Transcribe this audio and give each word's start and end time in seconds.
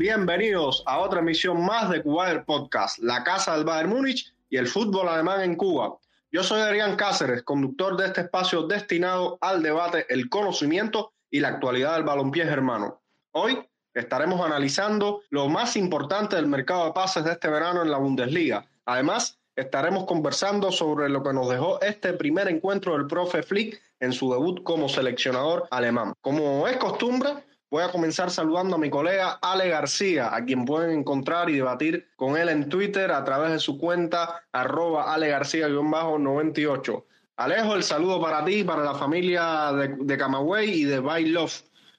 Bienvenidos 0.00 0.82
a 0.86 0.98
otra 1.00 1.20
emisión 1.20 1.62
más 1.62 1.90
de 1.90 2.02
Cuba 2.02 2.42
Podcast, 2.46 3.00
la 3.00 3.22
casa 3.22 3.54
del 3.54 3.66
Bayern 3.66 3.90
Múnich 3.90 4.32
y 4.48 4.56
el 4.56 4.66
fútbol 4.66 5.06
alemán 5.06 5.42
en 5.42 5.56
Cuba. 5.56 5.98
Yo 6.32 6.42
soy 6.42 6.62
Adrián 6.62 6.96
Cáceres, 6.96 7.42
conductor 7.42 7.98
de 7.98 8.06
este 8.06 8.22
espacio 8.22 8.62
destinado 8.62 9.36
al 9.42 9.62
debate, 9.62 10.06
el 10.08 10.30
conocimiento 10.30 11.12
y 11.30 11.40
la 11.40 11.48
actualidad 11.48 11.96
del 11.96 12.04
balompié 12.04 12.46
germano. 12.46 13.02
Hoy 13.32 13.58
estaremos 13.92 14.40
analizando 14.40 15.20
lo 15.28 15.50
más 15.50 15.76
importante 15.76 16.34
del 16.36 16.46
mercado 16.46 16.86
de 16.86 16.92
pases 16.92 17.22
de 17.24 17.32
este 17.32 17.50
verano 17.50 17.82
en 17.82 17.90
la 17.90 17.98
Bundesliga. 17.98 18.64
Además, 18.86 19.38
estaremos 19.54 20.06
conversando 20.06 20.72
sobre 20.72 21.10
lo 21.10 21.22
que 21.22 21.34
nos 21.34 21.50
dejó 21.50 21.78
este 21.82 22.14
primer 22.14 22.48
encuentro 22.48 22.94
del 22.94 23.06
profe 23.06 23.42
Flick 23.42 23.78
en 24.00 24.14
su 24.14 24.32
debut 24.32 24.62
como 24.62 24.88
seleccionador 24.88 25.68
alemán. 25.70 26.14
Como 26.22 26.66
es 26.66 26.78
costumbre, 26.78 27.34
voy 27.70 27.82
a 27.84 27.92
comenzar 27.92 28.30
saludando 28.30 28.76
a 28.76 28.78
mi 28.78 28.90
colega 28.90 29.38
Ale 29.40 29.68
García, 29.68 30.34
a 30.34 30.44
quien 30.44 30.64
pueden 30.64 30.98
encontrar 30.98 31.48
y 31.48 31.54
debatir 31.54 32.10
con 32.16 32.36
él 32.36 32.48
en 32.48 32.68
Twitter 32.68 33.12
a 33.12 33.24
través 33.24 33.52
de 33.52 33.58
su 33.60 33.78
cuenta 33.78 34.42
arroba 34.52 35.14
Ale 35.14 35.28
García-98. 35.28 37.04
Alejo, 37.36 37.74
el 37.74 37.84
saludo 37.84 38.20
para 38.20 38.44
ti, 38.44 38.64
para 38.64 38.82
la 38.82 38.94
familia 38.94 39.72
de, 39.72 39.96
de 39.98 40.18
Camagüey 40.18 40.82
y 40.82 40.84
de 40.84 41.00
By. 41.00 41.34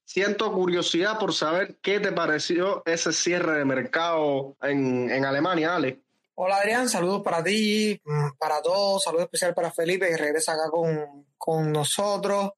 Siento 0.03 0.51
curiosidad 0.51 1.17
por 1.17 1.33
saber 1.33 1.77
qué 1.81 1.99
te 1.99 2.11
pareció 2.11 2.83
ese 2.85 3.13
cierre 3.13 3.57
de 3.57 3.65
mercado 3.65 4.57
en, 4.61 5.09
en 5.09 5.25
Alemania, 5.25 5.75
Ale. 5.75 6.01
Hola 6.35 6.57
Adrián, 6.57 6.89
saludos 6.89 7.21
para 7.21 7.43
ti, 7.43 7.99
mm, 8.03 8.37
para 8.37 8.61
todos, 8.61 9.03
saludos 9.03 9.25
especial 9.25 9.53
para 9.53 9.71
Felipe 9.71 10.07
que 10.09 10.17
regresa 10.17 10.53
acá 10.53 10.69
con, 10.69 11.25
con 11.37 11.71
nosotros. 11.71 12.51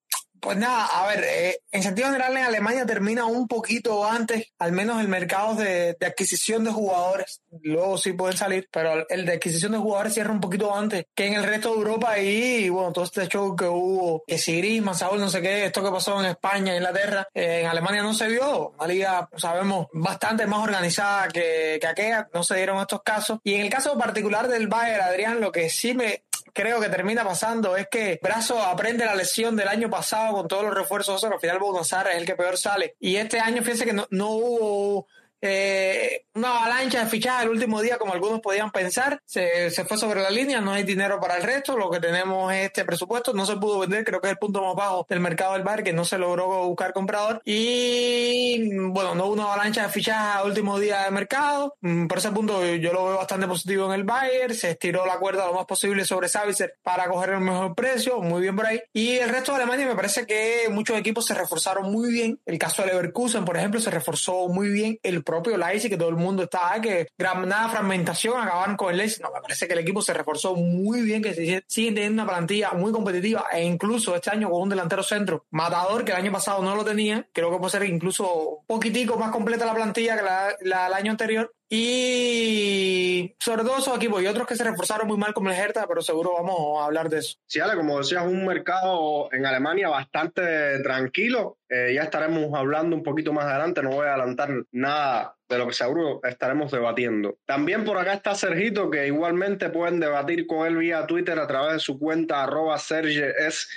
Pues 0.44 0.58
nada, 0.58 0.88
a 0.88 1.08
ver, 1.08 1.24
eh, 1.24 1.60
en 1.72 1.84
sentido 1.84 2.10
general 2.10 2.36
en 2.36 2.44
Alemania 2.44 2.86
termina 2.86 3.26
un 3.26 3.48
poquito 3.48 4.06
antes, 4.06 4.52
al 4.60 4.74
menos 4.74 5.00
el 5.00 5.08
mercado 5.08 5.56
de, 5.56 5.96
adquisición 6.06 6.66
de 6.66 6.72
jugadores. 6.72 7.42
Luego 7.62 7.98
sí 7.98 8.12
pueden 8.12 8.36
salir, 8.36 8.68
pero 8.70 9.08
el 9.08 9.26
de 9.26 9.32
adquisición 9.32 9.72
de 9.72 9.78
jugadores 9.78 10.16
cierra 10.16 10.34
un 10.34 10.42
poquito 10.42 10.76
antes 10.76 11.06
que 11.16 11.28
en 11.28 11.36
el 11.36 11.46
resto 11.46 11.70
de 11.70 11.78
Europa 11.78 12.20
y, 12.20 12.68
bueno, 12.68 12.92
todo 12.92 13.06
este 13.06 13.30
show 13.30 13.56
que 13.56 13.68
hubo, 13.68 14.26
que 14.28 14.38
si 14.38 14.58
Griezmann, 14.58 14.96
Saúl, 14.96 15.22
no 15.22 15.30
sé 15.30 15.42
qué, 15.42 15.64
esto 15.64 15.82
que 15.82 15.92
pasó 15.92 16.20
en 16.20 16.32
España, 16.32 16.76
Inglaterra, 16.76 17.26
eh, 17.34 17.62
en 17.62 17.68
Alemania 17.68 18.04
no 18.04 18.14
se 18.14 18.28
vio. 18.28 18.72
Una 18.78 18.86
liga, 18.86 19.30
sabemos, 19.38 19.88
bastante 19.94 20.46
más 20.46 20.60
organizada 20.60 21.30
que, 21.30 21.78
que 21.80 21.88
aquella, 21.88 22.28
no 22.34 22.44
se 22.44 22.58
dieron 22.58 22.80
estos 22.80 23.02
casos. 23.02 23.40
Y 23.46 23.54
en 23.54 23.62
el 23.62 23.70
caso 23.70 23.98
particular 23.98 24.50
del 24.50 24.68
Bayern, 24.68 25.04
Adrián, 25.04 25.40
lo 25.40 25.54
que 25.54 25.70
sí 25.70 25.94
me 25.94 26.26
creo 26.54 26.80
que 26.80 26.90
termina 26.90 27.24
pasando 27.24 27.76
es 27.76 27.88
que 27.88 28.20
Brazo 28.22 28.62
aprende 28.62 29.06
la 29.06 29.16
lesión 29.16 29.56
del 29.56 29.68
año 29.68 29.90
pasado 29.90 30.34
con 30.34 30.48
todos 30.48 30.64
los 30.64 30.74
refuerzos, 30.74 31.16
o 31.16 31.18
sea, 31.18 31.30
al 31.30 31.40
final 31.40 31.60
Bonazar 31.60 32.08
es 32.08 32.18
el 32.18 32.26
que 32.26 32.36
peor 32.36 32.58
sale. 32.58 32.96
Y 33.00 33.16
este 33.16 33.40
año, 33.40 33.62
fíjense 33.62 33.86
que 33.86 33.94
no, 33.94 34.08
no 34.12 34.30
hubo 34.30 35.08
eh, 35.46 36.26
una 36.36 36.58
avalancha 36.58 37.04
de 37.04 37.10
fichajes 37.10 37.44
el 37.44 37.50
último 37.50 37.82
día, 37.82 37.98
como 37.98 38.14
algunos 38.14 38.40
podían 38.40 38.72
pensar. 38.72 39.22
Se, 39.26 39.70
se, 39.72 39.84
fue 39.84 39.98
sobre 39.98 40.22
la 40.22 40.30
línea, 40.30 40.62
no 40.62 40.72
hay 40.72 40.84
dinero 40.84 41.20
para 41.20 41.36
el 41.36 41.44
resto. 41.44 41.78
Lo 41.78 41.92
que 41.92 42.00
tenemos 42.00 42.52
es 42.54 42.68
este 42.68 42.86
presupuesto. 42.86 43.34
No 43.34 43.46
se 43.46 43.58
pudo 43.58 43.80
vender, 43.80 44.06
creo 44.06 44.22
que 44.22 44.28
es 44.28 44.32
el 44.32 44.38
punto 44.38 44.64
más 44.64 44.76
bajo 44.76 45.06
del 45.10 45.20
mercado 45.20 45.54
del 45.54 45.64
bar, 45.64 45.84
que 45.84 45.92
no 45.92 46.06
se 46.06 46.18
logró 46.18 46.68
buscar 46.68 46.94
comprador. 46.94 47.42
Y 47.44 48.70
bueno, 48.88 49.16
no 49.16 49.26
hubo 49.26 49.34
una 49.34 49.44
avalancha 49.44 49.84
de 49.84 49.90
fichajes 49.90 50.38
al 50.38 50.48
último 50.48 50.80
día 50.80 51.04
de 51.04 51.12
mercado. 51.12 51.76
Mm, 51.82 52.08
por 52.08 52.20
ese 52.20 52.32
punto 52.32 52.66
yo 52.66 52.94
lo 52.94 53.06
veo 53.06 53.18
bastante 53.18 53.46
positivo 53.46 53.88
en 53.88 54.00
el 54.00 54.06
Bayern. 54.06 54.54
Se 54.54 54.72
estiró 54.72 55.06
la 55.06 55.18
cuerda 55.18 55.46
lo 55.48 55.54
más 55.54 55.66
posible 55.66 56.06
sobre 56.06 56.30
Savitzer 56.30 56.76
para 56.84 57.10
coger 57.10 57.32
el 57.32 57.42
mejor 57.42 57.76
precio. 57.76 58.22
Muy 58.22 58.42
bien 58.42 58.56
por 58.56 58.66
ahí. 58.66 58.82
Y 58.94 59.18
el 59.18 59.30
resto 59.30 59.52
de 59.52 59.58
Alemania 59.58 59.88
me 59.88 59.96
parece 59.96 60.26
que 60.26 60.68
muchos 60.72 60.98
equipos 60.98 61.26
se 61.26 61.34
reforzaron 61.34 61.92
muy 61.92 62.12
bien. 62.12 62.40
El 62.46 62.58
caso 62.58 62.82
de 62.82 62.90
Leverkusen, 62.90 63.44
por 63.44 63.58
ejemplo, 63.58 63.82
se 63.82 63.92
reforzó 63.92 64.48
muy 64.48 64.70
bien. 64.70 65.00
El 65.04 65.24
propio 65.34 65.58
Leipzig, 65.58 65.90
que 65.90 65.98
todo 65.98 66.10
el 66.10 66.16
mundo 66.16 66.44
está, 66.44 66.80
que 66.82 67.08
nada 67.18 67.70
fragmentación, 67.70 68.40
acabaron 68.42 68.76
con 68.76 68.92
el 68.92 68.98
Leipzig. 68.98 69.22
No, 69.22 69.32
me 69.32 69.42
parece 69.42 69.68
que 69.68 69.74
el 69.74 69.80
equipo 69.80 70.02
se 70.02 70.14
reforzó 70.14 70.56
muy 70.56 71.02
bien, 71.02 71.22
que 71.22 71.64
siguen 71.68 71.96
teniendo 71.96 72.24
una 72.24 72.32
plantilla 72.32 72.72
muy 72.72 72.92
competitiva 72.92 73.46
e 73.52 73.64
incluso 73.64 74.16
este 74.16 74.30
año 74.30 74.50
con 74.50 74.62
un 74.62 74.70
delantero 74.70 75.04
centro 75.04 75.46
matador 75.52 76.06
que 76.06 76.12
el 76.12 76.18
año 76.18 76.32
pasado 76.32 76.64
no 76.64 76.76
lo 76.76 76.86
tenía. 76.86 77.28
Creo 77.34 77.52
que 77.52 77.58
puede 77.58 77.72
ser 77.72 77.84
incluso 77.84 78.34
un 78.34 78.66
poquitico 78.66 79.18
más 79.18 79.32
completa 79.32 79.66
la 79.66 79.74
plantilla 79.74 80.16
que 80.16 80.24
la, 80.24 80.56
la 80.62 80.96
año 80.96 81.12
anterior. 81.12 81.54
Y 81.76 83.36
sobre 83.40 83.64
todo 83.64 84.22
y 84.22 84.28
otros 84.28 84.46
que 84.46 84.56
se 84.56 84.64
reforzaron 84.64 85.08
muy 85.08 85.18
mal 85.18 85.34
como 85.34 85.50
el 85.50 85.56
Hertha, 85.56 85.88
pero 85.88 86.04
seguro 86.04 86.34
vamos 86.34 86.80
a 86.80 86.86
hablar 86.86 87.10
de 87.10 87.18
eso. 87.18 87.40
Sí, 87.48 87.60
Ale, 87.60 87.74
como 87.76 87.98
decías, 87.98 88.28
un 88.28 88.46
mercado 88.46 89.34
en 89.34 89.44
Alemania 89.44 89.90
bastante 89.90 90.78
tranquilo. 90.84 91.58
Eh, 91.68 91.94
ya 91.96 92.04
estaremos 92.04 92.54
hablando 92.54 92.96
un 92.96 93.02
poquito 93.02 93.34
más 93.34 93.46
adelante, 93.46 93.82
no 93.82 93.90
voy 93.90 94.06
a 94.06 94.14
adelantar 94.14 94.52
nada 94.72 95.36
de 95.50 95.58
lo 95.58 95.66
que 95.66 95.74
seguro 95.74 96.22
estaremos 96.24 96.72
debatiendo. 96.72 97.40
También 97.44 97.86
por 97.86 97.98
acá 97.98 98.14
está 98.14 98.36
Sergito, 98.36 98.92
que 98.92 99.08
igualmente 99.08 99.72
pueden 99.72 100.00
debatir 100.00 100.46
con 100.46 100.68
él 100.68 100.78
vía 100.78 101.08
Twitter 101.08 101.40
a 101.40 101.48
través 101.48 101.74
de 101.74 101.80
su 101.80 101.98
cuenta 101.98 102.44
arroba 102.44 102.78
serges 102.78 103.68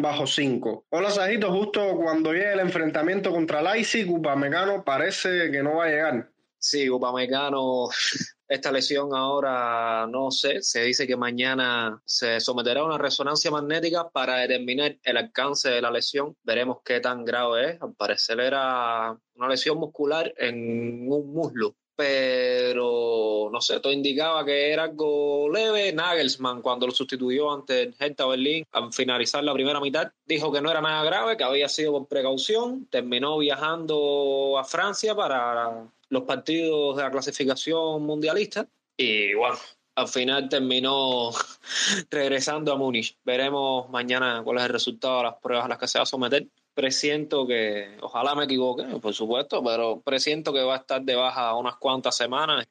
bajo 0.00 0.26
5. 0.26 0.86
Hola 0.88 1.10
Sergito, 1.10 1.52
justo 1.52 1.96
cuando 1.96 2.32
llegue 2.32 2.54
el 2.54 2.60
enfrentamiento 2.60 3.30
contra 3.30 3.62
Leipzig, 3.62 4.10
Upamecano 4.10 4.82
parece 4.82 5.50
que 5.52 5.62
no 5.62 5.76
va 5.76 5.84
a 5.84 5.88
llegar. 5.88 6.35
Sí, 6.68 6.90
Upamecano, 6.90 7.88
esta 8.48 8.72
lesión 8.72 9.14
ahora 9.14 10.04
no 10.10 10.32
sé, 10.32 10.62
se 10.62 10.82
dice 10.82 11.06
que 11.06 11.16
mañana 11.16 12.02
se 12.04 12.40
someterá 12.40 12.80
a 12.80 12.86
una 12.86 12.98
resonancia 12.98 13.52
magnética 13.52 14.10
para 14.10 14.38
determinar 14.38 14.98
el 15.04 15.16
alcance 15.16 15.70
de 15.70 15.80
la 15.80 15.92
lesión. 15.92 16.36
Veremos 16.42 16.78
qué 16.84 16.98
tan 16.98 17.24
grave 17.24 17.70
es. 17.70 17.82
Al 17.82 17.94
parecer 17.94 18.40
era 18.40 19.16
una 19.34 19.48
lesión 19.48 19.78
muscular 19.78 20.34
en 20.38 21.06
un 21.08 21.32
muslo 21.32 21.76
pero 21.96 23.48
no 23.50 23.60
sé, 23.62 23.80
todo 23.80 23.92
indicaba 23.92 24.44
que 24.44 24.70
era 24.70 24.84
algo 24.84 25.48
leve. 25.50 25.92
Nagelsmann, 25.94 26.60
cuando 26.60 26.86
lo 26.86 26.92
sustituyó 26.92 27.50
ante 27.50 27.84
el 27.84 27.94
Hertha 27.98 28.26
Berlín, 28.26 28.64
al 28.72 28.92
finalizar 28.92 29.42
la 29.42 29.54
primera 29.54 29.80
mitad, 29.80 30.12
dijo 30.26 30.52
que 30.52 30.60
no 30.60 30.70
era 30.70 30.82
nada 30.82 31.02
grave, 31.04 31.36
que 31.38 31.44
había 31.44 31.68
sido 31.68 31.92
por 31.92 32.06
precaución. 32.06 32.86
Terminó 32.90 33.38
viajando 33.38 34.58
a 34.58 34.64
Francia 34.64 35.14
para 35.14 35.90
los 36.08 36.22
partidos 36.22 36.96
de 36.96 37.02
la 37.02 37.10
clasificación 37.10 38.02
mundialista 38.04 38.66
y 38.96 39.34
bueno, 39.34 39.56
al 39.96 40.08
final 40.08 40.48
terminó 40.48 41.30
regresando 42.10 42.72
a 42.72 42.76
Múnich. 42.76 43.16
Veremos 43.24 43.88
mañana 43.90 44.42
cuál 44.44 44.58
es 44.58 44.64
el 44.64 44.70
resultado 44.70 45.18
de 45.18 45.22
las 45.24 45.34
pruebas 45.36 45.64
a 45.64 45.68
las 45.68 45.78
que 45.78 45.88
se 45.88 45.98
va 45.98 46.04
a 46.04 46.06
someter. 46.06 46.46
Presiento 46.74 47.46
que, 47.46 47.96
ojalá 48.02 48.34
me 48.34 48.44
equivoque, 48.44 48.84
por 49.00 49.14
supuesto, 49.14 49.64
pero 49.64 50.00
presiento 50.02 50.52
que 50.52 50.62
va 50.62 50.74
a 50.74 50.78
estar 50.78 51.02
de 51.02 51.14
baja 51.14 51.54
unas 51.54 51.76
cuantas 51.76 52.16
semanas. 52.16 52.66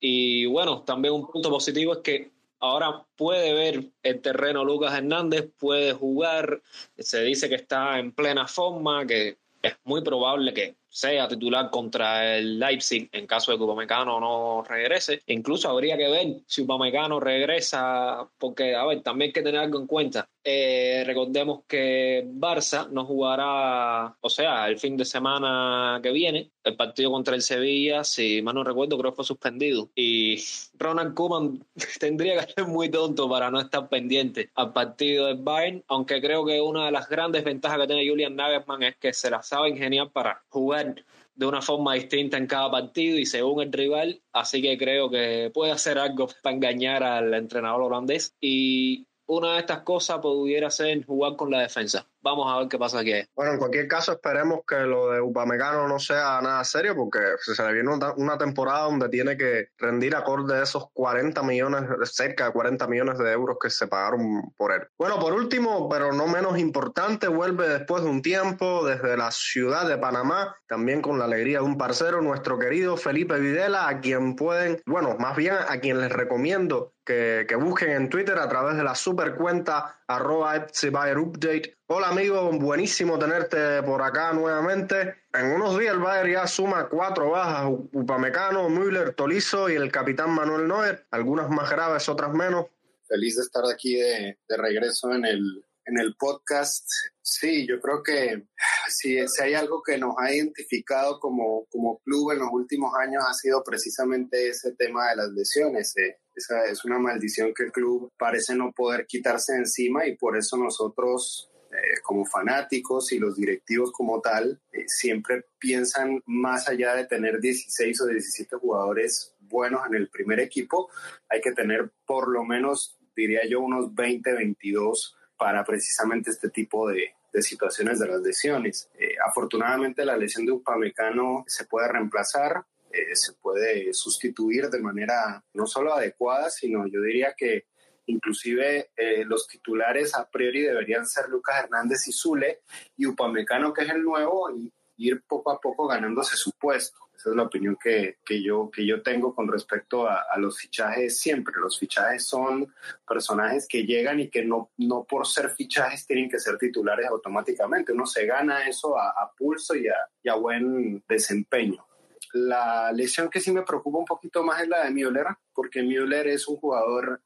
Y 0.00 0.46
bueno, 0.46 0.82
también 0.82 1.14
un 1.14 1.30
punto 1.30 1.48
positivo 1.48 1.92
es 1.92 1.98
que 2.00 2.30
ahora 2.58 3.04
puede 3.16 3.52
ver 3.52 3.84
el 4.02 4.20
terreno 4.20 4.64
Lucas 4.64 4.94
Hernández, 4.94 5.48
puede 5.56 5.92
jugar, 5.92 6.60
se 6.98 7.22
dice 7.22 7.48
que 7.48 7.54
está 7.54 8.00
en 8.00 8.10
plena 8.10 8.48
forma, 8.48 9.06
que 9.06 9.38
es 9.62 9.76
muy 9.84 10.02
probable 10.02 10.52
que 10.52 10.74
sea 10.96 11.28
titular 11.28 11.68
contra 11.68 12.38
el 12.38 12.58
Leipzig 12.58 13.10
en 13.12 13.26
caso 13.26 13.52
de 13.52 13.58
que 13.58 13.64
Upamecano 13.64 14.18
no 14.18 14.64
regrese. 14.66 15.20
Incluso 15.26 15.68
habría 15.68 15.94
que 15.98 16.08
ver 16.08 16.36
si 16.46 16.62
Upamecano 16.62 17.20
regresa, 17.20 18.26
porque, 18.38 18.74
a 18.74 18.86
ver, 18.86 19.02
también 19.02 19.28
hay 19.28 19.32
que 19.34 19.42
tener 19.42 19.60
algo 19.60 19.78
en 19.78 19.86
cuenta. 19.86 20.26
Eh, 20.42 21.02
recordemos 21.04 21.64
que 21.66 22.24
Barça 22.26 22.88
no 22.88 23.04
jugará, 23.04 24.16
o 24.20 24.30
sea, 24.30 24.68
el 24.68 24.78
fin 24.78 24.96
de 24.96 25.04
semana 25.04 26.00
que 26.02 26.12
viene, 26.12 26.52
el 26.64 26.76
partido 26.76 27.10
contra 27.10 27.34
el 27.34 27.42
Sevilla, 27.42 28.02
si 28.02 28.40
mal 28.40 28.54
no 28.54 28.64
recuerdo, 28.64 28.96
creo 28.96 29.10
que 29.10 29.16
fue 29.16 29.24
suspendido. 29.24 29.90
Y 29.94 30.42
Ronald 30.78 31.14
Koeman 31.14 31.62
tendría 32.00 32.46
que 32.46 32.52
ser 32.52 32.66
muy 32.66 32.88
tonto 32.88 33.28
para 33.28 33.50
no 33.50 33.60
estar 33.60 33.88
pendiente 33.88 34.50
al 34.54 34.72
partido 34.72 35.26
del 35.26 35.38
Bayern, 35.38 35.84
aunque 35.88 36.22
creo 36.22 36.46
que 36.46 36.60
una 36.60 36.86
de 36.86 36.92
las 36.92 37.08
grandes 37.08 37.44
ventajas 37.44 37.80
que 37.80 37.86
tiene 37.88 38.08
Julian 38.08 38.36
Nagelsmann 38.36 38.84
es 38.84 38.96
que 38.96 39.12
se 39.12 39.30
la 39.30 39.42
sabe 39.42 39.68
ingeniar 39.70 40.10
para 40.10 40.42
jugar 40.48 40.85
de 41.34 41.46
una 41.46 41.60
forma 41.60 41.94
distinta 41.94 42.38
en 42.38 42.46
cada 42.46 42.70
partido 42.70 43.18
y 43.18 43.26
según 43.26 43.62
el 43.62 43.72
rival, 43.72 44.22
así 44.32 44.62
que 44.62 44.78
creo 44.78 45.10
que 45.10 45.50
puede 45.52 45.72
hacer 45.72 45.98
algo 45.98 46.28
para 46.42 46.56
engañar 46.56 47.02
al 47.02 47.34
entrenador 47.34 47.82
holandés 47.82 48.34
y 48.40 49.06
una 49.26 49.54
de 49.54 49.60
estas 49.60 49.80
cosas 49.80 50.20
pudiera 50.20 50.70
ser 50.70 51.04
jugar 51.04 51.36
con 51.36 51.50
la 51.50 51.60
defensa. 51.60 52.08
Vamos 52.26 52.52
a 52.52 52.58
ver 52.58 52.66
qué 52.66 52.76
pasa 52.76 52.98
aquí. 52.98 53.12
Bueno, 53.36 53.52
en 53.52 53.58
cualquier 53.58 53.86
caso 53.86 54.10
esperemos 54.10 54.62
que 54.66 54.80
lo 54.80 55.12
de 55.12 55.20
Upamecano 55.20 55.86
no 55.86 56.00
sea 56.00 56.40
nada 56.42 56.64
serio 56.64 56.96
porque 56.96 57.20
se 57.38 57.62
le 57.62 57.72
viene 57.72 57.88
una 58.16 58.36
temporada 58.36 58.86
donde 58.86 59.08
tiene 59.08 59.36
que 59.36 59.68
rendir 59.78 60.16
acorde 60.16 60.58
a 60.58 60.64
esos 60.64 60.90
40 60.92 61.40
millones, 61.44 61.84
cerca 62.10 62.46
de 62.46 62.52
40 62.52 62.84
millones 62.88 63.18
de 63.18 63.30
euros 63.30 63.58
que 63.62 63.70
se 63.70 63.86
pagaron 63.86 64.52
por 64.56 64.72
él. 64.72 64.88
Bueno, 64.98 65.20
por 65.20 65.34
último, 65.34 65.88
pero 65.88 66.12
no 66.12 66.26
menos 66.26 66.58
importante, 66.58 67.28
vuelve 67.28 67.68
después 67.68 68.02
de 68.02 68.08
un 68.08 68.22
tiempo 68.22 68.84
desde 68.84 69.16
la 69.16 69.30
ciudad 69.30 69.86
de 69.86 69.96
Panamá, 69.96 70.56
también 70.66 71.02
con 71.02 71.20
la 71.20 71.26
alegría 71.26 71.58
de 71.58 71.64
un 71.64 71.78
parcero, 71.78 72.22
nuestro 72.22 72.58
querido 72.58 72.96
Felipe 72.96 73.38
Videla, 73.38 73.86
a 73.86 74.00
quien 74.00 74.34
pueden, 74.34 74.82
bueno, 74.84 75.14
más 75.20 75.36
bien 75.36 75.54
a 75.54 75.78
quien 75.78 76.00
les 76.00 76.10
recomiendo 76.10 76.92
que, 77.04 77.46
que 77.48 77.54
busquen 77.54 77.90
en 77.92 78.08
Twitter 78.08 78.36
a 78.36 78.48
través 78.48 78.76
de 78.76 78.82
la 78.82 78.96
super 78.96 79.36
cuenta 79.36 80.00
arroba 80.08 80.56
Update 80.56 81.76
Hola 81.88 82.08
amigo, 82.08 82.50
buenísimo 82.50 83.16
tenerte 83.16 83.80
por 83.84 84.02
acá 84.02 84.32
nuevamente. 84.32 85.14
En 85.32 85.52
unos 85.52 85.78
días 85.78 85.94
el 85.94 86.00
Bayern 86.00 86.32
ya 86.32 86.46
suma 86.48 86.88
cuatro 86.88 87.30
bajas, 87.30 87.70
Upamecano, 87.92 88.68
Müller, 88.68 89.14
Tolizo 89.14 89.70
y 89.70 89.74
el 89.74 89.92
capitán 89.92 90.30
Manuel 90.30 90.66
Neuer, 90.66 91.06
algunas 91.12 91.48
más 91.48 91.70
graves, 91.70 92.08
otras 92.08 92.34
menos. 92.34 92.66
Feliz 93.06 93.36
de 93.36 93.42
estar 93.42 93.62
aquí 93.72 93.94
de, 93.94 94.36
de 94.48 94.56
regreso 94.56 95.14
en 95.14 95.26
el, 95.26 95.64
en 95.84 95.98
el 96.00 96.16
podcast. 96.16 96.88
Sí, 97.22 97.64
yo 97.68 97.80
creo 97.80 98.02
que 98.02 98.48
si, 98.88 99.28
si, 99.28 99.42
hay 99.44 99.54
algo 99.54 99.80
que 99.80 99.96
nos 99.96 100.16
ha 100.18 100.34
identificado 100.34 101.20
como, 101.20 101.66
como 101.70 102.00
club 102.00 102.32
en 102.32 102.40
los 102.40 102.48
últimos 102.50 102.94
años 102.96 103.22
ha 103.28 103.32
sido 103.32 103.62
precisamente 103.62 104.48
ese 104.48 104.72
tema 104.72 105.10
de 105.10 105.16
las 105.18 105.28
lesiones. 105.28 105.96
Eh, 105.98 106.18
esa 106.34 106.64
es 106.64 106.84
una 106.84 106.98
maldición 106.98 107.54
que 107.54 107.62
el 107.62 107.70
club 107.70 108.10
parece 108.18 108.56
no 108.56 108.72
poder 108.72 109.06
quitarse 109.06 109.54
encima 109.54 110.04
y 110.04 110.16
por 110.16 110.36
eso 110.36 110.56
nosotros 110.56 111.48
eh, 111.76 112.00
como 112.02 112.24
fanáticos 112.24 113.12
y 113.12 113.18
los 113.18 113.36
directivos 113.36 113.92
como 113.92 114.20
tal, 114.20 114.60
eh, 114.72 114.84
siempre 114.86 115.44
piensan 115.58 116.22
más 116.24 116.68
allá 116.68 116.94
de 116.94 117.04
tener 117.04 117.38
16 117.38 118.00
o 118.00 118.06
17 118.06 118.56
jugadores 118.56 119.34
buenos 119.40 119.82
en 119.86 119.94
el 119.94 120.08
primer 120.08 120.40
equipo, 120.40 120.88
hay 121.28 121.40
que 121.42 121.52
tener 121.52 121.90
por 122.06 122.28
lo 122.28 122.44
menos, 122.44 122.96
diría 123.14 123.40
yo, 123.46 123.60
unos 123.60 123.94
20, 123.94 124.32
22 124.32 125.16
para 125.36 125.64
precisamente 125.64 126.30
este 126.30 126.48
tipo 126.48 126.88
de, 126.88 127.14
de 127.30 127.42
situaciones 127.42 127.98
de 127.98 128.08
las 128.08 128.22
lesiones. 128.22 128.88
Eh, 128.98 129.14
afortunadamente 129.26 130.04
la 130.04 130.16
lesión 130.16 130.46
de 130.46 130.52
Upamecano 130.52 131.44
se 131.46 131.66
puede 131.66 131.88
reemplazar, 131.88 132.64
se 133.12 133.34
puede 133.34 133.92
sustituir 133.92 134.70
de 134.70 134.80
manera 134.80 135.44
no 135.52 135.66
solo 135.66 135.92
adecuada, 135.92 136.48
sino 136.48 136.86
yo 136.86 137.02
diría 137.02 137.34
que 137.36 137.66
Inclusive 138.06 138.90
eh, 138.96 139.24
los 139.24 139.46
titulares 139.46 140.14
a 140.14 140.28
priori 140.28 140.62
deberían 140.62 141.06
ser 141.06 141.28
Lucas 141.28 141.64
Hernández 141.64 142.06
y 142.08 142.12
Zule 142.12 142.60
y 142.96 143.06
Upamecano, 143.06 143.72
que 143.72 143.82
es 143.82 143.90
el 143.90 144.02
nuevo, 144.02 144.50
y 144.50 144.72
ir 144.98 145.22
poco 145.26 145.50
a 145.50 145.60
poco 145.60 145.86
ganándose 145.86 146.36
su 146.36 146.52
puesto. 146.52 146.98
Esa 147.14 147.30
es 147.30 147.36
la 147.36 147.44
opinión 147.44 147.76
que, 147.82 148.18
que 148.24 148.42
yo, 148.42 148.70
que 148.70 148.86
yo 148.86 149.02
tengo 149.02 149.34
con 149.34 149.48
respecto 149.48 150.06
a, 150.06 150.24
los 150.38 150.58
fichajes 150.58 151.18
siempre. 151.18 151.54
Los 151.58 151.78
fichajes 151.78 152.26
son 152.26 152.74
personajes 153.08 153.66
que 153.66 153.84
llegan 153.84 154.20
y 154.20 154.28
que 154.28 154.44
no, 154.44 154.70
no 154.76 155.04
por 155.04 155.26
ser 155.26 155.50
fichajes 155.50 156.06
tienen 156.06 156.28
que 156.28 156.38
ser 156.38 156.58
titulares 156.58 157.06
automáticamente. 157.06 157.92
Uno 157.92 158.06
se 158.06 158.26
gana 158.26 158.68
eso 158.68 158.98
a, 158.98 159.08
a 159.10 159.32
pulso 159.34 159.74
y 159.74 159.88
a, 159.88 159.96
y 160.22 160.28
a 160.28 160.34
buen 160.34 161.02
desempeño. 161.08 161.86
La 162.34 162.92
lesión 162.92 163.30
que 163.30 163.40
sí 163.40 163.50
me 163.50 163.62
preocupa 163.62 163.98
un 163.98 164.04
poquito 164.04 164.42
más 164.42 164.62
es 164.62 164.68
la 164.68 164.84
de 164.84 164.90
Müller, 164.90 165.26
porque 165.54 165.82
Müller 165.82 166.28
es 166.28 166.46
un 166.48 166.56
jugador 166.56 167.22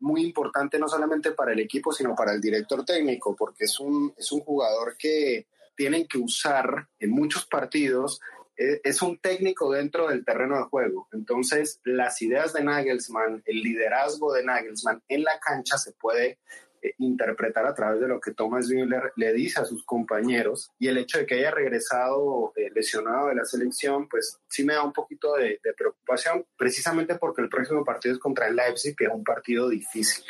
muy 0.00 0.22
importante 0.22 0.78
no 0.78 0.88
solamente 0.88 1.32
para 1.32 1.52
el 1.52 1.60
equipo, 1.60 1.92
sino 1.92 2.14
para 2.14 2.32
el 2.32 2.40
director 2.40 2.84
técnico, 2.84 3.34
porque 3.36 3.64
es 3.64 3.80
un, 3.80 4.14
es 4.16 4.30
un 4.32 4.40
jugador 4.40 4.96
que 4.96 5.46
tienen 5.76 6.06
que 6.06 6.18
usar 6.18 6.88
en 6.98 7.10
muchos 7.10 7.46
partidos. 7.46 8.20
Eh, 8.56 8.80
es 8.84 9.02
un 9.02 9.18
técnico 9.18 9.72
dentro 9.72 10.08
del 10.08 10.24
terreno 10.24 10.56
de 10.58 10.64
juego. 10.64 11.08
Entonces, 11.12 11.80
las 11.84 12.20
ideas 12.22 12.52
de 12.52 12.62
Nagelsmann, 12.62 13.42
el 13.46 13.62
liderazgo 13.62 14.32
de 14.32 14.44
Nagelsmann 14.44 15.02
en 15.08 15.24
la 15.24 15.38
cancha 15.40 15.78
se 15.78 15.92
puede 15.92 16.38
eh, 16.82 16.94
interpretar 16.98 17.66
a 17.66 17.74
través 17.74 18.00
de 18.00 18.08
lo 18.08 18.20
que 18.20 18.32
Thomas 18.32 18.68
Müller 18.68 19.12
le 19.16 19.32
dice 19.32 19.60
a 19.60 19.64
sus 19.64 19.84
compañeros 19.84 20.70
y 20.78 20.88
el 20.88 20.98
hecho 20.98 21.18
de 21.18 21.26
que 21.26 21.36
haya 21.36 21.50
regresado 21.50 22.52
eh, 22.56 22.70
lesionado 22.74 23.28
de 23.28 23.36
la 23.36 23.44
selección, 23.44 24.08
pues 24.08 24.38
sí 24.48 24.64
me 24.64 24.74
da 24.74 24.82
un 24.82 24.92
poquito 24.92 25.34
de, 25.34 25.60
de, 25.62 25.72
preocupación, 25.74 26.44
precisamente 26.56 27.14
porque 27.14 27.42
el 27.42 27.48
próximo 27.48 27.84
partido 27.84 28.14
es 28.14 28.20
contra 28.20 28.48
el 28.48 28.56
Leipzig, 28.56 28.96
que 28.96 29.04
es 29.04 29.10
un 29.12 29.24
partido 29.24 29.68
difícil. 29.68 30.24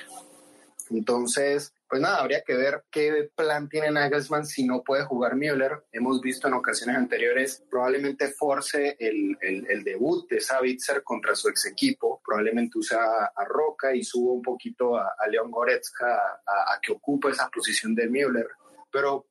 Entonces, 0.91 1.73
pues 1.93 2.01
nada, 2.01 2.21
habría 2.21 2.41
que 2.41 2.55
ver 2.55 2.85
qué 2.91 3.29
plan 3.37 3.69
tiene 3.69 3.91
Nagelsmann 3.91 4.47
si 4.47 4.65
no 4.65 4.83
puede 4.83 5.05
jugar 5.05 5.37
Müller. 5.37 5.85
Hemos 5.93 6.23
visto 6.23 6.49
en 6.49 6.55
ocasiones 6.55 6.97
anteriores, 6.97 7.63
probablemente 7.71 8.29
force 8.29 8.97
el, 8.99 9.37
el, 9.43 9.85
debut 9.85 10.27
de 10.27 10.41
Savitzer 10.41 11.03
contra 11.03 11.35
su 11.35 11.51
ex 11.51 11.67
equipo, 11.67 12.23
probablemente 12.25 12.79
usa 12.79 13.27
a 13.37 13.45
Roca 13.45 13.95
y 13.95 14.03
suba 14.05 14.33
un 14.33 14.41
poquito 14.41 14.97
a, 14.97 15.17
a 15.19 15.29
León 15.29 15.51
Goretzka 15.51 16.07
a, 16.47 16.73
a, 16.73 16.81
que 16.81 16.93
ocupe 16.93 17.29
esa 17.29 17.51
posición 17.51 17.95
de 17.95 18.09
Müller. 18.09 18.49
Pero 18.91 19.27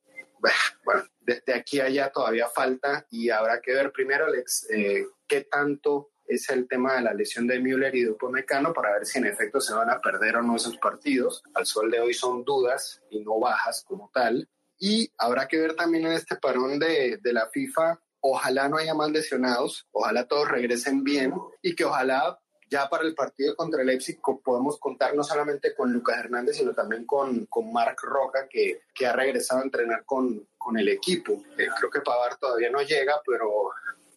bueno, 0.84 1.02
desde 1.18 1.42
de 1.44 1.54
aquí 1.54 1.80
allá 1.80 2.12
todavía 2.12 2.46
falta 2.46 3.04
y 3.10 3.28
habrá 3.30 3.60
que 3.60 3.74
ver 3.74 3.90
primero, 3.90 4.26
Alex, 4.26 4.70
eh, 4.70 5.04
qué 5.26 5.40
tanto 5.50 6.12
es 6.26 6.48
el 6.50 6.66
tema 6.68 6.94
de 6.94 7.02
la 7.02 7.14
lesión 7.14 7.46
de 7.46 7.60
Müller 7.60 7.94
y 7.94 8.04
de 8.04 8.10
Upamecano 8.10 8.72
para 8.72 8.92
ver 8.92 9.06
si 9.06 9.18
en 9.18 9.26
efecto 9.26 9.60
se 9.60 9.74
van 9.74 9.90
a 9.90 10.00
perder 10.00 10.36
o 10.36 10.42
no 10.42 10.56
esos 10.56 10.78
partidos. 10.78 11.42
Al 11.54 11.66
sol 11.66 11.90
de 11.90 12.00
hoy 12.00 12.14
son 12.14 12.44
dudas 12.44 13.02
y 13.10 13.20
no 13.20 13.38
bajas 13.38 13.84
como 13.86 14.10
tal. 14.12 14.48
Y 14.78 15.12
habrá 15.18 15.46
que 15.46 15.58
ver 15.58 15.74
también 15.74 16.06
en 16.06 16.12
este 16.12 16.36
parón 16.36 16.78
de, 16.78 17.18
de 17.22 17.32
la 17.32 17.48
FIFA, 17.50 18.00
ojalá 18.20 18.68
no 18.68 18.78
haya 18.78 18.94
más 18.94 19.10
lesionados, 19.10 19.86
ojalá 19.92 20.26
todos 20.26 20.48
regresen 20.48 21.04
bien 21.04 21.34
y 21.60 21.74
que 21.74 21.84
ojalá 21.84 22.38
ya 22.72 22.88
para 22.88 23.04
el 23.04 23.14
partido 23.14 23.54
contra 23.54 23.82
el 23.82 23.86
Leipzig 23.86 24.18
podemos 24.42 24.78
contar 24.78 25.14
no 25.14 25.22
solamente 25.22 25.74
con 25.74 25.92
Lucas 25.92 26.18
Hernández, 26.18 26.56
sino 26.56 26.72
también 26.72 27.04
con, 27.04 27.44
con 27.46 27.70
Marc 27.70 28.00
Roca, 28.02 28.48
que, 28.48 28.84
que 28.94 29.06
ha 29.06 29.12
regresado 29.12 29.60
a 29.60 29.64
entrenar 29.64 30.04
con, 30.06 30.48
con 30.56 30.78
el 30.78 30.88
equipo. 30.88 31.42
Eh, 31.58 31.68
creo 31.78 31.90
que 31.90 32.00
Pavar 32.00 32.36
todavía 32.36 32.70
no 32.70 32.80
llega, 32.80 33.20
pero 33.26 33.70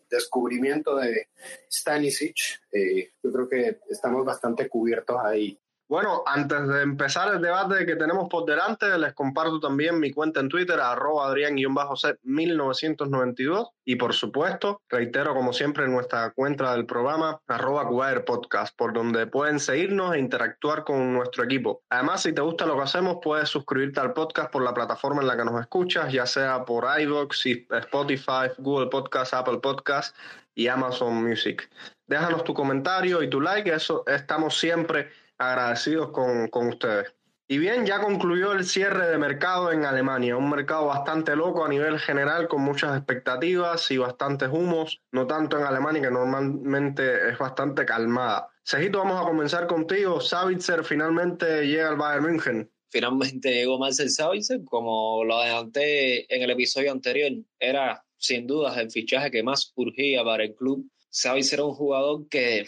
descubrimiento 0.09 0.95
de 0.97 1.29
Stanisic, 1.69 2.61
eh, 2.71 3.11
yo 3.23 3.31
creo 3.31 3.49
que 3.49 3.79
estamos 3.89 4.25
bastante 4.25 4.69
cubiertos 4.69 5.17
ahí. 5.23 5.59
Bueno, 5.87 6.23
antes 6.25 6.67
de 6.67 6.81
empezar 6.81 7.31
el 7.31 7.43
debate 7.43 7.85
que 7.85 7.95
tenemos 7.95 8.27
por 8.27 8.45
delante, 8.45 8.97
les 8.97 9.13
comparto 9.13 9.59
también 9.59 9.99
mi 9.99 10.11
cuenta 10.11 10.39
en 10.39 10.49
Twitter, 10.49 10.79
arroba 10.79 11.27
adrián-1992. 11.27 13.69
Y 13.85 13.95
por 13.95 14.15
supuesto, 14.15 14.81
reitero 14.89 15.35
como 15.35 15.53
siempre 15.53 15.87
nuestra 15.87 16.31
cuenta 16.31 16.73
del 16.73 16.87
programa, 16.87 17.39
arroba 17.47 17.87
Podcast, 18.25 18.75
por 18.75 18.93
donde 18.93 19.27
pueden 19.27 19.59
seguirnos 19.59 20.15
e 20.15 20.19
interactuar 20.19 20.85
con 20.85 21.13
nuestro 21.13 21.43
equipo. 21.43 21.83
Además, 21.91 22.23
si 22.23 22.33
te 22.33 22.41
gusta 22.41 22.65
lo 22.65 22.77
que 22.77 22.83
hacemos, 22.83 23.19
puedes 23.21 23.49
suscribirte 23.49 23.99
al 23.99 24.13
podcast 24.13 24.51
por 24.51 24.63
la 24.63 24.73
plataforma 24.73 25.21
en 25.21 25.27
la 25.27 25.37
que 25.37 25.45
nos 25.45 25.61
escuchas, 25.61 26.11
ya 26.11 26.25
sea 26.25 26.65
por 26.65 26.87
iVoox, 26.99 27.45
Spotify, 27.69 28.49
Google 28.57 28.87
Podcast, 28.87 29.35
Apple 29.35 29.59
Podcast 29.59 30.17
y 30.55 30.67
Amazon 30.67 31.23
Music. 31.23 31.69
Déjanos 32.07 32.43
tu 32.43 32.55
comentario 32.55 33.21
y 33.21 33.29
tu 33.29 33.39
like, 33.39 33.71
eso 33.71 34.03
estamos 34.07 34.57
siempre 34.57 35.11
agradecidos 35.37 36.11
con, 36.11 36.47
con 36.47 36.67
ustedes. 36.67 37.13
Y 37.47 37.59
bien, 37.59 37.85
ya 37.85 38.01
concluyó 38.01 38.53
el 38.53 38.65
cierre 38.65 39.07
de 39.07 39.19
mercado 39.19 39.71
en 39.71 39.85
Alemania, 39.85 40.35
un 40.35 40.49
mercado 40.49 40.87
bastante 40.87 41.35
loco 41.35 41.63
a 41.63 41.69
nivel 41.69 41.99
general, 41.99 42.47
con 42.47 42.63
muchas 42.63 42.97
expectativas 42.97 43.91
y 43.91 43.97
bastantes 43.97 44.49
humos, 44.49 45.03
no 45.11 45.27
tanto 45.27 45.59
en 45.59 45.65
Alemania, 45.65 46.01
que 46.01 46.09
normalmente 46.09 47.29
es 47.29 47.37
bastante 47.37 47.85
calmada. 47.85 48.49
Cejito, 48.63 48.97
vamos 48.97 49.21
a 49.21 49.25
comenzar 49.25 49.67
contigo. 49.67 50.19
Savitzer 50.19 50.83
finalmente 50.83 51.67
llega 51.67 51.89
al 51.89 51.97
Bayern 51.97 52.23
München. 52.23 52.71
Finalmente 52.89 53.53
llegó 53.53 53.77
Marcel 53.77 54.09
Savitzer, 54.09 54.63
como 54.65 55.23
lo 55.23 55.37
adelanté 55.37 56.33
en 56.33 56.41
el 56.41 56.49
episodio 56.49 56.91
anterior, 56.91 57.31
era 57.59 58.03
sin 58.17 58.47
dudas 58.47 58.75
el 58.77 58.89
fichaje 58.89 59.29
que 59.29 59.43
más 59.43 59.71
urgía 59.75 60.23
para 60.23 60.45
el 60.45 60.55
club. 60.55 60.89
Savitzer 61.11 61.59
era 61.59 61.65
un 61.65 61.75
jugador 61.75 62.27
que 62.27 62.65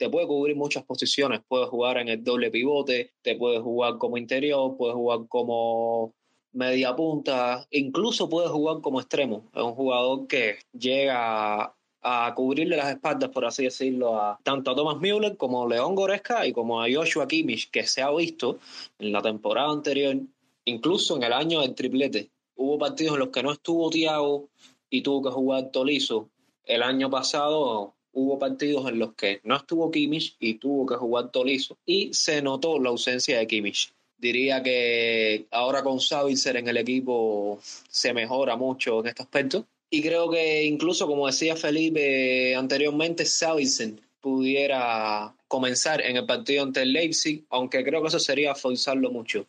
te 0.00 0.08
puede 0.08 0.26
cubrir 0.26 0.56
muchas 0.56 0.82
posiciones. 0.82 1.42
Puedes 1.46 1.68
jugar 1.68 1.98
en 1.98 2.08
el 2.08 2.24
doble 2.24 2.50
pivote, 2.50 3.12
te 3.20 3.36
puedes 3.36 3.60
jugar 3.60 3.98
como 3.98 4.16
interior, 4.16 4.74
puedes 4.78 4.94
jugar 4.94 5.28
como 5.28 6.14
media 6.52 6.96
punta, 6.96 7.66
incluso 7.70 8.26
puedes 8.26 8.50
jugar 8.50 8.80
como 8.80 8.98
extremo. 8.98 9.50
Es 9.54 9.62
un 9.62 9.74
jugador 9.74 10.26
que 10.26 10.56
llega 10.72 11.74
a 12.00 12.34
cubrirle 12.34 12.78
las 12.78 12.88
espaldas, 12.88 13.28
por 13.28 13.44
así 13.44 13.64
decirlo, 13.64 14.18
a 14.18 14.40
tanto 14.42 14.70
a 14.70 14.74
Thomas 14.74 14.96
Müller 14.96 15.36
como 15.36 15.64
a 15.64 15.68
León 15.68 15.94
Goretzka 15.94 16.46
y 16.46 16.54
como 16.54 16.82
a 16.82 16.86
Joshua 16.90 17.28
Kimmich, 17.28 17.70
que 17.70 17.86
se 17.86 18.00
ha 18.00 18.10
visto 18.10 18.58
en 18.98 19.12
la 19.12 19.20
temporada 19.20 19.70
anterior, 19.70 20.16
incluso 20.64 21.18
en 21.18 21.24
el 21.24 21.34
año 21.34 21.60
del 21.60 21.74
triplete. 21.74 22.30
Hubo 22.56 22.78
partidos 22.78 23.12
en 23.12 23.20
los 23.20 23.28
que 23.28 23.42
no 23.42 23.52
estuvo 23.52 23.90
Thiago 23.90 24.48
y 24.88 25.02
tuvo 25.02 25.24
que 25.24 25.30
jugar 25.30 25.70
Tolizo. 25.70 26.30
El 26.64 26.82
año 26.82 27.10
pasado 27.10 27.92
hubo 28.12 28.38
partidos 28.38 28.88
en 28.88 28.98
los 28.98 29.14
que 29.14 29.40
no 29.44 29.56
estuvo 29.56 29.90
Kimmich 29.90 30.36
y 30.40 30.54
tuvo 30.54 30.86
que 30.86 30.96
jugar 30.96 31.30
Tolizo 31.30 31.76
y 31.86 32.12
se 32.12 32.42
notó 32.42 32.78
la 32.78 32.90
ausencia 32.90 33.38
de 33.38 33.46
Kimmich. 33.46 33.92
Diría 34.18 34.62
que 34.62 35.46
ahora 35.50 35.82
con 35.82 36.00
Savitzer 36.00 36.56
en 36.56 36.68
el 36.68 36.76
equipo 36.76 37.58
se 37.62 38.12
mejora 38.12 38.56
mucho 38.56 39.00
en 39.00 39.08
este 39.08 39.22
aspecto 39.22 39.66
y 39.88 40.02
creo 40.02 40.30
que 40.30 40.64
incluso 40.64 41.06
como 41.06 41.26
decía 41.26 41.56
Felipe 41.56 42.54
anteriormente, 42.54 43.24
Savitzer 43.24 43.94
pudiera 44.20 45.34
comenzar 45.48 46.00
en 46.02 46.16
el 46.16 46.26
partido 46.26 46.62
ante 46.62 46.82
el 46.82 46.92
Leipzig, 46.92 47.44
aunque 47.50 47.82
creo 47.82 48.02
que 48.02 48.08
eso 48.08 48.20
sería 48.20 48.54
forzarlo 48.54 49.10
mucho. 49.10 49.46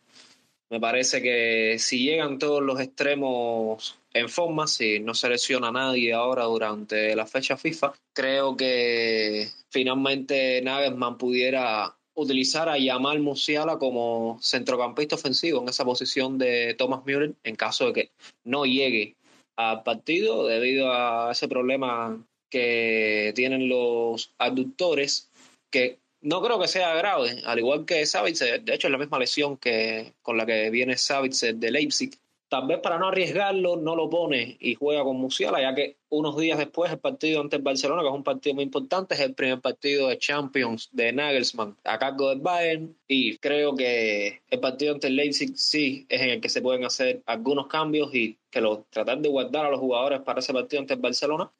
Me 0.70 0.80
parece 0.80 1.20
que 1.20 1.76
si 1.78 2.02
llegan 2.02 2.38
todos 2.38 2.62
los 2.62 2.80
extremos 2.80 3.98
en 4.14 4.28
forma, 4.28 4.66
si 4.66 5.00
no 5.00 5.14
se 5.14 5.28
lesiona 5.28 5.68
a 5.68 5.72
nadie 5.72 6.12
ahora 6.12 6.44
durante 6.44 7.16
la 7.16 7.26
fecha 7.26 7.56
FIFA, 7.56 7.92
creo 8.12 8.56
que 8.56 9.48
finalmente 9.70 10.60
Nagelsmann 10.62 11.18
pudiera 11.18 11.96
utilizar 12.14 12.68
a 12.68 12.78
Yamal 12.78 13.20
Musiala 13.20 13.78
como 13.78 14.38
centrocampista 14.42 15.14
ofensivo 15.14 15.62
en 15.62 15.68
esa 15.68 15.84
posición 15.84 16.38
de 16.38 16.74
Thomas 16.74 17.04
Müller 17.06 17.34
en 17.42 17.56
caso 17.56 17.86
de 17.86 17.92
que 17.92 18.10
no 18.44 18.66
llegue 18.66 19.16
al 19.56 19.82
partido 19.82 20.46
debido 20.46 20.92
a 20.92 21.32
ese 21.32 21.48
problema 21.48 22.22
que 22.50 23.32
tienen 23.34 23.68
los 23.68 24.34
aductores 24.38 25.30
que 25.70 25.98
no 26.20 26.40
creo 26.42 26.60
que 26.60 26.68
sea 26.68 26.94
grave, 26.94 27.42
al 27.44 27.58
igual 27.58 27.84
que 27.84 28.06
Savitzer, 28.06 28.62
de 28.62 28.74
hecho 28.74 28.86
es 28.86 28.92
la 28.92 28.98
misma 28.98 29.18
lesión 29.18 29.56
que 29.56 30.12
con 30.22 30.36
la 30.36 30.46
que 30.46 30.70
viene 30.70 30.96
Savitzer 30.96 31.56
de 31.56 31.70
Leipzig. 31.70 32.12
Tal 32.52 32.66
vez 32.66 32.80
para 32.80 32.98
no 32.98 33.08
arriesgarlo 33.08 33.76
no 33.76 33.96
lo 33.96 34.10
pone 34.10 34.58
y 34.60 34.74
juega 34.74 35.02
con 35.02 35.16
Musiala, 35.16 35.62
ya 35.62 35.74
que 35.74 35.96
unos 36.10 36.36
días 36.36 36.58
después 36.58 36.92
el 36.92 36.98
partido 36.98 37.40
ante 37.40 37.56
el 37.56 37.62
Barcelona, 37.62 38.02
que 38.02 38.08
es 38.08 38.14
un 38.14 38.22
partido 38.22 38.54
muy 38.56 38.64
importante, 38.64 39.14
es 39.14 39.20
el 39.20 39.32
primer 39.32 39.62
partido 39.62 40.08
de 40.08 40.18
Champions 40.18 40.90
de 40.92 41.14
Nagelsmann 41.14 41.78
a 41.82 41.98
cargo 41.98 42.28
del 42.28 42.40
Bayern 42.40 42.94
y 43.08 43.38
creo 43.38 43.74
que 43.74 44.42
el 44.50 44.60
partido 44.60 44.92
ante 44.92 45.06
el 45.06 45.16
Leipzig 45.16 45.56
sí 45.56 46.04
es 46.10 46.20
en 46.20 46.28
el 46.28 46.40
que 46.42 46.50
se 46.50 46.60
pueden 46.60 46.84
hacer 46.84 47.22
algunos 47.24 47.68
cambios 47.68 48.14
y 48.14 48.36
que 48.50 48.60
lo, 48.60 48.84
tratar 48.90 49.18
de 49.20 49.30
guardar 49.30 49.64
a 49.64 49.70
los 49.70 49.80
jugadores 49.80 50.20
para 50.20 50.40
ese 50.40 50.52
partido 50.52 50.82
ante 50.82 50.92
el 50.92 51.00
Barcelona. 51.00 51.50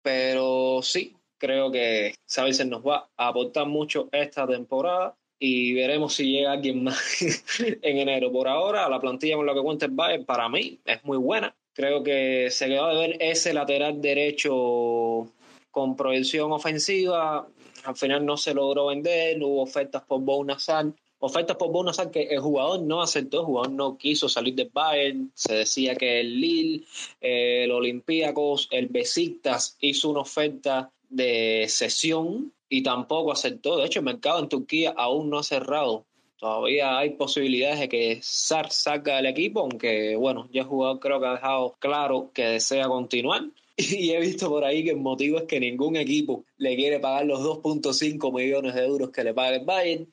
Pero 0.00 0.80
sí, 0.82 1.14
creo 1.36 1.70
que 1.70 2.14
Savitzer 2.24 2.68
nos 2.68 2.80
va 2.80 3.10
a 3.18 3.28
aportar 3.28 3.66
mucho 3.66 4.08
esta 4.12 4.46
temporada 4.46 5.14
y 5.38 5.72
veremos 5.72 6.14
si 6.14 6.30
llega 6.30 6.52
alguien 6.52 6.82
más 6.82 6.98
en 7.60 7.98
enero. 7.98 8.32
Por 8.32 8.48
ahora, 8.48 8.88
la 8.88 9.00
plantilla 9.00 9.36
con 9.36 9.46
la 9.46 9.54
que 9.54 9.62
cuenta 9.62 9.86
el 9.86 9.92
Bayern 9.92 10.24
para 10.24 10.48
mí 10.48 10.78
es 10.84 11.04
muy 11.04 11.18
buena. 11.18 11.54
Creo 11.72 12.02
que 12.02 12.48
se 12.50 12.66
quedó 12.66 12.88
de 12.88 12.96
ver 12.96 13.16
ese 13.20 13.52
lateral 13.52 14.00
derecho 14.02 15.32
con 15.70 15.96
proyección 15.96 16.50
ofensiva. 16.50 17.46
Al 17.84 17.96
final 17.96 18.26
no 18.26 18.36
se 18.36 18.52
logró 18.52 18.86
vender, 18.86 19.40
hubo 19.42 19.62
ofertas 19.62 20.02
por 20.02 20.20
Bounazar. 20.20 20.86
Ofertas 21.20 21.56
por 21.56 21.70
Bounazar 21.70 22.10
que 22.10 22.22
el 22.22 22.40
jugador 22.40 22.82
no 22.82 23.00
aceptó, 23.00 23.40
el 23.40 23.46
jugador 23.46 23.72
no 23.72 23.96
quiso 23.96 24.28
salir 24.28 24.54
del 24.56 24.70
Bayern. 24.72 25.30
Se 25.34 25.54
decía 25.54 25.94
que 25.94 26.20
el 26.20 26.40
Lille, 26.40 26.84
el 27.20 27.70
Olympiacos, 27.70 28.68
el 28.72 28.88
Besiktas 28.88 29.76
hizo 29.80 30.10
una 30.10 30.20
oferta 30.20 30.90
de 31.08 31.66
sesión 31.68 32.52
y 32.68 32.82
tampoco 32.82 33.32
aceptó. 33.32 33.76
De 33.78 33.86
hecho, 33.86 34.00
el 34.00 34.04
mercado 34.04 34.40
en 34.40 34.48
Turquía 34.48 34.94
aún 34.96 35.30
no 35.30 35.38
ha 35.38 35.42
cerrado. 35.42 36.06
Todavía 36.38 36.98
hay 36.98 37.10
posibilidades 37.10 37.80
de 37.80 37.88
que 37.88 38.18
Sar 38.22 38.70
salga 38.70 39.16
del 39.16 39.26
equipo, 39.26 39.60
aunque 39.60 40.14
bueno, 40.14 40.48
ya 40.52 40.62
el 40.62 40.68
jugador 40.68 41.00
creo 41.00 41.20
que 41.20 41.26
ha 41.26 41.32
dejado 41.32 41.74
claro 41.80 42.30
que 42.32 42.44
desea 42.44 42.86
continuar. 42.88 43.42
Y 43.76 44.10
he 44.10 44.20
visto 44.20 44.48
por 44.48 44.64
ahí 44.64 44.82
que 44.82 44.90
el 44.90 44.96
motivo 44.96 45.38
es 45.38 45.44
que 45.44 45.60
ningún 45.60 45.94
equipo 45.96 46.44
le 46.56 46.74
quiere 46.74 46.98
pagar 46.98 47.26
los 47.26 47.40
2.5 47.40 48.34
millones 48.34 48.74
de 48.74 48.84
euros 48.84 49.10
que 49.10 49.22
le 49.22 49.34
paga 49.34 49.56
el 49.56 49.64
Bayern. 49.64 50.12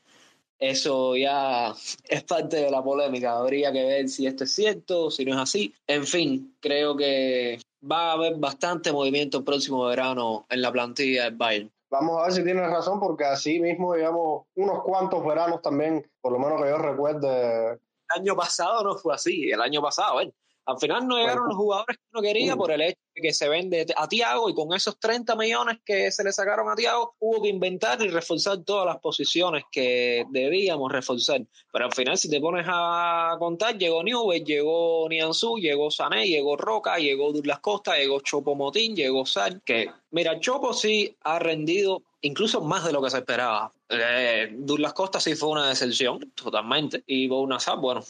Eso 0.60 1.16
ya 1.16 1.74
es 2.10 2.24
parte 2.24 2.58
de 2.58 2.72
la 2.72 2.84
polémica. 2.84 3.38
Habría 3.38 3.72
que 3.72 3.84
ver 3.84 4.10
si 4.10 4.28
esto 4.28 4.44
es 4.44 4.52
cierto, 4.52 5.10
si 5.10 5.26
no 5.26 5.34
es 5.34 5.40
así. 5.40 5.74
En 5.88 6.06
fin, 6.06 6.56
creo 6.60 6.96
que 6.96 7.58
va 7.90 8.10
a 8.10 8.14
haber 8.14 8.36
bastante 8.36 8.92
movimiento 8.92 9.40
el 9.40 9.44
próximo 9.44 9.86
verano 9.86 10.46
en 10.50 10.62
la 10.62 10.72
plantilla 10.72 11.26
del 11.26 11.36
Bayern. 11.36 11.72
Vamos 11.90 12.20
a 12.20 12.24
ver 12.24 12.34
si 12.34 12.44
tienes 12.44 12.70
razón, 12.70 13.00
porque 13.00 13.26
así 13.26 13.60
mismo, 13.60 13.94
digamos, 13.94 14.46
unos 14.56 14.84
cuantos 14.84 15.24
veranos 15.26 15.62
también, 15.62 16.06
por 16.20 16.34
lo 16.34 16.40
menos 16.40 16.62
que 16.62 16.70
yo 16.70 16.78
recuerde. 16.78 17.72
El 17.74 18.22
año 18.22 18.36
pasado 18.36 18.84
no 18.84 18.96
fue 18.96 19.14
así, 19.14 19.52
el 19.52 19.62
año 19.62 19.82
pasado, 19.82 20.22
¿eh? 20.22 20.34
Al 20.66 20.80
final 20.80 21.08
no 21.08 21.18
llegaron 21.18 21.48
los 21.48 21.56
jugadores 21.56 21.98
que 21.98 22.04
uno 22.12 22.22
quería 22.22 22.56
por 22.56 22.72
el 22.72 22.82
hecho 22.82 23.00
de 23.14 23.22
que 23.22 23.34
se 23.34 23.48
vende 23.48 23.86
a 23.96 24.08
Tiago 24.08 24.50
y 24.50 24.56
con 24.56 24.74
esos 24.74 25.00
30 25.00 25.36
millones 25.36 25.78
que 25.86 26.12
se 26.12 26.24
le 26.24 26.32
sacaron 26.32 26.70
a 26.70 26.76
Tiago 26.76 27.16
hubo 27.20 27.44
que 27.44 27.50
inventar 27.50 28.02
y 28.02 28.08
reforzar 28.08 28.64
todas 28.64 28.88
las 28.88 28.98
posiciones 28.98 29.64
que 29.72 30.26
debíamos 30.30 30.92
reforzar. 30.92 31.42
Pero 31.72 31.86
al 31.86 31.94
final 31.94 32.18
si 32.18 32.30
te 32.30 32.42
pones 32.42 32.66
a 32.68 33.36
contar, 33.38 33.78
llegó 33.78 34.04
Newell, 34.04 34.44
llegó 34.44 35.08
Nianzú, 35.08 35.58
llegó 35.58 35.92
Sané, 35.92 36.28
llegó 36.28 36.58
Roca, 36.58 36.98
llegó 36.98 37.32
Douglas 37.32 37.60
Costa, 37.60 37.98
llegó 37.98 38.20
Chopo 38.22 38.56
Motín, 38.56 38.96
llegó 38.96 39.26
Sal, 39.26 39.62
que 39.64 39.92
mira, 40.10 40.40
Chopo 40.40 40.74
sí 40.74 41.16
ha 41.22 41.38
rendido 41.38 42.02
incluso 42.22 42.62
más 42.62 42.84
de 42.84 42.92
lo 42.92 43.04
que 43.04 43.12
se 43.12 43.18
esperaba. 43.18 43.72
Eh, 43.88 44.50
Douglas 44.52 44.94
Costa 44.94 45.20
sí 45.20 45.36
fue 45.36 45.50
una 45.50 45.70
decepción, 45.70 46.32
totalmente. 46.34 47.04
Y 47.06 47.28
Bounazar, 47.28 47.78
bueno. 47.78 48.04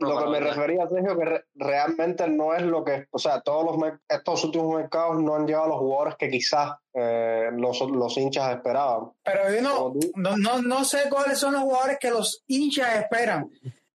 Lo 0.00 0.18
que 0.18 0.30
me 0.30 0.40
refería, 0.40 0.88
Sergio, 0.88 1.16
que 1.16 1.44
realmente 1.54 2.28
no 2.28 2.54
es 2.54 2.62
lo 2.62 2.84
que. 2.84 3.06
O 3.10 3.18
sea, 3.18 3.40
todos 3.40 3.64
los 3.64 3.92
estos 4.08 4.44
últimos 4.44 4.76
mercados 4.76 5.22
no 5.22 5.36
han 5.36 5.46
llevado 5.46 5.66
a 5.66 5.68
los 5.68 5.78
jugadores 5.78 6.14
que 6.18 6.28
quizás 6.28 6.72
eh, 6.92 7.50
los, 7.52 7.80
los, 7.82 8.16
hinchas 8.16 8.56
esperaban. 8.56 9.12
Pero 9.22 9.54
yo 9.54 9.62
no, 9.62 10.36
no, 10.36 10.62
no, 10.62 10.84
sé 10.84 11.08
cuáles 11.08 11.38
son 11.38 11.54
los 11.54 11.62
jugadores 11.62 11.98
que 12.00 12.10
los 12.10 12.42
hinchas 12.48 12.96
esperan. 12.96 13.48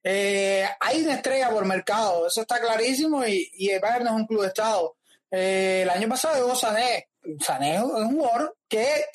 Eh, 0.04 0.66
hay 0.80 1.04
una 1.04 1.16
estrella 1.16 1.50
por 1.50 1.66
mercado, 1.66 2.28
eso 2.28 2.42
está 2.42 2.62
clarísimo, 2.62 3.26
y, 3.26 3.50
y 3.54 3.70
el 3.70 3.82
Bayern 3.82 4.06
no 4.06 4.12
es 4.12 4.16
un 4.16 4.28
club 4.28 4.42
de 4.44 4.48
Estado. 4.48 4.96
el 5.30 5.90
año 5.90 6.08
pasado 6.08 6.36
llegó 6.36 6.56
Sané. 6.56 7.10
Sané 7.40 7.76
es 7.76 7.82
un 7.82 8.16
jugador 8.16 8.56
que 8.68 9.06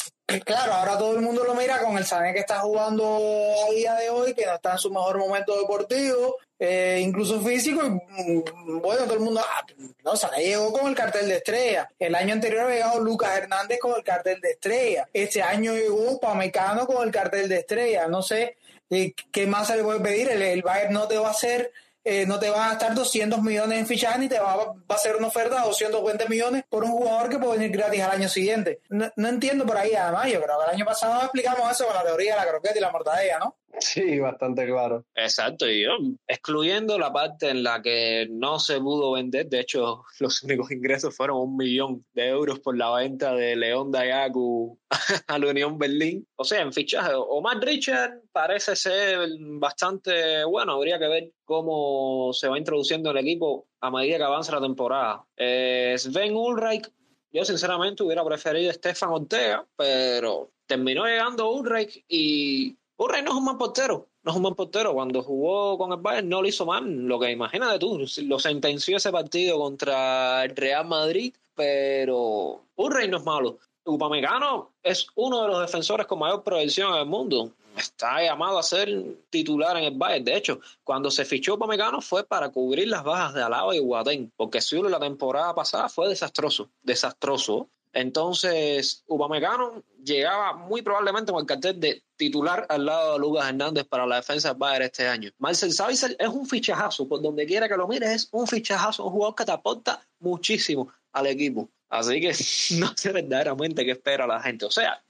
Claro, 0.40 0.72
ahora 0.72 0.96
todo 0.96 1.14
el 1.14 1.20
mundo 1.20 1.44
lo 1.44 1.54
mira 1.54 1.78
con 1.82 1.98
el 1.98 2.06
Sané 2.06 2.32
que 2.32 2.40
está 2.40 2.60
jugando 2.60 3.04
a 3.04 3.70
día 3.72 3.94
de 3.94 4.08
hoy, 4.08 4.34
que 4.34 4.46
no 4.46 4.54
está 4.54 4.72
en 4.72 4.78
su 4.78 4.90
mejor 4.90 5.18
momento 5.18 5.58
deportivo, 5.58 6.36
eh, 6.58 7.02
incluso 7.04 7.40
físico, 7.40 7.84
y 7.84 7.90
mm, 7.90 8.80
bueno, 8.80 9.04
todo 9.04 9.14
el 9.14 9.20
mundo, 9.20 9.40
ah, 9.44 9.66
no, 10.04 10.16
Sané 10.16 10.44
llegó 10.44 10.72
con 10.72 10.88
el 10.88 10.94
cartel 10.94 11.28
de 11.28 11.36
estrella. 11.36 11.88
El 11.98 12.14
año 12.14 12.32
anterior 12.32 12.62
había 12.62 12.76
llegado 12.76 13.00
Lucas 13.00 13.36
Hernández 13.36 13.78
con 13.78 13.94
el 13.94 14.02
cartel 14.02 14.40
de 14.40 14.52
estrella. 14.52 15.08
Este 15.12 15.42
año 15.42 15.74
llegó 15.74 16.18
Pamecano 16.18 16.86
con 16.86 17.06
el 17.06 17.12
cartel 17.12 17.48
de 17.48 17.58
estrella. 17.58 18.06
No 18.06 18.22
sé 18.22 18.56
eh, 18.90 19.12
qué 19.30 19.46
más 19.46 19.66
se 19.66 19.76
le 19.76 19.82
puede 19.82 20.00
pedir. 20.00 20.30
El, 20.30 20.40
el 20.40 20.62
Bayern 20.62 20.94
no 20.94 21.08
te 21.08 21.18
va 21.18 21.28
a 21.28 21.32
hacer 21.32 21.72
eh, 22.04 22.26
no 22.26 22.38
te 22.38 22.50
van 22.50 22.62
a 22.62 22.68
gastar 22.70 22.94
200 22.94 23.40
millones 23.42 23.78
en 23.78 23.86
fichaje 23.86 24.18
ni 24.18 24.28
te 24.28 24.38
va, 24.38 24.56
va, 24.56 24.74
a 24.88 24.94
hacer 24.94 25.16
una 25.16 25.28
oferta 25.28 25.60
de 25.60 25.66
220 25.66 26.28
millones 26.28 26.64
por 26.68 26.84
un 26.84 26.90
jugador 26.90 27.28
que 27.28 27.38
puede 27.38 27.58
venir 27.58 27.70
gratis 27.70 28.02
al 28.02 28.10
año 28.10 28.28
siguiente. 28.28 28.80
No, 28.88 29.10
no 29.16 29.28
entiendo 29.28 29.64
por 29.64 29.76
ahí, 29.76 29.94
además, 29.94 30.26
yo 30.26 30.42
creo 30.42 30.58
que 30.58 30.64
el 30.64 30.74
año 30.76 30.84
pasado 30.84 31.22
explicamos 31.22 31.70
eso 31.70 31.86
con 31.86 31.94
la 31.94 32.04
teoría 32.04 32.34
de 32.34 32.40
la 32.40 32.48
croqueta 32.48 32.78
y 32.78 32.80
la 32.80 32.90
mortadella, 32.90 33.38
¿no? 33.38 33.56
Sí, 33.80 34.20
bastante 34.20 34.66
claro. 34.66 35.04
Exacto, 35.14 35.68
y 35.68 35.82
yo, 35.84 35.92
excluyendo 36.26 36.98
la 36.98 37.12
parte 37.12 37.48
en 37.48 37.62
la 37.62 37.80
que 37.80 38.28
no 38.30 38.58
se 38.58 38.78
pudo 38.78 39.12
vender, 39.12 39.48
de 39.48 39.60
hecho, 39.60 40.04
los 40.20 40.42
únicos 40.42 40.70
ingresos 40.70 41.16
fueron 41.16 41.38
un 41.38 41.56
millón 41.56 42.04
de 42.12 42.28
euros 42.28 42.60
por 42.60 42.76
la 42.76 42.94
venta 42.94 43.34
de 43.34 43.56
León 43.56 43.90
Dayaku 43.90 44.78
a 45.26 45.38
la 45.38 45.50
Unión 45.50 45.78
Berlín. 45.78 46.26
O 46.36 46.44
sea, 46.44 46.60
en 46.60 46.72
fichaje, 46.72 47.12
Omar 47.14 47.58
Richard 47.60 48.20
parece 48.30 48.76
ser 48.76 49.28
bastante 49.58 50.44
bueno, 50.44 50.72
habría 50.72 50.98
que 50.98 51.08
ver 51.08 51.32
cómo 51.44 52.32
se 52.32 52.48
va 52.48 52.58
introduciendo 52.58 53.10
el 53.10 53.18
equipo 53.18 53.68
a 53.80 53.90
medida 53.90 54.18
que 54.18 54.24
avanza 54.24 54.52
la 54.52 54.60
temporada. 54.60 55.24
Eh, 55.36 55.94
Sven 55.98 56.36
Ulreich, 56.36 56.90
yo 57.32 57.44
sinceramente 57.44 58.02
hubiera 58.02 58.24
preferido 58.24 58.70
a 58.70 58.74
Stefan 58.74 59.10
Ortega, 59.10 59.66
pero 59.76 60.52
terminó 60.66 61.04
llegando 61.06 61.50
Ulreich 61.50 62.04
y 62.06 62.76
Urrey 63.02 63.20
no 63.22 63.32
es 63.32 63.36
un 63.36 63.44
mal 63.44 63.58
portero, 63.58 64.06
no 64.22 64.30
es 64.30 64.36
un 64.36 64.42
buen 64.42 64.54
portero. 64.54 64.94
Cuando 64.94 65.22
jugó 65.22 65.76
con 65.76 65.90
el 65.90 65.98
Bayern 65.98 66.28
no 66.28 66.40
lo 66.40 66.46
hizo 66.46 66.64
mal. 66.64 66.84
Lo 66.84 67.18
que 67.18 67.32
imagínate 67.32 67.80
tú, 67.80 68.06
lo 68.24 68.38
sentenció 68.38 68.96
ese 68.96 69.10
partido 69.10 69.58
contra 69.58 70.44
el 70.44 70.54
Real 70.54 70.86
Madrid, 70.86 71.34
pero 71.56 72.62
Urrey 72.76 73.08
no 73.08 73.16
es 73.16 73.24
malo. 73.24 73.58
Upamecano 73.84 74.70
es 74.84 75.08
uno 75.16 75.42
de 75.42 75.48
los 75.48 75.60
defensores 75.62 76.06
con 76.06 76.20
mayor 76.20 76.44
proyección 76.44 76.94
en 76.94 77.00
el 77.00 77.06
mundo. 77.06 77.50
Está 77.76 78.22
llamado 78.22 78.58
a 78.58 78.62
ser 78.62 78.88
titular 79.30 79.76
en 79.76 79.84
el 79.84 79.98
Bayern. 79.98 80.24
De 80.24 80.36
hecho, 80.36 80.60
cuando 80.84 81.10
se 81.10 81.24
fichó 81.24 81.54
Upamecano 81.54 82.00
fue 82.00 82.22
para 82.22 82.50
cubrir 82.50 82.86
las 82.86 83.02
bajas 83.02 83.34
de 83.34 83.42
Alaba 83.42 83.74
y 83.74 83.80
Guatén, 83.80 84.32
porque 84.36 84.60
Zulo 84.60 84.88
la 84.88 85.00
temporada 85.00 85.52
pasada 85.56 85.88
fue 85.88 86.08
desastroso, 86.08 86.70
desastroso. 86.82 87.68
Entonces, 87.92 89.04
Upamecano 89.06 89.82
llegaba 90.02 90.54
muy 90.54 90.82
probablemente 90.82 91.30
con 91.30 91.40
el 91.40 91.46
cartel 91.46 91.78
de 91.78 92.02
titular 92.16 92.66
al 92.68 92.86
lado 92.86 93.12
de 93.14 93.18
Lucas 93.18 93.48
Hernández 93.48 93.84
para 93.84 94.06
la 94.06 94.16
defensa 94.16 94.48
del 94.48 94.58
Bayern 94.58 94.84
este 94.84 95.06
año. 95.06 95.30
Marcel 95.38 95.72
Savitzer 95.72 96.16
es 96.18 96.28
un 96.28 96.46
fichajazo, 96.46 97.06
por 97.06 97.20
donde 97.20 97.46
quiera 97.46 97.68
que 97.68 97.76
lo 97.76 97.86
mires, 97.86 98.10
es 98.10 98.28
un 98.32 98.46
fichajazo, 98.46 99.04
un 99.04 99.12
jugador 99.12 99.34
que 99.34 99.44
te 99.44 99.52
aporta 99.52 100.00
muchísimo 100.20 100.88
al 101.12 101.26
equipo. 101.26 101.68
Así 101.90 102.20
que 102.20 102.28
no 102.80 102.92
sé 102.96 103.12
verdaderamente 103.12 103.84
qué 103.84 103.92
espera 103.92 104.26
la 104.26 104.40
gente. 104.40 104.64
O 104.64 104.70
sea, 104.70 105.02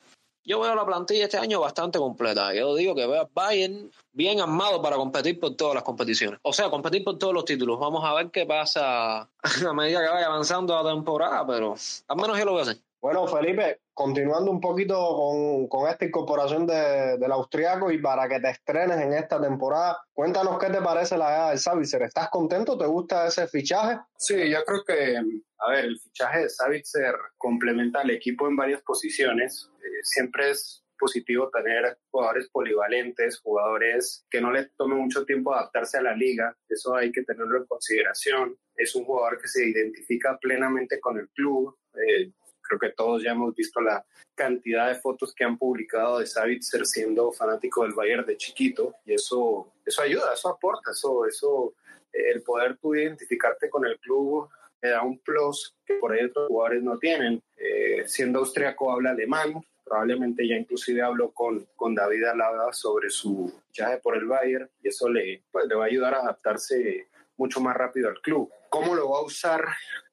yo 0.44 0.60
veo 0.60 0.74
la 0.74 0.84
plantilla 0.84 1.24
este 1.24 1.38
año 1.38 1.60
bastante 1.60 1.98
completa. 1.98 2.52
Yo 2.54 2.74
digo 2.74 2.94
que 2.94 3.06
veo 3.06 3.22
a 3.22 3.28
Bayern 3.32 3.90
bien 4.12 4.40
armado 4.40 4.82
para 4.82 4.96
competir 4.96 5.38
por 5.38 5.54
todas 5.56 5.74
las 5.74 5.84
competiciones. 5.84 6.40
O 6.42 6.52
sea, 6.52 6.70
competir 6.70 7.04
por 7.04 7.18
todos 7.18 7.32
los 7.32 7.44
títulos. 7.44 7.78
Vamos 7.78 8.04
a 8.04 8.14
ver 8.14 8.30
qué 8.30 8.46
pasa 8.46 9.20
a 9.68 9.72
medida 9.72 10.02
que 10.02 10.08
vaya 10.08 10.26
avanzando 10.26 10.80
la 10.80 10.90
temporada, 10.90 11.46
pero 11.46 11.74
al 12.08 12.16
menos 12.16 12.38
yo 12.38 12.44
lo 12.44 12.52
voy 12.52 12.60
a 12.60 12.62
hacer. 12.62 12.78
Bueno, 13.02 13.26
Felipe, 13.26 13.80
continuando 13.92 14.52
un 14.52 14.60
poquito 14.60 14.94
con, 14.94 15.66
con 15.66 15.90
esta 15.90 16.04
incorporación 16.04 16.68
de, 16.68 17.18
del 17.18 17.32
austriaco 17.32 17.90
y 17.90 18.00
para 18.00 18.28
que 18.28 18.38
te 18.38 18.50
estrenes 18.50 19.00
en 19.00 19.12
esta 19.12 19.42
temporada, 19.42 19.98
cuéntanos 20.12 20.56
qué 20.60 20.68
te 20.68 20.80
parece 20.80 21.18
la 21.18 21.34
edad 21.34 21.48
del 21.48 21.58
Savitzer. 21.58 22.02
¿Estás 22.02 22.30
contento? 22.30 22.78
¿Te 22.78 22.86
gusta 22.86 23.26
ese 23.26 23.48
fichaje? 23.48 23.98
Sí, 24.16 24.48
yo 24.48 24.62
creo 24.64 24.84
que, 24.86 25.16
a 25.16 25.70
ver, 25.72 25.86
el 25.86 25.98
fichaje 25.98 26.42
de 26.42 26.48
Savitzer 26.48 27.16
complementa 27.38 28.02
al 28.02 28.10
equipo 28.10 28.46
en 28.46 28.54
varias 28.54 28.82
posiciones. 28.82 29.68
Eh, 29.80 30.04
siempre 30.04 30.50
es 30.50 30.84
positivo 30.96 31.50
tener 31.50 31.98
jugadores 32.08 32.48
polivalentes, 32.50 33.40
jugadores 33.40 34.24
que 34.30 34.40
no 34.40 34.52
les 34.52 34.72
tome 34.76 34.94
mucho 34.94 35.24
tiempo 35.24 35.52
adaptarse 35.52 35.98
a 35.98 36.02
la 36.02 36.14
liga, 36.14 36.56
eso 36.68 36.94
hay 36.94 37.10
que 37.10 37.24
tenerlo 37.24 37.58
en 37.58 37.66
consideración. 37.66 38.56
Es 38.76 38.94
un 38.94 39.04
jugador 39.04 39.40
que 39.40 39.48
se 39.48 39.66
identifica 39.66 40.38
plenamente 40.40 41.00
con 41.00 41.18
el 41.18 41.28
club. 41.30 41.76
Eh, 41.94 42.30
creo 42.78 42.90
que 42.90 42.96
todos 42.96 43.22
ya 43.22 43.32
hemos 43.32 43.54
visto 43.54 43.80
la 43.80 44.04
cantidad 44.34 44.88
de 44.88 44.94
fotos 44.94 45.34
que 45.34 45.44
han 45.44 45.58
publicado 45.58 46.18
de 46.18 46.26
Savitzer 46.26 46.86
siendo 46.86 47.32
fanático 47.32 47.82
del 47.82 47.92
Bayern 47.92 48.26
de 48.26 48.36
chiquito 48.36 48.94
y 49.04 49.14
eso, 49.14 49.72
eso 49.84 50.02
ayuda, 50.02 50.32
eso 50.34 50.48
aporta, 50.48 50.92
eso, 50.92 51.26
eso, 51.26 51.74
el 52.12 52.42
poder 52.42 52.78
tú 52.78 52.94
identificarte 52.94 53.68
con 53.68 53.86
el 53.86 53.98
club 53.98 54.48
me 54.80 54.90
da 54.90 55.02
un 55.02 55.18
plus 55.18 55.76
que 55.86 55.94
por 55.94 56.12
ahí 56.12 56.24
otros 56.24 56.48
jugadores 56.48 56.82
no 56.82 56.98
tienen. 56.98 57.40
Eh, 57.56 58.02
siendo 58.06 58.40
austriaco 58.40 58.90
habla 58.90 59.10
alemán, 59.10 59.54
probablemente 59.84 60.46
ya 60.48 60.56
inclusive 60.56 61.02
habló 61.02 61.30
con, 61.30 61.68
con 61.76 61.94
David 61.94 62.24
Alaba 62.24 62.72
sobre 62.72 63.10
su 63.10 63.52
viaje 63.76 63.98
por 63.98 64.16
el 64.16 64.26
Bayern 64.26 64.68
y 64.82 64.88
eso 64.88 65.08
le, 65.08 65.44
pues, 65.52 65.66
le 65.66 65.74
va 65.76 65.84
a 65.84 65.86
ayudar 65.86 66.14
a 66.14 66.20
adaptarse 66.20 67.08
mucho 67.36 67.60
más 67.60 67.76
rápido 67.76 68.08
al 68.08 68.20
club. 68.20 68.50
¿Cómo 68.70 68.94
lo 68.94 69.10
va 69.10 69.18
a 69.18 69.22
usar 69.22 69.64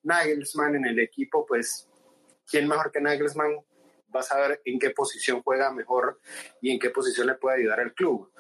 Nagelsmann 0.04 0.76
en 0.76 0.86
el 0.86 1.00
equipo? 1.00 1.46
Pues, 1.46 1.89
¿quién 2.50 2.68
mejor 2.68 2.92
que 2.92 3.02
Nagelsmann 3.02 3.56
va 4.14 4.22
a 4.22 4.24
saber 4.24 4.62
en 4.66 4.80
qué 4.80 4.90
posición 4.90 5.42
juega 5.44 5.72
mejor 5.72 6.20
y 6.62 6.72
en 6.72 6.80
qué 6.80 6.90
posición 6.90 7.28
le 7.28 7.36
puede 7.36 7.58
ayudar 7.58 7.80
al 7.80 7.94
club? 7.94 8.32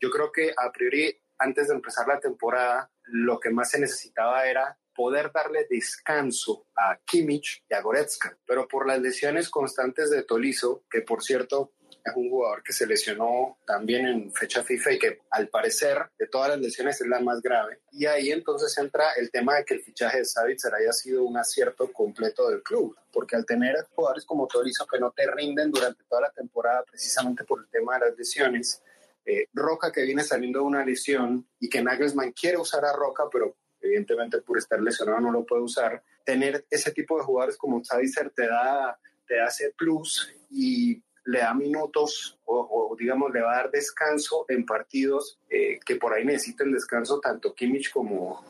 Yo 0.00 0.10
creo 0.10 0.30
que 0.32 0.52
a 0.56 0.70
priori, 0.72 1.18
antes 1.38 1.68
de 1.68 1.74
empezar 1.74 2.06
la 2.06 2.20
temporada, 2.20 2.90
lo 3.04 3.38
que 3.40 3.50
más 3.50 3.70
se 3.70 3.80
necesitaba 3.80 4.46
era 4.46 4.78
poder 4.94 5.30
darle 5.32 5.66
descanso 5.68 6.66
a 6.74 6.98
Kimmich 7.04 7.62
y 7.68 7.74
a 7.74 7.82
Goretzka, 7.82 8.38
pero 8.46 8.66
por 8.66 8.86
las 8.86 9.00
lesiones 9.00 9.50
constantes 9.50 10.10
de 10.10 10.22
Tolizo, 10.22 10.84
que 10.90 11.02
por 11.02 11.22
cierto 11.22 11.74
es 12.06 12.16
un 12.16 12.30
jugador 12.30 12.62
que 12.62 12.72
se 12.72 12.86
lesionó 12.86 13.58
también 13.66 14.06
en 14.06 14.32
fecha 14.32 14.62
FIFA 14.62 14.92
y 14.92 14.98
que 14.98 15.20
al 15.30 15.48
parecer 15.48 15.98
de 16.18 16.28
todas 16.28 16.50
las 16.50 16.60
lesiones 16.60 17.00
es 17.00 17.06
la 17.08 17.20
más 17.20 17.42
grave. 17.42 17.80
Y 17.90 18.06
ahí 18.06 18.30
entonces 18.30 18.76
entra 18.78 19.12
el 19.16 19.30
tema 19.30 19.56
de 19.56 19.64
que 19.64 19.74
el 19.74 19.82
fichaje 19.82 20.18
de 20.18 20.24
Savitzer 20.24 20.74
haya 20.74 20.92
sido 20.92 21.24
un 21.24 21.36
acierto 21.36 21.92
completo 21.92 22.48
del 22.48 22.62
club, 22.62 22.96
porque 23.12 23.34
al 23.34 23.44
tener 23.44 23.74
jugadores 23.94 24.24
como 24.24 24.46
Tolizo 24.46 24.86
que 24.86 25.00
no 25.00 25.10
te 25.10 25.28
rinden 25.30 25.70
durante 25.70 26.04
toda 26.04 26.22
la 26.22 26.30
temporada 26.30 26.84
precisamente 26.84 27.44
por 27.44 27.60
el 27.60 27.68
tema 27.68 27.94
de 27.98 28.08
las 28.08 28.18
lesiones, 28.18 28.82
eh, 29.24 29.48
Roca 29.52 29.90
que 29.90 30.02
viene 30.02 30.22
saliendo 30.22 30.60
de 30.60 30.66
una 30.66 30.84
lesión 30.84 31.48
y 31.58 31.68
que 31.68 31.82
Nagelsmann 31.82 32.32
quiere 32.32 32.58
usar 32.58 32.84
a 32.84 32.92
Roca, 32.92 33.24
pero 33.32 33.56
evidentemente 33.80 34.40
por 34.42 34.58
estar 34.58 34.80
lesionado 34.80 35.20
no 35.20 35.32
lo 35.32 35.44
puede 35.44 35.62
usar. 35.62 36.02
Tener 36.24 36.64
ese 36.70 36.92
tipo 36.92 37.18
de 37.18 37.24
jugadores 37.24 37.56
como 37.56 37.82
Savitzer 37.82 38.30
te 38.30 38.46
da, 38.46 38.96
te 39.26 39.40
hace 39.40 39.72
plus 39.76 40.32
y 40.50 41.02
le 41.26 41.40
da 41.40 41.54
minutos 41.54 42.38
o, 42.44 42.96
digamos 42.98 43.32
le 43.32 43.42
va 43.42 43.52
a 43.52 43.56
dar 43.56 43.70
descanso 43.70 44.46
en 44.48 44.64
partidos 44.64 45.38
eh, 45.50 45.78
que 45.84 45.96
por 45.96 46.14
ahí 46.14 46.24
necesiten 46.24 46.72
descanso 46.72 47.20
tanto 47.20 47.54
Kimmich 47.54 47.92
como, 47.92 48.44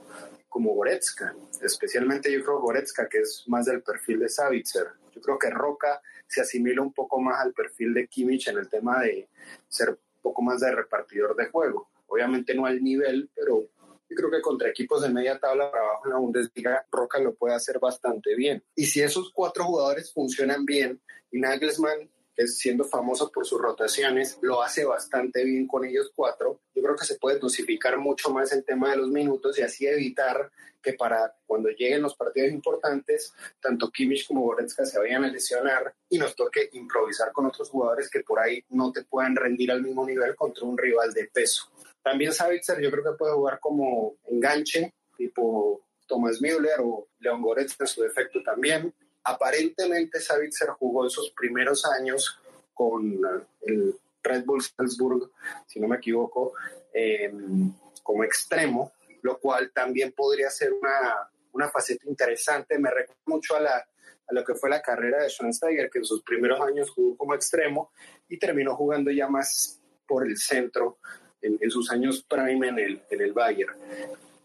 como 0.48 0.74
Goretzka. 0.74 1.34
Especialmente 1.62 2.30
yo 2.30 2.44
creo 2.44 2.60
Goretzka 2.60 3.08
que 3.08 3.18
es 3.18 3.44
más 3.46 3.66
del 3.66 3.82
perfil 3.82 4.20
de 4.20 4.28
Savitzer. 4.28 4.88
Yo 5.14 5.20
creo 5.20 5.38
que 5.38 5.50
Roca 5.50 6.00
se 6.26 6.42
asimila 6.42 6.82
un 6.82 6.92
poco 6.92 7.20
más 7.20 7.40
al 7.40 7.52
perfil 7.52 7.94
de 7.94 8.06
Kimmich 8.06 8.48
en 8.48 8.58
el 8.58 8.68
tema 8.68 9.00
de 9.02 9.28
ser 9.68 9.90
un 9.90 9.98
poco 10.22 10.42
más 10.42 10.60
de 10.60 10.72
repartidor 10.72 11.34
de 11.34 11.46
juego. 11.46 11.88
Obviamente 12.06 12.54
no 12.54 12.66
al 12.66 12.82
nivel, 12.82 13.30
pero 13.34 13.62
yo 14.08 14.16
creo 14.16 14.30
que 14.30 14.42
contra 14.42 14.68
equipos 14.68 15.02
de 15.02 15.08
media 15.08 15.38
tabla 15.38 15.70
para 15.70 15.82
abajo 15.82 16.02
en 16.04 16.12
la 16.12 16.18
Bundesliga, 16.18 16.86
Roca 16.92 17.18
lo 17.18 17.34
puede 17.34 17.54
hacer 17.54 17.78
bastante 17.80 18.36
bien. 18.36 18.62
Y 18.74 18.84
si 18.84 19.00
esos 19.00 19.32
cuatro 19.32 19.64
jugadores 19.64 20.12
funcionan 20.12 20.64
bien 20.64 21.00
y 21.30 21.40
Nagelsmann 21.40 22.10
es 22.36 22.58
siendo 22.58 22.84
famoso 22.84 23.30
por 23.32 23.46
sus 23.46 23.60
rotaciones, 23.60 24.38
lo 24.42 24.62
hace 24.62 24.84
bastante 24.84 25.44
bien 25.44 25.66
con 25.66 25.84
ellos 25.84 26.12
cuatro. 26.14 26.60
Yo 26.74 26.82
creo 26.82 26.96
que 26.96 27.06
se 27.06 27.16
puede 27.16 27.38
dosificar 27.38 27.98
mucho 27.98 28.30
más 28.30 28.52
el 28.52 28.64
tema 28.64 28.90
de 28.90 28.98
los 28.98 29.08
minutos 29.08 29.58
y 29.58 29.62
así 29.62 29.86
evitar 29.86 30.50
que 30.82 30.92
para 30.92 31.34
cuando 31.46 31.68
lleguen 31.70 32.02
los 32.02 32.14
partidos 32.14 32.52
importantes, 32.52 33.34
tanto 33.60 33.90
Kimmich 33.90 34.26
como 34.26 34.42
Goretzka 34.42 34.84
se 34.84 34.98
vayan 34.98 35.24
a 35.24 35.28
lesionar 35.28 35.92
y 36.08 36.18
nos 36.18 36.36
toque 36.36 36.68
improvisar 36.74 37.32
con 37.32 37.46
otros 37.46 37.70
jugadores 37.70 38.08
que 38.08 38.20
por 38.20 38.38
ahí 38.38 38.62
no 38.68 38.92
te 38.92 39.02
puedan 39.02 39.34
rendir 39.34 39.72
al 39.72 39.82
mismo 39.82 40.06
nivel 40.06 40.36
contra 40.36 40.64
un 40.64 40.78
rival 40.78 41.12
de 41.12 41.26
peso. 41.26 41.70
También 42.02 42.32
Savitzer 42.32 42.80
yo 42.80 42.90
creo 42.90 43.02
que 43.02 43.18
puede 43.18 43.32
jugar 43.32 43.58
como 43.58 44.14
enganche, 44.28 44.94
tipo 45.16 45.82
Thomas 46.06 46.40
Müller 46.40 46.78
o 46.80 47.08
Leon 47.18 47.42
Goretzka 47.42 47.84
en 47.84 47.88
su 47.88 48.02
defecto 48.02 48.42
también. 48.44 48.94
Aparentemente 49.28 50.20
Savitzer 50.20 50.68
jugó 50.70 51.02
en 51.02 51.10
sus 51.10 51.32
primeros 51.32 51.84
años 51.84 52.38
con 52.72 53.20
el 53.62 53.96
Red 54.22 54.44
Bull 54.44 54.62
Salzburg, 54.62 55.32
si 55.66 55.80
no 55.80 55.88
me 55.88 55.96
equivoco, 55.96 56.52
em, 56.92 57.72
como 58.04 58.22
extremo, 58.22 58.92
lo 59.22 59.38
cual 59.40 59.72
también 59.72 60.12
podría 60.12 60.48
ser 60.48 60.72
una, 60.72 61.28
una 61.52 61.68
faceta 61.68 62.08
interesante. 62.08 62.78
Me 62.78 62.88
recuerda 62.88 63.20
mucho 63.26 63.56
a 63.56 63.84
lo 64.30 64.44
que 64.44 64.54
fue 64.54 64.70
la 64.70 64.80
carrera 64.80 65.20
de 65.24 65.28
Schweinsteiger, 65.28 65.90
que 65.90 65.98
en 65.98 66.04
sus 66.04 66.22
primeros 66.22 66.60
años 66.60 66.90
jugó 66.90 67.16
como 67.16 67.34
extremo 67.34 67.90
y 68.28 68.38
terminó 68.38 68.76
jugando 68.76 69.10
ya 69.10 69.26
más 69.26 69.80
por 70.06 70.24
el 70.24 70.36
centro 70.36 70.98
en, 71.42 71.68
sus 71.68 71.90
años 71.90 72.24
prime 72.28 72.68
en 72.68 72.78
el, 72.78 73.02
en 73.10 73.20
el 73.20 73.32
Bayern. 73.32 73.76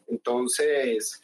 Entonces, 0.07 1.21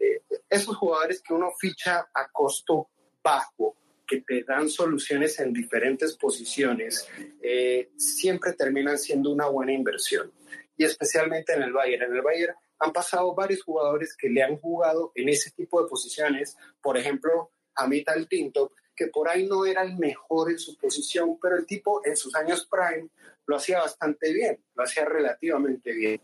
eh, 0.00 0.22
esos 0.48 0.74
jugadores 0.74 1.22
que 1.22 1.34
uno 1.34 1.52
ficha 1.58 2.08
a 2.14 2.28
costo 2.32 2.88
bajo, 3.24 3.76
que 4.06 4.20
te 4.20 4.44
dan 4.44 4.68
soluciones 4.68 5.40
en 5.40 5.52
diferentes 5.52 6.16
posiciones, 6.16 7.08
eh, 7.42 7.90
siempre 7.96 8.52
terminan 8.52 8.98
siendo 8.98 9.30
una 9.30 9.46
buena 9.46 9.72
inversión. 9.72 10.30
Y 10.76 10.84
especialmente 10.84 11.54
en 11.54 11.62
el 11.62 11.72
Bayern. 11.72 12.02
En 12.04 12.16
el 12.16 12.22
Bayern 12.22 12.54
han 12.78 12.92
pasado 12.92 13.34
varios 13.34 13.62
jugadores 13.62 14.14
que 14.16 14.28
le 14.28 14.42
han 14.42 14.58
jugado 14.58 15.12
en 15.14 15.28
ese 15.28 15.50
tipo 15.52 15.82
de 15.82 15.88
posiciones. 15.88 16.56
Por 16.82 16.98
ejemplo, 16.98 17.50
Amit 17.76 18.08
Tinto, 18.28 18.72
que 18.94 19.08
por 19.08 19.28
ahí 19.28 19.46
no 19.46 19.64
era 19.64 19.82
el 19.82 19.96
mejor 19.96 20.50
en 20.50 20.58
su 20.58 20.76
posición, 20.76 21.38
pero 21.40 21.56
el 21.56 21.66
tipo 21.66 22.04
en 22.04 22.16
sus 22.16 22.34
años 22.34 22.68
prime 22.70 23.08
lo 23.46 23.56
hacía 23.56 23.80
bastante 23.80 24.32
bien, 24.32 24.58
lo 24.74 24.84
hacía 24.84 25.04
relativamente 25.04 25.92
bien. 25.92 26.20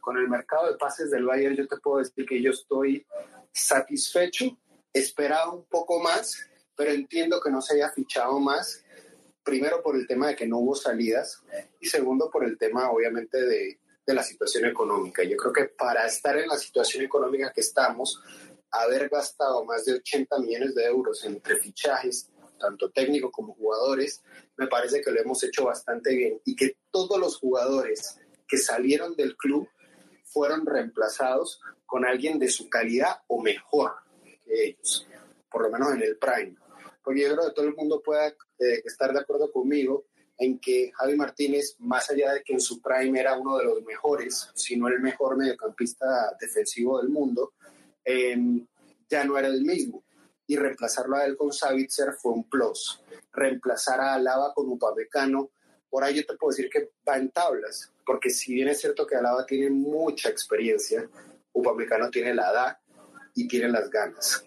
Con 0.00 0.16
el 0.16 0.28
mercado 0.28 0.70
de 0.70 0.78
pases 0.78 1.10
del 1.10 1.24
Bayern 1.24 1.56
yo 1.56 1.68
te 1.68 1.76
puedo 1.76 1.98
decir 1.98 2.26
que 2.26 2.40
yo 2.40 2.50
estoy 2.50 3.06
satisfecho, 3.52 4.56
esperaba 4.92 5.52
un 5.52 5.64
poco 5.64 6.00
más, 6.00 6.32
pero 6.76 6.90
entiendo 6.92 7.40
que 7.40 7.50
no 7.50 7.60
se 7.60 7.74
haya 7.74 7.90
fichado 7.90 8.38
más, 8.40 8.84
primero 9.42 9.82
por 9.82 9.96
el 9.96 10.06
tema 10.06 10.28
de 10.28 10.36
que 10.36 10.46
no 10.46 10.58
hubo 10.58 10.74
salidas 10.74 11.42
y 11.80 11.86
segundo 11.86 12.30
por 12.30 12.44
el 12.44 12.58
tema 12.58 12.90
obviamente 12.90 13.42
de, 13.42 13.80
de 14.06 14.14
la 14.14 14.22
situación 14.22 14.66
económica. 14.66 15.22
Yo 15.22 15.36
creo 15.36 15.52
que 15.52 15.64
para 15.66 16.06
estar 16.06 16.36
en 16.36 16.48
la 16.48 16.58
situación 16.58 17.04
económica 17.04 17.52
que 17.52 17.60
estamos, 17.60 18.22
haber 18.70 19.08
gastado 19.08 19.64
más 19.64 19.84
de 19.84 19.94
80 19.94 20.38
millones 20.40 20.74
de 20.74 20.84
euros 20.84 21.24
entre 21.24 21.56
fichajes, 21.56 22.30
tanto 22.58 22.90
técnicos 22.90 23.30
como 23.32 23.54
jugadores, 23.54 24.22
me 24.56 24.66
parece 24.66 25.00
que 25.00 25.10
lo 25.10 25.20
hemos 25.20 25.42
hecho 25.42 25.64
bastante 25.64 26.14
bien 26.14 26.40
y 26.44 26.54
que 26.54 26.76
todos 26.90 27.18
los 27.18 27.38
jugadores 27.38 28.18
que 28.46 28.58
salieron 28.58 29.16
del 29.16 29.36
club 29.36 29.68
fueron 30.24 30.66
reemplazados 30.66 31.60
con 31.86 32.04
alguien 32.04 32.38
de 32.38 32.48
su 32.48 32.68
calidad 32.68 33.22
o 33.26 33.42
mejor 33.42 33.92
ellos, 34.52 35.06
por 35.50 35.62
lo 35.62 35.70
menos 35.70 35.94
en 35.94 36.02
el 36.02 36.16
prime. 36.16 36.56
Porque 37.02 37.22
yo 37.22 37.34
creo 37.34 37.48
que 37.48 37.54
todo 37.54 37.66
el 37.66 37.74
mundo 37.74 38.02
pueda 38.02 38.28
eh, 38.28 38.82
estar 38.84 39.12
de 39.12 39.20
acuerdo 39.20 39.50
conmigo 39.50 40.06
en 40.38 40.58
que 40.58 40.90
Javi 40.94 41.16
Martínez, 41.16 41.76
más 41.78 42.10
allá 42.10 42.32
de 42.32 42.42
que 42.42 42.54
en 42.54 42.60
su 42.60 42.80
prime 42.80 43.20
era 43.20 43.38
uno 43.38 43.58
de 43.58 43.64
los 43.64 43.82
mejores, 43.82 44.50
si 44.54 44.76
no 44.76 44.88
el 44.88 45.00
mejor 45.00 45.36
mediocampista 45.36 46.34
defensivo 46.40 46.98
del 46.98 47.10
mundo, 47.10 47.52
em, 48.04 48.66
ya 49.08 49.24
no 49.24 49.36
era 49.36 49.48
el 49.48 49.62
mismo 49.62 50.02
y 50.46 50.56
reemplazarlo 50.56 51.16
a 51.16 51.24
él 51.26 51.36
con 51.36 51.52
Savitzer 51.52 52.14
fue 52.14 52.32
un 52.32 52.48
plus. 52.48 53.00
Reemplazar 53.32 54.00
a 54.00 54.14
Alaba 54.14 54.52
con 54.52 54.68
Upamecano, 54.68 55.50
por 55.88 56.02
ahí 56.02 56.16
yo 56.16 56.26
te 56.26 56.36
puedo 56.36 56.50
decir 56.50 56.68
que 56.68 56.90
va 57.08 57.18
en 57.18 57.30
tablas, 57.30 57.92
porque 58.04 58.30
si 58.30 58.54
bien 58.54 58.66
es 58.68 58.80
cierto 58.80 59.06
que 59.06 59.14
Alaba 59.14 59.46
tiene 59.46 59.70
mucha 59.70 60.28
experiencia, 60.28 61.08
Upamecano 61.52 62.10
tiene 62.10 62.34
la 62.34 62.50
edad 62.50 62.78
y 63.40 63.48
tiene 63.48 63.68
las 63.68 63.90
ganas. 63.90 64.44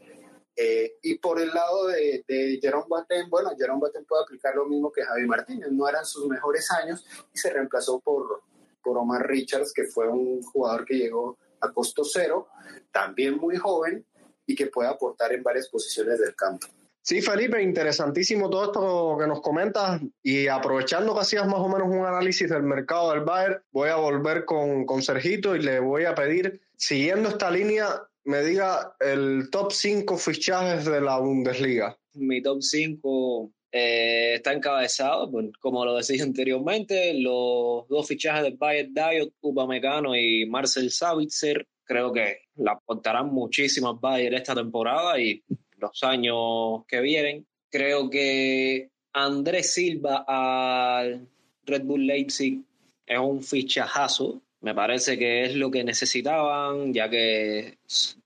Eh, 0.55 0.97
y 1.01 1.17
por 1.17 1.41
el 1.41 1.49
lado 1.49 1.87
de, 1.87 2.23
de 2.27 2.59
Jerome 2.61 2.85
bueno, 3.27 3.51
Jerome 3.57 3.79
Boateng 3.79 4.05
puede 4.05 4.23
aplicar 4.23 4.55
lo 4.55 4.65
mismo 4.65 4.91
que 4.91 5.03
Javi 5.03 5.25
Martínez, 5.25 5.71
no 5.71 5.89
eran 5.89 6.05
sus 6.05 6.27
mejores 6.27 6.69
años 6.71 7.03
y 7.33 7.37
se 7.37 7.51
reemplazó 7.51 7.99
por, 7.99 8.43
por 8.83 8.97
Omar 8.97 9.25
Richards, 9.27 9.73
que 9.73 9.85
fue 9.85 10.07
un 10.07 10.43
jugador 10.43 10.85
que 10.85 10.95
llegó 10.95 11.37
a 11.61 11.71
costo 11.71 12.03
cero, 12.03 12.49
también 12.91 13.37
muy 13.37 13.57
joven, 13.57 14.05
y 14.45 14.55
que 14.55 14.67
pueda 14.67 14.89
aportar 14.89 15.33
en 15.33 15.41
varias 15.41 15.69
posiciones 15.69 16.19
del 16.19 16.35
campo. 16.35 16.67
Sí, 17.01 17.21
Felipe, 17.21 17.61
interesantísimo 17.61 18.49
todo 18.49 18.65
esto 18.65 19.17
que 19.19 19.27
nos 19.27 19.41
comentas 19.41 20.01
y 20.21 20.47
aprovechando 20.47 21.13
que 21.13 21.21
hacías 21.21 21.45
más 21.47 21.59
o 21.59 21.67
menos 21.67 21.89
un 21.89 22.05
análisis 22.05 22.49
del 22.49 22.63
mercado 22.63 23.11
del 23.11 23.21
Bayern, 23.21 23.61
voy 23.71 23.89
a 23.89 23.97
volver 23.97 24.45
con, 24.45 24.85
con 24.85 25.01
Sergito 25.01 25.55
y 25.55 25.61
le 25.61 25.79
voy 25.79 26.05
a 26.05 26.15
pedir, 26.15 26.61
siguiendo 26.77 27.29
esta 27.29 27.51
línea, 27.51 28.07
me 28.25 28.43
diga 28.43 28.95
el 28.99 29.49
top 29.51 29.71
5 29.71 30.17
fichajes 30.17 30.85
de 30.85 31.01
la 31.01 31.19
Bundesliga. 31.19 31.97
Mi 32.13 32.41
top 32.41 32.61
5 32.61 33.51
Eh, 33.75 34.35
está 34.35 34.53
encabezado, 34.53 35.31
como 35.59 35.83
lo 35.83 35.95
decía 35.95 36.23
anteriormente, 36.23 37.11
los 37.15 37.87
dos 37.87 38.07
fichajes 38.07 38.43
de 38.43 38.51
Bayern 38.51 38.93
Diot, 38.93 39.33
Upamecano 39.41 40.15
y 40.15 40.45
Marcel 40.45 40.91
Savitzer, 40.91 41.65
creo 41.83 42.13
que 42.13 42.41
le 42.55 42.69
aportarán 42.69 43.33
muchísimas 43.33 43.99
Bayern 43.99 44.35
esta 44.35 44.53
temporada 44.53 45.19
y 45.19 45.43
los 45.79 46.03
años 46.03 46.85
que 46.87 47.01
vienen. 47.01 47.47
Creo 47.71 48.11
que 48.11 48.91
Andrés 49.11 49.73
Silva 49.73 50.23
al 50.27 51.27
Red 51.65 51.83
Bull 51.83 52.05
Leipzig 52.05 52.61
es 53.07 53.17
un 53.17 53.41
fichajazo. 53.41 54.39
Me 54.63 54.73
parece 54.73 55.19
que 55.19 55.43
es 55.43 55.55
lo 55.55 55.69
que 55.69 55.83
necesitaban, 55.83 56.93
ya 56.93 57.09
que 57.09 57.77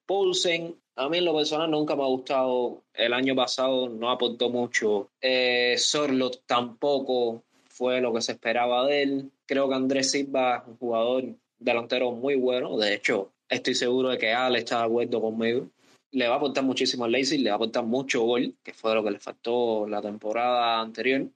Poulsen 0.05 0.75
a 0.95 1.09
mí 1.09 1.17
en 1.17 1.25
lo 1.25 1.35
personal 1.35 1.69
nunca 1.69 1.95
me 1.95 2.03
ha 2.03 2.07
gustado. 2.07 2.83
El 2.93 3.13
año 3.13 3.35
pasado 3.35 3.89
no 3.89 4.11
aportó 4.11 4.51
mucho. 4.51 5.09
Eh, 5.19 5.75
Sorlot 5.79 6.43
tampoco 6.45 7.43
fue 7.67 8.01
lo 8.01 8.13
que 8.13 8.21
se 8.21 8.33
esperaba 8.33 8.85
de 8.85 9.01
él. 9.01 9.31
Creo 9.47 9.67
que 9.67 9.75
Andrés 9.75 10.11
Silva 10.11 10.57
es 10.57 10.67
un 10.67 10.77
jugador 10.77 11.23
delantero 11.57 12.11
muy 12.11 12.35
bueno. 12.35 12.77
De 12.77 12.93
hecho, 12.93 13.31
estoy 13.49 13.73
seguro 13.73 14.09
de 14.09 14.19
que 14.19 14.31
Ale 14.31 14.59
está 14.59 14.77
de 14.77 14.85
acuerdo 14.85 15.19
conmigo. 15.19 15.67
Le 16.11 16.27
va 16.27 16.35
a 16.35 16.37
aportar 16.37 16.63
muchísimo 16.63 17.05
al 17.05 17.13
Leipzig, 17.13 17.41
le 17.41 17.49
va 17.49 17.55
a 17.55 17.57
aportar 17.57 17.83
mucho 17.83 18.21
gol, 18.21 18.53
que 18.63 18.73
fue 18.73 18.93
lo 18.93 19.03
que 19.03 19.11
le 19.11 19.19
faltó 19.19 19.87
la 19.87 20.03
temporada 20.03 20.81
anterior. 20.81 21.27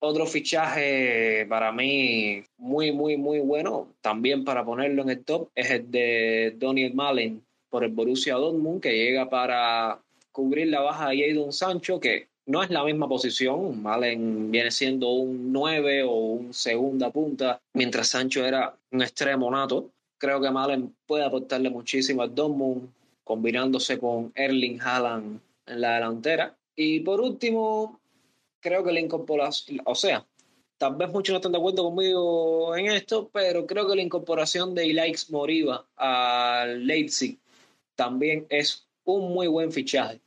Otro 0.00 0.26
fichaje 0.26 1.44
para 1.48 1.72
mí 1.72 2.44
muy, 2.56 2.92
muy, 2.92 3.16
muy 3.16 3.40
bueno, 3.40 3.88
también 4.00 4.44
para 4.44 4.64
ponerlo 4.64 5.02
en 5.02 5.10
el 5.10 5.24
top, 5.24 5.48
es 5.54 5.70
el 5.70 5.90
de 5.90 6.54
Daniel 6.56 6.94
Malen 6.94 7.42
por 7.68 7.82
el 7.84 7.90
Borussia 7.90 8.34
Dortmund, 8.34 8.80
que 8.80 8.92
llega 8.92 9.28
para 9.28 10.00
cubrir 10.30 10.68
la 10.68 10.80
baja 10.80 11.08
de 11.08 11.18
Jadon 11.18 11.52
Sancho, 11.52 11.98
que 11.98 12.28
no 12.46 12.62
es 12.62 12.70
la 12.70 12.84
misma 12.84 13.08
posición. 13.08 13.82
Malen 13.82 14.50
viene 14.50 14.70
siendo 14.70 15.10
un 15.10 15.52
9 15.52 16.04
o 16.04 16.12
un 16.12 16.54
segunda 16.54 17.10
punta, 17.10 17.60
mientras 17.74 18.08
Sancho 18.08 18.44
era 18.44 18.74
un 18.92 19.02
extremo 19.02 19.50
nato. 19.50 19.90
Creo 20.16 20.40
que 20.40 20.50
Malen 20.50 20.94
puede 21.06 21.24
aportarle 21.24 21.70
muchísimo 21.70 22.22
al 22.22 22.34
Dortmund, 22.34 22.88
combinándose 23.24 23.98
con 23.98 24.32
Erling 24.34 24.80
Haaland 24.80 25.40
en 25.66 25.80
la 25.80 25.94
delantera. 25.94 26.56
Y 26.74 27.00
por 27.00 27.20
último, 27.20 28.00
creo 28.60 28.84
que 28.84 28.92
la 28.92 29.00
incorporación, 29.00 29.80
o 29.84 29.94
sea, 29.94 30.26
tal 30.76 30.96
vez 30.96 31.10
muchos 31.10 31.32
no 31.32 31.38
están 31.38 31.52
de 31.52 31.58
acuerdo 31.58 31.84
conmigo 31.84 32.76
en 32.76 32.86
esto, 32.86 33.28
pero 33.32 33.66
creo 33.66 33.86
que 33.88 33.96
la 33.96 34.02
incorporación 34.02 34.74
de 34.74 34.86
Ilaix 34.86 35.30
Moriba 35.30 35.86
al 35.96 36.86
Leipzig 36.86 37.38
también 37.94 38.46
es 38.48 38.86
un 39.04 39.32
muy 39.32 39.46
buen 39.48 39.72
fichaje. 39.72 40.20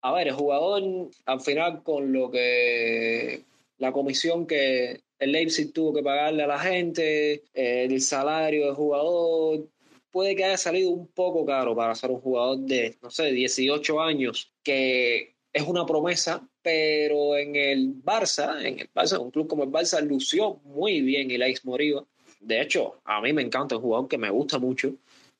A 0.00 0.12
ver, 0.12 0.28
el 0.28 0.34
jugador 0.34 0.82
al 1.26 1.40
final 1.40 1.82
con 1.82 2.12
lo 2.12 2.30
que 2.30 3.44
la 3.78 3.92
comisión 3.92 4.46
que 4.46 5.00
el 5.18 5.32
Leipzig 5.32 5.72
tuvo 5.72 5.92
que 5.92 6.02
pagarle 6.02 6.44
a 6.44 6.46
la 6.46 6.58
gente, 6.58 7.42
el 7.52 8.00
salario 8.00 8.66
del 8.66 8.74
jugador, 8.74 9.68
puede 10.10 10.36
que 10.36 10.44
haya 10.44 10.56
salido 10.56 10.90
un 10.90 11.08
poco 11.08 11.44
caro 11.44 11.74
para 11.74 11.94
ser 11.94 12.10
un 12.10 12.20
jugador 12.20 12.58
de, 12.58 12.96
no 13.02 13.10
sé, 13.10 13.32
18 13.32 14.00
años, 14.00 14.52
que 14.62 15.34
es 15.58 15.66
una 15.66 15.86
promesa, 15.86 16.46
pero 16.62 17.36
en 17.36 17.56
el 17.56 18.02
Barça, 18.02 18.64
en 18.64 18.80
el 18.80 18.90
Barça, 18.92 19.18
un 19.18 19.30
club 19.30 19.48
como 19.48 19.64
el 19.64 19.70
Barça, 19.70 20.00
lució 20.00 20.60
muy 20.64 21.02
bien 21.02 21.30
el 21.30 21.42
Alex 21.42 21.64
Moriba. 21.64 22.04
De 22.40 22.60
hecho, 22.60 23.00
a 23.04 23.20
mí 23.20 23.32
me 23.32 23.42
encanta 23.42 23.74
el 23.74 23.80
jugador 23.80 24.08
que 24.08 24.18
me 24.18 24.30
gusta 24.30 24.58
mucho 24.58 24.94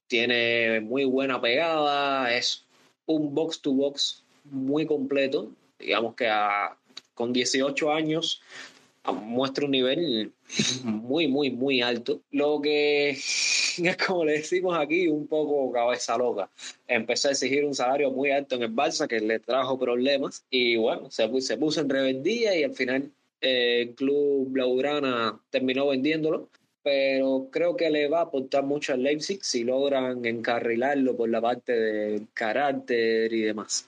tiene 0.09 0.81
muy 0.81 1.05
buena 1.05 1.41
pegada, 1.41 2.35
es 2.35 2.67
un 3.07 3.35
box 3.35 3.61
to 3.61 3.73
box 3.73 4.25
muy 4.45 4.87
completo, 4.87 5.53
digamos 5.79 6.15
que 6.17 6.29
con 7.15 7.33
18 7.33 7.93
años 7.93 8.41
muestra 9.05 9.67
un 9.67 9.71
nivel 9.71 10.33
muy, 10.85 11.29
muy, 11.29 11.51
muy 11.51 11.83
alto. 11.83 12.23
Lo 12.31 12.61
que 12.61 13.11
es 13.11 13.69
como 14.07 14.25
le 14.25 14.33
decimos 14.33 14.77
aquí, 14.79 15.09
un 15.09 15.27
poco 15.27 15.71
cabeza 15.73 16.17
loca. 16.17 16.51
Empezó 16.87 17.29
a 17.29 17.33
exigir 17.33 17.65
un 17.65 17.75
salario 17.75 18.11
muy 18.11 18.31
alto 18.31 18.57
en 18.57 18.63
el 18.63 18.75
Barça 18.75 19.07
que 19.07 19.21
le 19.21 19.39
trajo 19.41 19.79
problemas 19.79 20.45
y 20.51 20.77
bueno, 20.77 21.11
se, 21.11 21.29
puso 21.29 21.81
en 21.81 21.89
rebeldía 21.89 22.57
y 22.59 22.65
al 22.65 22.75
final 22.75 23.11
eh, 23.41 23.83
el 23.83 23.95
club 23.95 24.49
Blaugrana 24.51 25.41
terminó 25.51 25.87
vendiéndolo 25.89 26.49
pero 26.89 27.49
creo 27.51 27.77
que 27.77 27.91
le 27.91 28.09
va 28.09 28.21
a 28.21 28.23
aportar 28.23 28.65
mucho 28.65 28.95
al 28.95 29.03
Leipzig 29.03 29.45
si 29.45 29.63
logran 29.63 30.25
encarrilarlo 30.25 31.15
por 31.17 31.29
la 31.29 31.39
parte 31.39 31.73
del 31.73 32.29
carácter 32.33 33.31
y 33.31 33.43
demás. 33.43 33.87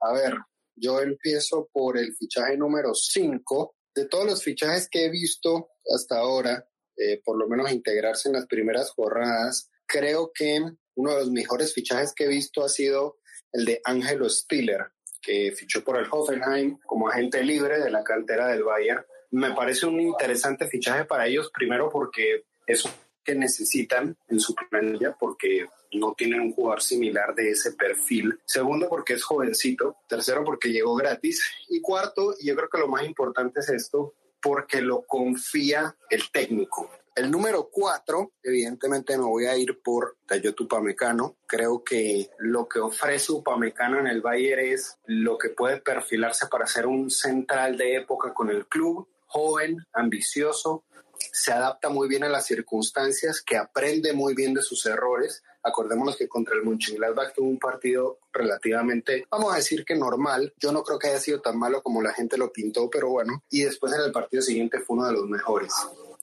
A 0.00 0.14
ver, 0.14 0.34
yo 0.74 1.00
empiezo 1.00 1.68
por 1.70 1.98
el 1.98 2.14
fichaje 2.14 2.56
número 2.56 2.94
5. 2.94 3.74
De 3.94 4.06
todos 4.06 4.26
los 4.26 4.42
fichajes 4.42 4.88
que 4.90 5.06
he 5.06 5.10
visto 5.10 5.70
hasta 5.94 6.18
ahora, 6.18 6.68
eh, 6.96 7.20
por 7.24 7.38
lo 7.38 7.48
menos 7.48 7.72
integrarse 7.72 8.28
en 8.28 8.34
las 8.34 8.46
primeras 8.46 8.90
jornadas, 8.90 9.70
creo 9.86 10.30
que 10.34 10.60
uno 10.94 11.12
de 11.12 11.20
los 11.20 11.30
mejores 11.30 11.74
fichajes 11.74 12.12
que 12.14 12.24
he 12.24 12.28
visto 12.28 12.64
ha 12.64 12.68
sido 12.68 13.18
el 13.52 13.64
de 13.64 13.80
Angelo 13.84 14.28
Stiller, 14.28 14.92
que 15.20 15.52
fichó 15.52 15.82
por 15.82 15.98
el 15.98 16.06
Hoffenheim 16.10 16.78
como 16.86 17.08
agente 17.08 17.42
libre 17.42 17.80
de 17.80 17.90
la 17.90 18.04
cantera 18.04 18.48
del 18.48 18.64
Bayern. 18.64 19.04
Me 19.32 19.52
parece 19.52 19.86
un 19.86 20.00
interesante 20.00 20.66
fichaje 20.66 21.04
para 21.04 21.26
ellos, 21.26 21.50
primero 21.52 21.88
porque 21.90 22.44
es 22.66 22.84
que 23.24 23.34
necesitan 23.34 24.16
en 24.28 24.40
su 24.40 24.54
planilla, 24.54 25.16
porque 25.18 25.66
no 25.92 26.14
tienen 26.14 26.40
un 26.40 26.52
jugador 26.52 26.82
similar 26.82 27.34
de 27.34 27.50
ese 27.50 27.72
perfil. 27.72 28.38
Segundo, 28.44 28.88
porque 28.88 29.14
es 29.14 29.24
jovencito. 29.24 29.96
Tercero, 30.08 30.44
porque 30.44 30.72
llegó 30.72 30.94
gratis. 30.94 31.42
Y 31.68 31.80
cuarto, 31.80 32.34
y 32.38 32.48
yo 32.48 32.56
creo 32.56 32.68
que 32.68 32.78
lo 32.78 32.88
más 32.88 33.04
importante 33.04 33.60
es 33.60 33.68
esto, 33.68 34.14
porque 34.42 34.80
lo 34.80 35.02
confía 35.02 35.96
el 36.08 36.30
técnico. 36.30 36.90
El 37.14 37.30
número 37.30 37.68
cuatro, 37.70 38.32
evidentemente 38.42 39.18
me 39.18 39.24
voy 39.24 39.46
a 39.46 39.56
ir 39.56 39.80
por 39.82 40.16
Tayotu 40.26 40.64
Upamecano. 40.64 41.36
Creo 41.46 41.82
que 41.82 42.30
lo 42.38 42.68
que 42.68 42.78
ofrece 42.78 43.32
Upamecano 43.32 43.98
en 43.98 44.06
el 44.06 44.22
Bayern 44.22 44.64
es 44.64 44.96
lo 45.06 45.36
que 45.36 45.50
puede 45.50 45.80
perfilarse 45.80 46.46
para 46.46 46.66
ser 46.66 46.86
un 46.86 47.10
central 47.10 47.76
de 47.76 47.96
época 47.96 48.32
con 48.32 48.48
el 48.48 48.66
club 48.66 49.08
joven, 49.30 49.86
ambicioso, 49.92 50.84
se 51.32 51.52
adapta 51.52 51.88
muy 51.88 52.08
bien 52.08 52.24
a 52.24 52.28
las 52.28 52.46
circunstancias, 52.46 53.42
que 53.42 53.56
aprende 53.56 54.12
muy 54.12 54.34
bien 54.34 54.54
de 54.54 54.62
sus 54.62 54.84
errores. 54.86 55.42
Acordémonos 55.62 56.16
que 56.16 56.28
contra 56.28 56.54
el 56.54 56.62
Mönchengladbach 56.62 57.34
tuvo 57.34 57.48
un 57.48 57.58
partido 57.58 58.18
relativamente, 58.32 59.26
vamos 59.30 59.52
a 59.52 59.56
decir 59.56 59.84
que 59.84 59.94
normal. 59.94 60.52
Yo 60.56 60.72
no 60.72 60.82
creo 60.82 60.98
que 60.98 61.08
haya 61.08 61.20
sido 61.20 61.40
tan 61.40 61.58
malo 61.58 61.82
como 61.82 62.02
la 62.02 62.12
gente 62.12 62.38
lo 62.38 62.52
pintó, 62.52 62.88
pero 62.88 63.10
bueno. 63.10 63.44
Y 63.50 63.62
después 63.62 63.92
en 63.92 64.02
el 64.02 64.12
partido 64.12 64.42
siguiente 64.42 64.80
fue 64.80 64.96
uno 64.96 65.06
de 65.06 65.12
los 65.12 65.26
mejores. 65.26 65.72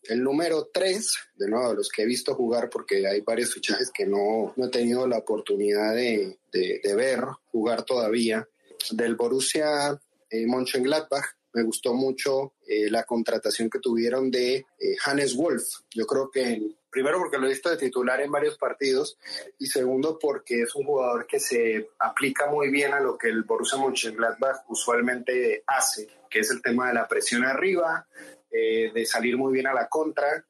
El 0.03 0.23
número 0.23 0.69
3, 0.71 1.13
de 1.35 1.49
nuevo, 1.49 1.73
los 1.73 1.89
que 1.89 2.03
he 2.03 2.05
visto 2.05 2.33
jugar, 2.33 2.69
porque 2.69 3.05
hay 3.07 3.21
varios 3.21 3.53
fichajes 3.53 3.91
que 3.91 4.05
no, 4.05 4.53
no 4.55 4.65
he 4.65 4.69
tenido 4.69 5.05
la 5.05 5.17
oportunidad 5.17 5.93
de, 5.93 6.39
de, 6.51 6.95
ver 6.95 7.21
jugar 7.51 7.83
todavía, 7.83 8.47
del 8.91 9.15
Borussia 9.15 9.99
eh, 10.29 10.45
Mönchengladbach, 10.47 11.36
me 11.57 11.63
gustó 11.63 11.95
mucho 11.95 12.53
eh, 12.67 12.87
la 12.91 13.03
contratación 13.03 13.67
que 13.67 13.79
tuvieron 13.79 14.29
de 14.29 14.57
eh, 14.57 14.95
Hannes 15.03 15.35
Wolf. 15.35 15.63
Yo 15.89 16.05
creo 16.05 16.29
que 16.29 16.61
primero 16.87 17.17
porque 17.17 17.39
lo 17.39 17.47
he 17.47 17.49
visto 17.49 17.71
de 17.71 17.77
titular 17.77 18.21
en 18.21 18.31
varios 18.31 18.59
partidos 18.59 19.17
y 19.57 19.65
segundo 19.65 20.19
porque 20.19 20.61
es 20.61 20.75
un 20.75 20.85
jugador 20.85 21.25
que 21.25 21.39
se 21.39 21.89
aplica 21.97 22.45
muy 22.45 22.69
bien 22.69 22.93
a 22.93 22.99
lo 22.99 23.17
que 23.17 23.29
el 23.29 23.41
Borussia 23.41 23.79
Mönchengladbach 23.79 24.69
usualmente 24.69 25.63
hace, 25.65 26.07
que 26.29 26.41
es 26.41 26.51
el 26.51 26.61
tema 26.61 26.89
de 26.89 26.93
la 26.93 27.07
presión 27.07 27.43
arriba, 27.43 28.07
eh, 28.51 28.91
de 28.93 29.05
salir 29.07 29.35
muy 29.35 29.51
bien 29.51 29.65
a 29.65 29.73
la 29.73 29.89
contra 29.89 30.45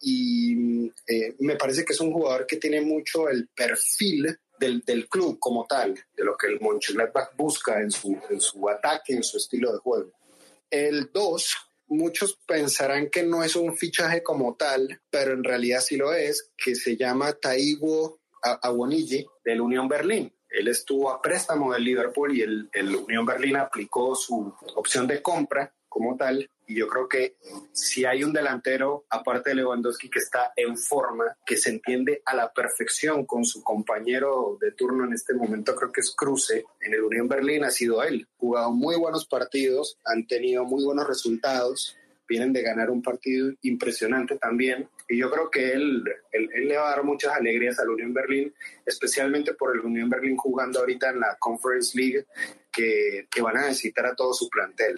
y 0.00 0.92
me 1.38 1.56
parece 1.56 1.84
que 1.84 1.94
es 1.94 2.00
un 2.00 2.12
jugador 2.12 2.46
que 2.46 2.58
tiene 2.58 2.80
mucho 2.80 3.28
el 3.28 3.48
perfil 3.48 4.38
del, 4.60 4.82
del, 4.82 5.08
club 5.08 5.38
como 5.40 5.66
tal, 5.66 5.94
de 6.14 6.24
lo 6.24 6.36
que 6.36 6.46
el 6.46 6.60
Mönchengladbach 6.60 7.34
busca 7.36 7.80
en 7.80 7.90
su, 7.90 8.16
en 8.30 8.40
su 8.40 8.68
ataque, 8.68 9.14
en 9.14 9.24
su 9.24 9.38
estilo 9.38 9.72
de 9.72 9.78
juego. 9.78 10.12
El 10.70 11.10
2, 11.12 11.56
muchos 11.88 12.38
pensarán 12.46 13.10
que 13.10 13.22
no 13.22 13.44
es 13.44 13.56
un 13.56 13.76
fichaje 13.76 14.22
como 14.22 14.56
tal, 14.56 15.00
pero 15.10 15.32
en 15.32 15.44
realidad 15.44 15.80
sí 15.80 15.96
lo 15.96 16.12
es, 16.12 16.52
que 16.56 16.74
se 16.74 16.96
llama 16.96 17.32
Taiwo 17.32 18.20
Awoniji 18.62 19.26
del 19.44 19.60
Unión 19.60 19.88
Berlín. 19.88 20.32
Él 20.48 20.68
estuvo 20.68 21.10
a 21.10 21.20
préstamo 21.20 21.72
del 21.72 21.84
Liverpool 21.84 22.36
y 22.36 22.42
el 22.42 22.96
Unión 22.96 23.26
Berlín 23.26 23.56
aplicó 23.56 24.14
su 24.14 24.54
opción 24.76 25.06
de 25.06 25.20
compra 25.20 25.74
como 25.88 26.16
tal. 26.16 26.48
Y 26.66 26.76
yo 26.76 26.88
creo 26.88 27.08
que 27.08 27.36
si 27.72 28.04
hay 28.04 28.24
un 28.24 28.32
delantero, 28.32 29.04
aparte 29.10 29.50
de 29.50 29.56
Lewandowski, 29.56 30.08
que 30.08 30.18
está 30.18 30.52
en 30.56 30.76
forma, 30.78 31.36
que 31.44 31.56
se 31.56 31.70
entiende 31.70 32.22
a 32.24 32.34
la 32.34 32.52
perfección 32.52 33.26
con 33.26 33.44
su 33.44 33.62
compañero 33.62 34.56
de 34.60 34.72
turno 34.72 35.04
en 35.04 35.12
este 35.12 35.34
momento, 35.34 35.74
creo 35.74 35.92
que 35.92 36.00
es 36.00 36.14
Cruce, 36.16 36.64
en 36.80 36.94
el 36.94 37.02
Unión 37.02 37.28
Berlín 37.28 37.64
ha 37.64 37.70
sido 37.70 38.02
él. 38.02 38.26
Jugado 38.36 38.72
muy 38.72 38.96
buenos 38.96 39.26
partidos, 39.26 39.98
han 40.04 40.26
tenido 40.26 40.64
muy 40.64 40.84
buenos 40.84 41.06
resultados, 41.06 41.96
vienen 42.26 42.52
de 42.52 42.62
ganar 42.62 42.90
un 42.90 43.02
partido 43.02 43.52
impresionante 43.62 44.38
también. 44.38 44.88
Y 45.08 45.18
yo 45.18 45.30
creo 45.30 45.50
que 45.50 45.72
él, 45.72 46.02
él, 46.32 46.48
le 46.66 46.76
va 46.76 46.88
a 46.88 46.96
dar 46.96 47.04
muchas 47.04 47.34
alegrías 47.34 47.78
al 47.78 47.90
Unión 47.90 48.14
Berlín, 48.14 48.54
especialmente 48.86 49.54
por 49.54 49.74
el 49.74 49.80
Unión 49.80 50.08
Berlín 50.08 50.36
jugando 50.36 50.80
ahorita 50.80 51.10
en 51.10 51.20
la 51.20 51.36
Conference 51.38 51.96
League, 51.98 52.24
que, 52.72 53.28
que 53.30 53.42
van 53.42 53.58
a 53.58 53.66
necesitar 53.66 54.06
a 54.06 54.14
todo 54.14 54.32
su 54.32 54.48
plantel. 54.48 54.96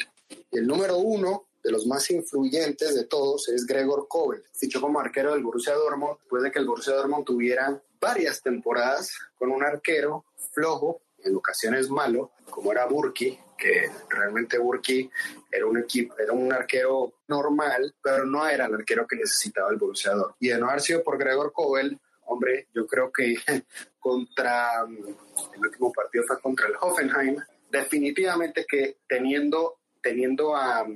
El 0.51 0.67
número 0.67 0.99
uno 0.99 1.47
de 1.67 1.73
los 1.73 1.85
más 1.85 2.09
influyentes 2.13 2.95
de 2.95 3.07
todos 3.07 3.49
es 3.49 3.67
Gregor 3.67 4.07
Kobel. 4.07 4.45
Fichó 4.53 4.81
como 4.81 5.01
arquero 5.01 5.33
del 5.33 5.43
Borussia 5.43 5.75
Dortmund 5.75 6.17
después 6.21 6.45
de 6.45 6.53
que 6.53 6.61
el 6.61 6.67
Borussia 6.67 6.95
Dortmund 6.95 7.25
tuviera 7.25 7.83
varias 8.01 8.41
temporadas 8.41 9.19
con 9.35 9.51
un 9.51 9.65
arquero 9.65 10.27
flojo, 10.53 11.01
en 11.25 11.35
ocasiones 11.35 11.91
malo, 11.91 12.31
como 12.49 12.71
era 12.71 12.87
Burki, 12.87 13.37
que 13.59 13.91
realmente 14.09 14.59
Burki 14.59 15.11
era 15.51 15.67
un 15.67 15.77
equipo, 15.79 16.15
era 16.17 16.33
un 16.33 16.53
arquero 16.53 17.15
normal, 17.27 17.97
pero 18.01 18.25
no 18.25 18.47
era 18.47 18.67
el 18.67 18.75
arquero 18.75 19.05
que 19.05 19.17
necesitaba 19.17 19.69
el 19.71 19.77
Borussia 19.77 20.13
Dortmund. 20.13 20.37
Y 20.39 20.51
de 20.51 20.59
no 20.59 20.69
haber 20.69 20.83
sido 20.83 21.03
por 21.03 21.19
Gregor 21.19 21.53
Kobel, 21.53 21.99
hombre, 22.27 22.69
yo 22.73 22.87
creo 22.87 23.11
que 23.11 23.35
contra 23.99 24.85
el 24.85 25.61
último 25.61 25.93
partido 25.93 26.23
fue 26.29 26.41
contra 26.41 26.69
el 26.69 26.75
Hoffenheim, 26.81 27.39
definitivamente 27.73 28.65
que 28.69 28.99
teniendo 29.09 29.81
teniendo 30.01 30.55
a, 30.55 30.87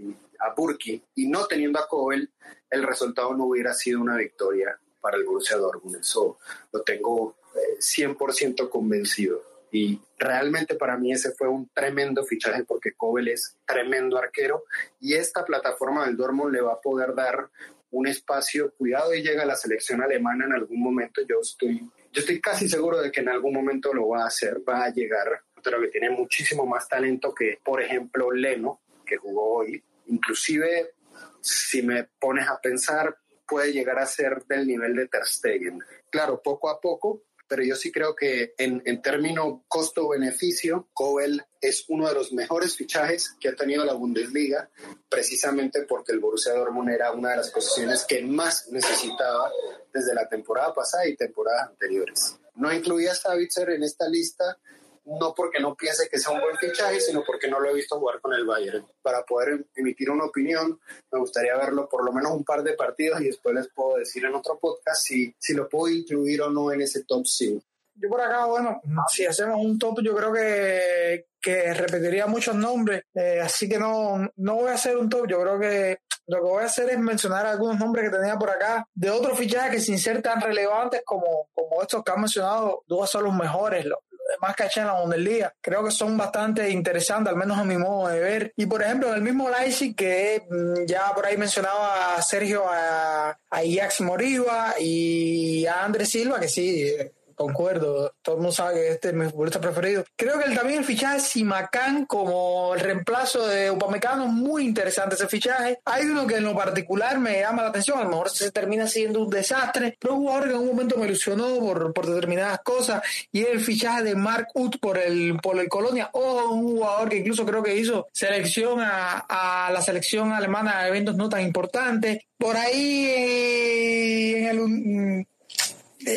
a 0.41 0.55
Burki 0.55 1.03
y 1.15 1.29
no 1.29 1.47
teniendo 1.47 1.79
a 1.79 1.89
Kobel, 1.89 2.31
el 2.71 2.83
resultado 2.83 3.35
no 3.35 3.45
hubiera 3.45 3.75
sido 3.75 4.01
una 4.01 4.17
victoria 4.17 4.79
para 5.01 5.17
el 5.17 5.25
Borussia 5.25 5.57
Dortmund. 5.57 5.97
Eso 5.97 6.39
lo 6.73 6.83
tengo 6.83 7.37
100% 7.79 8.65
eh, 8.65 8.71
convencido. 8.71 9.43
Y 9.73 10.01
realmente 10.19 10.75
para 10.75 10.97
mí 10.97 11.13
ese 11.13 11.33
fue 11.33 11.49
un 11.49 11.69
tremendo 11.73 12.25
fichaje 12.25 12.65
porque 12.65 12.95
Kobel 12.95 13.29
es 13.29 13.57
tremendo 13.65 14.19
arquero 14.19 14.65
y 14.99 15.15
esta 15.15 15.45
plataforma 15.45 16.07
del 16.07 16.17
Dortmund 16.17 16.53
le 16.53 16.61
va 16.61 16.73
a 16.73 16.81
poder 16.81 17.15
dar 17.15 17.49
un 17.91 18.07
espacio. 18.07 18.73
Cuidado 18.77 19.15
y 19.15 19.23
llega 19.23 19.43
a 19.43 19.47
la 19.47 19.57
selección 19.57 20.03
alemana 20.03 20.47
en 20.47 20.55
algún 20.55 20.83
momento. 20.83 21.23
Yo 21.23 21.41
estoy, 21.41 21.89
yo 22.13 22.21
estoy 22.21 22.41
casi 22.41 22.69
seguro 22.69 23.01
de 23.01 23.13
que 23.13 23.21
en 23.21 23.29
algún 23.29 23.53
momento 23.53 23.95
lo 23.95 24.09
va 24.09 24.25
a 24.25 24.27
hacer, 24.27 24.61
va 24.69 24.85
a 24.85 24.93
llegar. 24.93 25.43
Pero 25.63 25.81
que 25.81 25.89
tiene 25.89 26.11
muchísimo 26.11 26.67
más 26.67 26.89
talento 26.89 27.35
que, 27.35 27.59
por 27.63 27.81
ejemplo, 27.81 28.33
Leno, 28.33 28.81
que 29.05 29.19
jugó 29.19 29.59
hoy 29.59 29.83
inclusive 30.11 30.95
si 31.41 31.83
me 31.83 32.05
pones 32.19 32.49
a 32.49 32.61
pensar, 32.61 33.17
puede 33.47 33.73
llegar 33.73 33.99
a 33.99 34.07
ser 34.07 34.45
del 34.47 34.67
nivel 34.67 34.95
de 34.95 35.09
Ter 35.09 35.27
Stegen. 35.27 35.81
Claro, 36.11 36.41
poco 36.43 36.69
a 36.69 36.81
poco, 36.81 37.25
pero 37.49 37.65
yo 37.65 37.75
sí 37.75 37.91
creo 37.91 38.15
que 38.15 38.55
en, 38.59 38.81
en 38.85 39.03
términos 39.03 39.63
costo-beneficio, 39.67 40.89
Kobel 40.93 41.43
es 41.61 41.85
uno 41.89 42.07
de 42.07 42.15
los 42.15 42.33
mejores 42.33 42.77
fichajes 42.77 43.35
que 43.41 43.49
ha 43.49 43.57
tenido 43.57 43.85
la 43.85 43.95
Bundesliga, 43.95 44.71
precisamente 45.09 45.83
porque 45.83 46.13
el 46.13 46.21
Borussia 46.21 46.53
Dortmund 46.53 46.91
era 46.91 47.11
una 47.11 47.31
de 47.31 47.39
las 47.39 47.51
posiciones 47.51 48.05
que 48.05 48.23
más 48.23 48.69
necesitaba 48.69 49.51
desde 49.93 50.15
la 50.15 50.29
temporada 50.29 50.73
pasada 50.73 51.09
y 51.09 51.17
temporadas 51.17 51.71
anteriores. 51.71 52.37
No 52.55 52.73
incluía 52.73 53.13
a 53.13 53.17
Savitzer 53.17 53.71
en 53.71 53.83
esta 53.83 54.09
lista, 54.09 54.59
no 55.05 55.35
porque 55.35 55.61
no 55.61 55.75
piense 55.75 56.09
que 56.09 56.19
sea 56.19 56.33
un 56.33 56.41
buen 56.41 56.57
fichaje, 56.57 57.01
sino 57.01 57.25
porque 57.25 57.49
no 57.49 57.61
lo 57.61 57.71
he 57.71 57.75
visto 57.75 57.99
jugar 57.99 58.21
con 58.21 58.33
el 58.35 58.45
Bayern. 58.45 58.87
Para 59.03 59.25
poder 59.25 59.67
emitir 59.75 60.11
una 60.11 60.25
opinión, 60.25 60.79
me 61.11 61.19
gustaría 61.19 61.57
verlo 61.57 61.89
por 61.89 62.05
lo 62.05 62.13
menos 62.13 62.33
un 62.33 62.45
par 62.45 62.63
de 62.63 62.75
partidos 62.75 63.21
y 63.21 63.27
después 63.27 63.55
les 63.55 63.69
puedo 63.69 63.97
decir 63.97 64.25
en 64.25 64.35
otro 64.35 64.59
podcast 64.59 65.03
si, 65.03 65.35
si 65.39 65.55
lo 65.55 65.69
puedo 65.69 65.93
incluir 65.93 66.43
o 66.43 66.51
no 66.51 66.73
en 66.73 66.83
ese 66.83 67.05
top 67.05 67.27
5. 67.27 67.63
Yo 67.95 68.09
por 68.09 68.21
acá, 68.21 68.47
bueno, 68.47 68.81
si 69.09 69.27
hacemos 69.27 69.63
un 69.63 69.79
top, 69.79 70.01
yo 70.03 70.17
creo 70.17 70.33
que, 70.33 71.27
que 71.39 71.75
repetiría 71.75 72.27
muchos 72.27 72.55
nombres, 72.55 73.03
eh, 73.15 73.41
así 73.43 73.69
que 73.69 73.79
no, 73.79 74.31
no 74.37 74.55
voy 74.55 74.71
a 74.71 74.75
hacer 74.75 74.97
un 74.97 75.11
top, 75.11 75.27
yo 75.29 75.41
creo 75.43 75.59
que 75.59 75.99
lo 76.27 76.37
que 76.39 76.43
voy 76.43 76.63
a 76.63 76.67
hacer 76.67 76.89
es 76.89 76.99
mencionar 76.99 77.45
algunos 77.45 77.79
nombres 77.79 78.09
que 78.09 78.17
tenía 78.17 78.39
por 78.39 78.49
acá 78.49 78.89
de 78.95 79.11
otros 79.11 79.37
fichajes 79.37 79.73
que 79.73 79.81
sin 79.81 79.99
ser 79.99 80.23
tan 80.23 80.41
relevantes 80.41 81.03
como, 81.05 81.49
como 81.53 81.83
estos 81.83 82.03
que 82.03 82.13
han 82.13 82.21
mencionado, 82.21 82.85
dos 82.87 83.11
son 83.11 83.25
los 83.25 83.35
mejores, 83.35 83.85
los, 83.85 83.99
más 84.41 84.55
caché 84.55 84.81
en 84.81 84.87
la 84.87 85.01
Bundesliga. 85.01 85.55
Creo 85.61 85.85
que 85.85 85.91
son 85.91 86.17
bastante 86.17 86.69
interesantes, 86.71 87.33
al 87.33 87.39
menos 87.39 87.59
a 87.59 87.65
mi 87.65 87.77
modo 87.77 88.09
de 88.09 88.21
ver. 88.21 88.53
Y 88.57 88.67
por 88.67 88.83
ejemplo, 88.83 89.09
en 89.09 89.15
el 89.15 89.23
mismo 89.23 89.49
Leipzig, 89.51 89.95
que 89.95 90.43
mm, 90.49 90.87
ya 90.87 91.13
por 91.15 91.27
ahí 91.27 91.37
mencionaba 91.37 92.17
a 92.17 92.23
Sergio, 92.23 92.65
a, 92.69 93.31
a 93.31 93.37
Ajax 93.51 94.01
Moriba 94.01 94.75
y 94.79 95.67
a 95.67 95.85
Andrés 95.85 96.11
Silva, 96.11 96.41
que 96.41 96.49
sí, 96.49 96.95
concuerdo, 97.41 98.13
todo 98.21 98.35
el 98.35 98.43
mundo 98.43 98.53
sabe 98.53 98.75
que 98.75 98.89
este 98.91 99.09
es 99.09 99.15
mi 99.15 99.25
futbolista 99.25 99.61
preferido. 99.61 100.05
Creo 100.15 100.39
que 100.39 100.55
también 100.55 100.81
el 100.81 100.85
fichaje 100.85 101.15
de 101.15 101.21
Simacán 101.21 102.05
como 102.05 102.75
el 102.75 102.81
reemplazo 102.81 103.47
de 103.47 103.71
Upamecano 103.71 104.27
es 104.27 104.31
muy 104.31 104.65
interesante 104.65 105.15
ese 105.15 105.27
fichaje. 105.27 105.79
Hay 105.87 106.05
uno 106.05 106.27
que 106.27 106.37
en 106.37 106.45
lo 106.45 106.55
particular 106.55 107.19
me 107.19 107.41
llama 107.41 107.63
la 107.63 107.69
atención, 107.69 107.99
a 107.99 108.05
lo 108.05 108.11
mejor 108.11 108.29
se 108.29 108.53
termina 108.53 108.87
siendo 108.87 109.21
un 109.21 109.31
desastre, 109.31 109.97
pero 109.99 110.17
un 110.17 110.21
jugador 110.21 110.49
que 110.49 110.55
en 110.55 110.61
un 110.61 110.67
momento 110.67 110.99
me 110.99 111.07
ilusionó 111.07 111.59
por, 111.61 111.95
por 111.95 112.07
determinadas 112.07 112.61
cosas 112.63 113.03
y 113.33 113.41
es 113.41 113.49
el 113.49 113.61
fichaje 113.61 114.03
de 114.03 114.15
Mark 114.15 114.49
Uth 114.55 114.77
por 114.79 114.99
el, 114.99 115.39
por 115.43 115.59
el 115.59 115.69
Colonia, 115.69 116.11
o 116.13 116.51
un 116.51 116.77
jugador 116.77 117.09
que 117.09 117.17
incluso 117.17 117.47
creo 117.47 117.63
que 117.63 117.75
hizo 117.75 118.09
selección 118.13 118.81
a, 118.81 119.25
a 119.29 119.73
la 119.73 119.81
selección 119.81 120.33
alemana 120.33 120.83
de 120.83 120.89
eventos 120.89 121.17
no 121.17 121.31
tan 121.31 121.41
importantes. 121.41 122.19
Por 122.37 122.57
ahí 122.57 123.07
eh, 123.07 124.41
en 124.41 124.47
el 124.47 125.27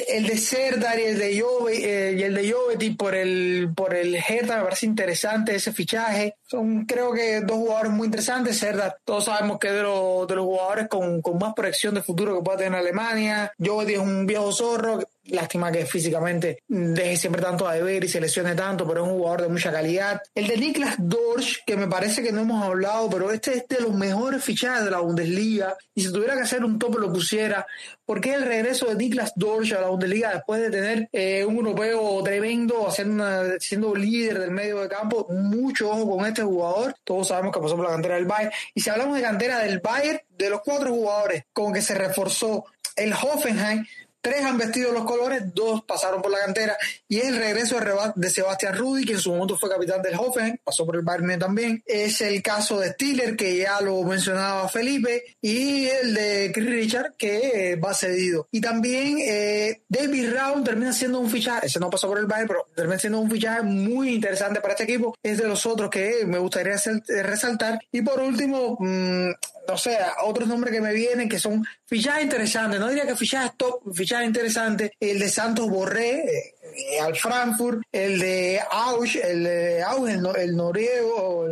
el 0.08 0.28
de 0.28 0.38
Serdar 0.38 1.00
y 1.00 1.04
el 1.04 1.20
de 1.20 1.44
eh, 1.72 2.16
y 2.18 2.24
el 2.24 2.34
de 2.34 2.52
Joveti 2.52 2.92
por 2.92 3.16
el 3.16 3.70
por 3.76 3.94
el 3.94 4.16
Hertha 4.16 4.58
me 4.58 4.64
parece 4.64 4.86
interesante 4.86 5.56
ese 5.56 5.72
fichaje. 5.72 6.36
Son 6.46 6.86
creo 6.86 7.12
que 7.12 7.42
dos 7.42 7.58
jugadores 7.58 7.92
muy 7.92 8.06
interesantes. 8.06 8.58
Serdar 8.58 8.98
todos 9.04 9.26
sabemos 9.26 9.60
que 9.60 9.68
es 9.68 9.74
de, 9.74 9.84
los, 9.84 10.28
de 10.28 10.36
los 10.36 10.46
jugadores 10.46 10.88
con, 10.88 11.22
con 11.22 11.38
más 11.38 11.54
proyección 11.54 11.96
de 11.96 12.02
futuro 12.02 12.38
que 12.38 12.44
puede 12.44 12.60
tener 12.60 12.80
Alemania. 12.80 13.52
Joveti 13.64 13.94
es 13.94 14.00
un 14.00 14.26
viejo 14.26 14.52
zorro 14.52 15.00
Lástima 15.28 15.72
que 15.72 15.86
físicamente 15.86 16.64
deje 16.68 17.16
siempre 17.16 17.42
tanto 17.42 17.66
a 17.66 17.76
deber 17.76 18.04
y 18.04 18.10
se 18.10 18.20
lesione 18.20 18.56
tanto, 18.56 18.86
pero 18.86 19.06
es 19.06 19.12
un 19.12 19.18
jugador 19.18 19.44
de 19.44 19.48
mucha 19.48 19.72
calidad. 19.72 20.22
El 20.36 20.48
de 20.48 20.58
Niklas 20.58 20.96
Dorsch, 20.98 21.64
que 21.66 21.78
me 21.78 21.88
parece 21.88 22.22
que 22.22 22.34
no 22.34 22.42
hemos 22.42 22.62
hablado, 22.62 23.10
pero 23.10 23.32
este 23.32 23.56
es 23.56 23.68
de 23.70 23.80
los 23.80 23.94
mejores 23.94 24.44
fichajes 24.44 24.84
de 24.84 24.92
la 24.92 25.00
Bundesliga. 25.00 25.78
Y 25.96 26.02
si 26.02 26.12
tuviera 26.12 26.36
que 26.36 26.42
hacer 26.42 26.66
un 26.66 26.78
tope 26.78 27.00
lo 27.00 27.12
pusiera, 27.12 27.66
porque 28.06 28.34
el 28.34 28.44
regreso 28.44 28.88
de 28.88 28.96
Niklas 28.96 29.32
Dorsch 29.36 29.72
a 29.72 29.82
la 29.82 29.88
Bundesliga 29.88 30.34
después 30.34 30.62
de 30.62 30.70
tener 30.70 31.10
eh, 31.14 31.46
un 31.46 31.56
europeo 31.56 32.22
tremendo, 32.22 32.92
siendo, 32.92 33.26
siendo 33.60 33.96
líder 33.96 34.40
del 34.40 34.52
medio 34.52 34.82
de 34.82 34.90
campo. 34.90 35.28
Mucho 35.30 35.90
ojo 35.90 36.18
con 36.18 36.26
este 36.26 36.44
jugador. 36.44 36.96
Todos 37.06 37.30
sabemos 37.30 37.54
que 37.54 37.62
pasó 37.62 37.78
por 37.78 37.86
la 37.86 37.92
cantera 37.92 38.16
del 38.16 38.26
Bayern. 38.26 38.52
Y 38.74 38.82
si 38.82 38.90
hablamos 38.90 39.16
de 39.16 39.22
cantera 39.22 39.60
del 39.60 39.80
Bayern, 39.80 40.20
de 40.38 40.50
los 40.50 40.60
cuatro 40.62 40.92
jugadores 40.92 41.46
con 41.54 41.72
que 41.72 41.82
se 41.82 41.96
reforzó 41.96 42.66
el 42.96 43.14
Hoffenheim, 43.14 43.86
Tres 44.24 44.46
han 44.46 44.58
vestido 44.58 44.94
los 44.94 45.04
colores, 45.04 45.54
dos 45.54 45.84
pasaron 45.84 46.22
por 46.22 46.32
la 46.32 46.40
cantera 46.40 46.78
y 47.10 47.20
el 47.20 47.36
regreso 47.36 47.78
de 48.16 48.30
Sebastián 48.30 48.78
Rudi, 48.78 49.04
que 49.04 49.12
en 49.12 49.20
su 49.20 49.32
momento 49.32 49.58
fue 49.58 49.70
capitán 49.70 50.02
del 50.02 50.16
Hoffen, 50.16 50.62
pasó 50.64 50.86
por 50.86 50.96
el 50.96 51.02
Bayern 51.02 51.38
también. 51.38 51.84
Es 51.86 52.22
el 52.22 52.42
caso 52.42 52.80
de 52.80 52.94
Stiller, 52.94 53.36
que 53.36 53.58
ya 53.58 53.82
lo 53.82 54.02
mencionaba 54.04 54.70
Felipe, 54.70 55.24
y 55.42 55.88
el 55.88 56.14
de 56.14 56.52
Chris 56.54 56.70
Richard, 56.70 57.16
que 57.18 57.72
eh, 57.72 57.76
va 57.76 57.94
cedido. 57.94 58.48
Y 58.50 58.62
también 58.62 59.18
eh, 59.20 59.82
David 59.90 60.32
Raun 60.34 60.64
termina 60.64 60.94
siendo 60.94 61.20
un 61.20 61.30
fichaje, 61.30 61.68
ese 61.68 61.82
no 61.82 61.90
pasó 61.90 62.08
por 62.08 62.18
el 62.18 62.26
Bayern, 62.26 62.48
pero 62.48 62.68
termina 62.74 62.98
siendo 62.98 63.20
un 63.20 63.30
fichaje 63.30 63.62
muy 63.62 64.14
interesante 64.14 64.62
para 64.62 64.74
este 64.74 64.86
equipo. 64.86 65.18
Es 65.22 65.38
de 65.38 65.50
los 65.50 65.66
otros 65.66 65.90
que 65.90 66.26
me 66.26 66.38
gustaría 66.38 66.76
eh, 66.76 67.24
resaltar. 67.24 67.78
Y 67.92 68.02
por 68.02 68.22
último, 68.22 68.78
mm, 68.80 69.32
no 69.68 69.78
sé, 69.78 69.98
otros 70.24 70.48
nombres 70.48 70.74
que 70.74 70.82
me 70.82 70.94
vienen 70.94 71.30
que 71.30 71.40
son 71.40 71.66
fichajes 71.86 72.24
interesantes, 72.24 72.80
no 72.80 72.90
diría 72.90 73.06
que 73.06 73.16
fichajes 73.16 73.52
top, 73.58 73.82
fichajes 73.94 74.13
interesantes, 74.22 74.92
el 75.00 75.20
de 75.20 75.30
Santos 75.30 75.70
Borré 75.70 76.54
eh, 76.76 77.00
al 77.00 77.16
Frankfurt, 77.16 77.84
el 77.92 78.20
de 78.20 78.60
Ausch, 78.72 79.18
el 79.18 79.44
de 79.44 79.84
Ausch, 79.84 80.10
el, 80.10 80.56
noruego, 80.56 81.50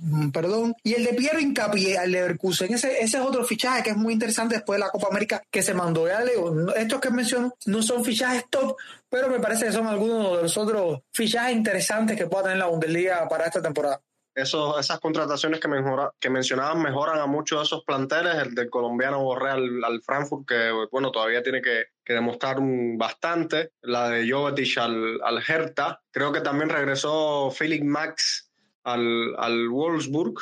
mm, 0.00 0.30
perdón, 0.30 0.74
y 0.82 0.94
el 0.94 1.04
de 1.04 1.14
Piero 1.14 1.40
Incapié 1.40 1.98
al 1.98 2.10
Leverkusen. 2.10 2.74
Ese, 2.74 3.02
ese 3.02 3.18
es 3.18 3.22
otro 3.22 3.44
fichaje 3.44 3.82
que 3.82 3.90
es 3.90 3.96
muy 3.96 4.12
interesante 4.12 4.56
después 4.56 4.78
de 4.78 4.84
la 4.84 4.90
Copa 4.90 5.08
América 5.10 5.42
que 5.50 5.62
se 5.62 5.74
mandó. 5.74 6.06
Ya 6.06 6.20
leo, 6.20 6.74
estos 6.74 7.00
que 7.00 7.10
menciono 7.10 7.54
no 7.66 7.82
son 7.82 8.04
fichajes 8.04 8.44
top, 8.50 8.76
pero 9.08 9.28
me 9.28 9.40
parece 9.40 9.66
que 9.66 9.72
son 9.72 9.86
algunos 9.86 10.36
de 10.36 10.42
los 10.42 10.56
otros 10.56 11.00
fichajes 11.12 11.56
interesantes 11.56 12.16
que 12.16 12.26
pueda 12.26 12.44
tener 12.44 12.58
la 12.58 12.66
Bundesliga 12.66 13.28
para 13.28 13.46
esta 13.46 13.62
temporada 13.62 14.00
esas 14.36 15.00
contrataciones 15.00 15.60
que, 15.60 15.68
mejora, 15.68 16.12
que 16.20 16.28
mencionaban 16.28 16.82
mejoran 16.82 17.18
a 17.18 17.26
muchos 17.26 17.58
de 17.58 17.64
esos 17.64 17.84
planteles, 17.84 18.34
el 18.34 18.54
del 18.54 18.68
colombiano 18.68 19.22
Borré 19.22 19.50
al, 19.50 20.02
Frankfurt, 20.04 20.46
que 20.46 20.70
bueno, 20.92 21.10
todavía 21.10 21.42
tiene 21.42 21.62
que, 21.62 21.86
demostrar 22.04 22.58
bastante, 22.60 23.72
la 23.80 24.10
de 24.10 24.30
Jovetic 24.30 24.78
al, 24.78 25.20
al 25.22 25.42
Hertha, 25.46 26.00
creo 26.10 26.32
que 26.32 26.40
también 26.40 26.68
regresó 26.68 27.50
Felix 27.50 27.84
Max 27.84 28.50
al, 28.84 29.34
al 29.38 29.68
Wolfsburg, 29.68 30.34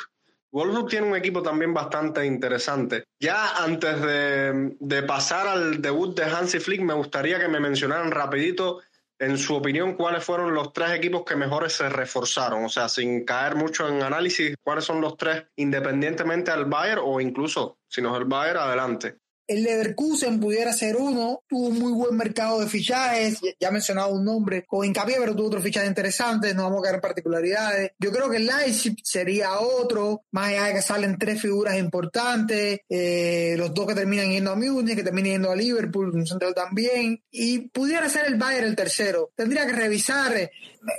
Wolfsburg 0.51 0.87
tiene 0.87 1.07
un 1.07 1.15
equipo 1.17 1.41
también 1.41 1.73
bastante 1.73 2.25
interesante. 2.25 3.03
Ya 3.19 3.57
antes 3.57 4.01
de, 4.01 4.73
de, 4.79 5.03
pasar 5.03 5.47
al 5.47 5.81
debut 5.81 6.15
de 6.15 6.23
Hansi 6.23 6.59
Flick, 6.59 6.81
me 6.81 6.93
gustaría 6.93 7.37
que 7.39 7.49
me 7.49 7.59
mencionaran 7.59 8.09
rapidito 8.09 8.81
en 9.25 9.39
su 9.39 9.55
opinión, 9.55 9.95
¿cuáles 9.95 10.23
fueron 10.23 10.53
los 10.53 10.71
tres 10.71 10.91
equipos 10.91 11.23
que 11.25 11.35
mejores 11.35 11.73
se 11.73 11.89
reforzaron? 11.89 12.63
O 12.63 12.69
sea, 12.69 12.87
sin 12.87 13.25
caer 13.25 13.55
mucho 13.55 13.87
en 13.87 14.03
análisis, 14.03 14.55
¿cuáles 14.61 14.85
son 14.85 15.01
los 15.01 15.17
tres 15.17 15.45
independientemente 15.55 16.51
al 16.51 16.65
Bayern 16.65 17.01
o 17.03 17.19
incluso 17.19 17.79
si 17.87 18.03
no 18.03 18.13
es 18.13 18.21
el 18.21 18.25
Bayern, 18.25 18.59
adelante? 18.59 19.17
El 19.47 19.63
Leverkusen 19.63 20.39
pudiera 20.39 20.73
ser 20.73 20.95
uno, 20.95 21.43
tuvo 21.47 21.67
un 21.67 21.79
muy 21.79 21.91
buen 21.91 22.15
mercado 22.15 22.59
de 22.59 22.67
fichajes, 22.67 23.39
ya 23.59 23.69
he 23.69 23.71
mencionado 23.71 24.13
un 24.13 24.25
nombre 24.25 24.65
con 24.65 24.85
hincapié, 24.85 25.17
pero 25.19 25.35
tuvo 25.35 25.47
otros 25.47 25.63
fichajes 25.63 25.89
interesantes, 25.89 26.55
no 26.55 26.63
vamos 26.63 26.79
a 26.79 26.83
caer 26.83 26.95
en 26.95 27.01
particularidades. 27.01 27.91
Yo 27.99 28.11
creo 28.11 28.29
que 28.29 28.37
el 28.37 28.47
Leipzig 28.47 28.95
sería 29.03 29.59
otro, 29.59 30.23
más 30.31 30.49
allá 30.49 30.65
de 30.65 30.73
que 30.73 30.81
salen 30.81 31.17
tres 31.17 31.41
figuras 31.41 31.77
importantes, 31.77 32.79
eh, 32.89 33.55
los 33.57 33.73
dos 33.73 33.87
que 33.87 33.95
terminan 33.95 34.31
yendo 34.31 34.51
a 34.51 34.55
Múnich, 34.55 34.95
que 34.95 35.03
terminan 35.03 35.33
yendo 35.33 35.51
a 35.51 35.55
Liverpool, 35.55 36.09
un 36.09 36.25
central 36.25 36.53
también, 36.53 37.21
y 37.31 37.69
pudiera 37.69 38.09
ser 38.09 38.25
el 38.27 38.35
Bayern 38.35 38.67
el 38.67 38.75
tercero. 38.75 39.31
Tendría 39.35 39.65
que 39.65 39.73
revisar. 39.73 40.49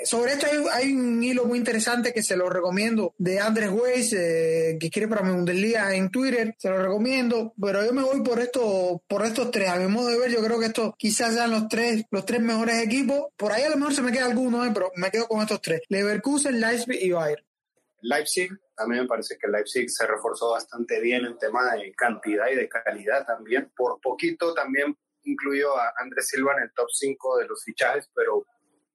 Sobre 0.05 0.33
esto 0.33 0.47
hay, 0.73 0.93
un 0.93 1.23
hilo 1.23 1.45
muy 1.45 1.59
interesante 1.59 2.13
que 2.13 2.23
se 2.23 2.37
lo 2.37 2.49
recomiendo 2.49 3.15
de 3.19 3.39
Andrés 3.41 3.71
Weiss, 3.71 4.13
eh, 4.13 4.77
que 4.81 4.91
quiere 4.91 5.09
para 5.09 5.23
mi 5.23 5.33
Bundesliga 5.33 5.95
en 5.95 6.11
Twitter, 6.11 6.55
se 6.59 6.71
lo 6.71 6.83
recomiendo, 6.83 7.55
pero 7.61 7.85
yo 7.85 7.93
me 7.93 8.03
voy 8.03 8.23
por 8.23 8.41
esto, 8.41 9.03
por 9.07 9.25
estos 9.25 9.51
tres. 9.51 9.69
A 9.69 9.77
mi 9.77 9.87
modo 9.87 10.09
de 10.09 10.19
ver, 10.19 10.31
yo 10.31 10.43
creo 10.43 10.59
que 10.59 10.67
estos 10.67 10.95
quizás 10.97 11.35
sean 11.35 11.51
los 11.51 11.69
tres, 11.69 12.05
los 12.11 12.25
tres 12.25 12.41
mejores 12.41 12.83
equipos. 12.83 13.27
Por 13.37 13.53
ahí 13.53 13.63
a 13.63 13.71
lo 13.71 13.77
mejor 13.77 13.95
se 13.95 14.03
me 14.03 14.13
queda 14.13 14.27
alguno, 14.27 14.65
eh, 14.65 14.71
pero 14.75 14.91
me 14.97 15.11
quedo 15.11 15.29
con 15.29 15.41
estos 15.41 15.61
tres. 15.61 15.83
Leverkusen, 15.89 16.61
Leipzig 16.61 16.99
y 17.03 17.13
Bayern. 17.13 17.45
Leipzig, 18.03 18.51
a 18.77 18.87
me 18.87 19.07
parece 19.07 19.37
que 19.39 19.49
Leipzig 19.49 19.91
se 19.91 20.07
reforzó 20.07 20.53
bastante 20.53 21.01
bien 21.01 21.25
en 21.25 21.39
tema 21.39 21.75
de 21.75 21.93
cantidad 21.93 22.49
y 22.49 22.57
de 22.57 22.69
calidad 22.69 23.27
también. 23.27 23.71
Por 23.77 24.01
poquito 24.01 24.55
también 24.55 24.97
incluyó 25.25 25.77
a 25.77 25.93
Andrés 25.97 26.29
Silva 26.29 26.55
en 26.57 26.65
el 26.65 26.73
top 26.73 26.89
5 26.91 27.39
de 27.39 27.47
los 27.47 27.65
fichajes, 27.65 28.09
pero 28.15 28.47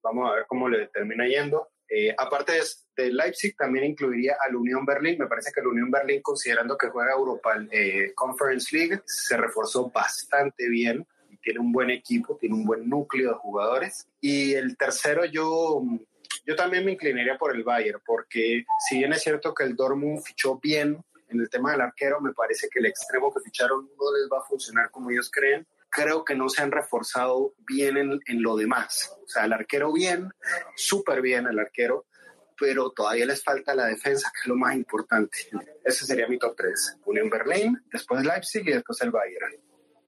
vamos 0.02 0.30
a 0.30 0.36
ver 0.36 0.46
cómo 0.48 0.70
le 0.70 0.88
termina 0.88 1.28
yendo. 1.28 1.70
Eh, 1.94 2.16
aparte 2.18 2.54
de, 2.96 3.12
Leipzig, 3.12 3.56
también 3.58 3.84
incluiría 3.84 4.38
al 4.42 4.56
Unión 4.56 4.86
Berlín. 4.86 5.18
Me 5.20 5.28
parece 5.28 5.52
que 5.52 5.60
el 5.60 5.68
Unión 5.68 5.92
Berlín, 5.92 6.22
considerando 6.22 6.78
que 6.78 6.88
juega 6.88 7.12
Europa 7.12 7.54
eh, 7.70 8.14
Conference 8.16 8.76
League, 8.76 9.02
se 9.06 9.36
reforzó 9.36 9.92
bastante 9.92 10.70
bien. 10.70 11.06
Tiene 11.42 11.60
un 11.60 11.72
buen 11.72 11.90
equipo, 11.90 12.38
tiene 12.38 12.56
un 12.56 12.64
buen 12.64 12.88
núcleo 12.88 13.32
de 13.32 13.36
jugadores. 13.36 14.08
Y 14.22 14.54
el 14.54 14.78
tercero, 14.78 15.26
yo, 15.26 15.84
yo 16.46 16.56
también 16.56 16.86
me 16.86 16.94
inclinaría 16.94 17.38
por 17.38 17.54
el 17.54 17.64
Bayern, 17.64 18.00
porque 18.06 18.64
si 18.88 19.00
bien 19.00 19.12
es 19.12 19.24
cierto 19.24 19.54
que 19.54 19.64
el 19.64 19.76
Dortmund 19.76 20.22
fichó 20.24 20.60
bien 20.60 21.04
en 21.28 21.40
el 21.42 21.50
tema 21.50 21.72
del 21.72 21.82
arquero, 21.82 22.22
me 22.22 22.34
parece 22.34 22.70
que 22.70 22.80
el 22.80 22.86
extremo 22.86 23.34
que 23.34 23.42
ficharon 23.42 23.90
no 23.98 24.18
les 24.18 24.30
va 24.32 24.38
a 24.38 24.48
funcionar 24.48 24.92
como 24.92 25.10
ellos 25.10 25.30
creen 25.32 25.68
creo 25.92 26.24
que 26.24 26.36
no 26.36 26.50
se 26.50 26.62
han 26.62 26.72
reforzado 26.72 27.54
bien 27.68 27.98
en, 27.98 28.20
en 28.26 28.42
lo 28.42 28.56
demás. 28.56 29.16
O 29.24 29.28
sea, 29.28 29.46
el 29.46 29.54
arquero 29.54 29.92
bien, 29.94 30.30
súper 30.76 31.22
bien 31.22 31.46
el 31.48 31.60
arquero, 31.60 32.08
pero 32.62 32.92
todavía 32.92 33.26
les 33.26 33.44
falta 33.44 33.74
la 33.74 33.88
defensa, 33.88 34.32
que 34.32 34.42
es 34.42 34.48
lo 34.48 34.56
más 34.56 34.76
importante. 34.76 35.50
Ese 35.84 36.06
sería 36.06 36.28
mi 36.28 36.38
top 36.38 36.56
3. 36.56 37.00
Unión 37.06 37.28
Berlín, 37.28 37.82
después 37.92 38.24
Leipzig 38.24 38.62
y 38.68 38.74
después 38.74 39.02
el 39.02 39.10
Bayern. 39.10 39.56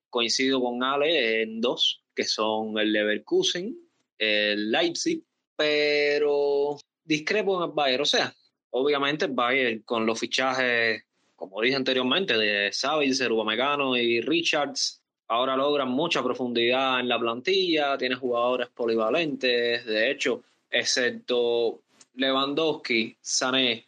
Coincido 0.10 0.62
con 0.62 0.84
Ale 0.84 1.42
en 1.42 1.60
dos, 1.60 2.04
que 2.16 2.24
son 2.24 2.78
el 2.78 2.94
Leverkusen, 2.94 3.76
el 4.20 4.72
Leipzig, 4.72 5.24
pero 5.56 6.78
discrepo 7.04 7.58
en 7.58 7.70
el 7.70 7.76
Bayern. 7.76 8.04
O 8.04 8.06
sea, 8.06 8.32
obviamente 8.70 9.26
el 9.26 9.32
Bayern 9.32 9.82
con 9.82 10.06
los 10.06 10.20
fichajes, 10.20 11.04
como 11.36 11.60
dije 11.60 11.76
anteriormente, 11.76 12.38
de 12.38 12.72
Savitzer, 12.72 13.32
Upamecano 13.32 13.98
y 13.98 14.22
Richards, 14.22 15.03
ahora 15.28 15.56
logran 15.56 15.90
mucha 15.90 16.24
profundidad 16.24 17.00
en 17.00 17.08
la 17.08 17.20
plantilla, 17.20 17.98
tiene 17.98 18.16
jugadores 18.16 18.70
polivalentes, 18.70 19.86
de 19.86 20.12
hecho, 20.12 20.44
excepto 20.70 21.82
Lewandowski, 22.16 23.16
Sané, 23.22 23.86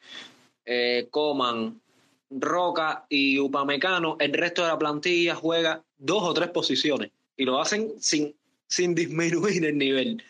eh, 0.65 1.07
Coman, 1.09 1.79
Roca 2.29 3.05
y 3.09 3.39
Upamecano, 3.39 4.17
el 4.19 4.33
resto 4.33 4.63
de 4.63 4.69
la 4.69 4.79
plantilla 4.79 5.35
juega 5.35 5.83
dos 5.97 6.23
o 6.23 6.33
tres 6.33 6.49
posiciones 6.49 7.11
y 7.37 7.45
lo 7.45 7.59
hacen 7.59 7.93
sin, 7.99 8.35
sin 8.67 8.95
disminuir 8.95 9.65
el 9.65 9.77
nivel. 9.77 10.23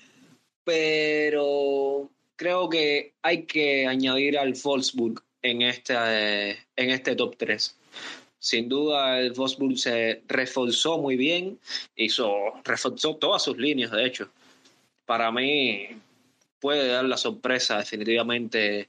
Pero 0.64 2.10
creo 2.36 2.70
que 2.70 3.14
hay 3.22 3.44
que 3.44 3.88
añadir 3.88 4.38
al 4.38 4.54
Wolfsburg 4.54 5.22
en 5.42 5.62
este, 5.62 5.94
en 6.76 6.90
este 6.90 7.16
top 7.16 7.36
3. 7.38 7.76
Sin 8.46 8.70
duda, 8.70 9.20
el 9.20 9.34
Wolfsburg 9.34 9.76
se 9.76 10.22
reforzó 10.28 11.00
muy 11.00 11.16
bien, 11.16 11.58
hizo, 11.96 12.30
reforzó 12.64 13.16
todas 13.16 13.42
sus 13.42 13.58
líneas, 13.58 13.90
de 13.90 14.06
hecho. 14.06 14.30
Para 15.04 15.32
mí, 15.32 15.88
puede 16.60 16.88
dar 16.90 17.06
la 17.06 17.18
sorpresa 17.18 17.80
definitivamente 17.80 18.88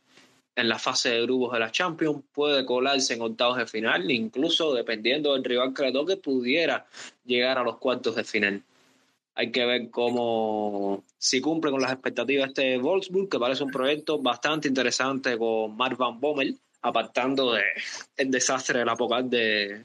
en 0.55 0.69
la 0.69 0.79
fase 0.79 1.09
de 1.09 1.23
grupos 1.23 1.55
de 1.55 1.61
la 1.61 1.73
Champions, 1.73 2.23
puede 2.35 2.67
colarse 2.67 3.15
en 3.15 3.23
octavos 3.23 3.57
de 3.57 3.67
final, 3.67 4.11
incluso 4.11 4.75
dependiendo 4.75 5.33
del 5.33 5.43
rival 5.43 5.73
que 5.73 5.85
le 5.85 5.93
toque, 5.93 6.19
pudiera 6.19 6.85
llegar 7.25 7.57
a 7.57 7.63
los 7.63 7.79
cuartos 7.79 8.15
de 8.15 8.25
final. 8.25 8.63
Hay 9.37 9.53
que 9.53 9.65
ver 9.65 9.89
cómo, 9.89 11.03
si 11.17 11.41
cumple 11.41 11.71
con 11.71 11.81
las 11.81 11.93
expectativas 11.93 12.49
este 12.49 12.77
Wolfsburg, 12.77 13.31
que 13.31 13.39
parece 13.39 13.65
un 13.65 13.71
proyecto 13.71 14.19
bastante 14.19 14.69
interesante 14.69 15.39
con 15.39 15.75
Mark 15.75 15.97
Van 15.97 16.21
Bommel, 16.21 16.59
apartando 16.87 17.53
de 17.53 17.63
el 18.17 18.31
desastre 18.31 18.79
del 18.79 18.89
Apocal 18.89 19.29
de 19.29 19.83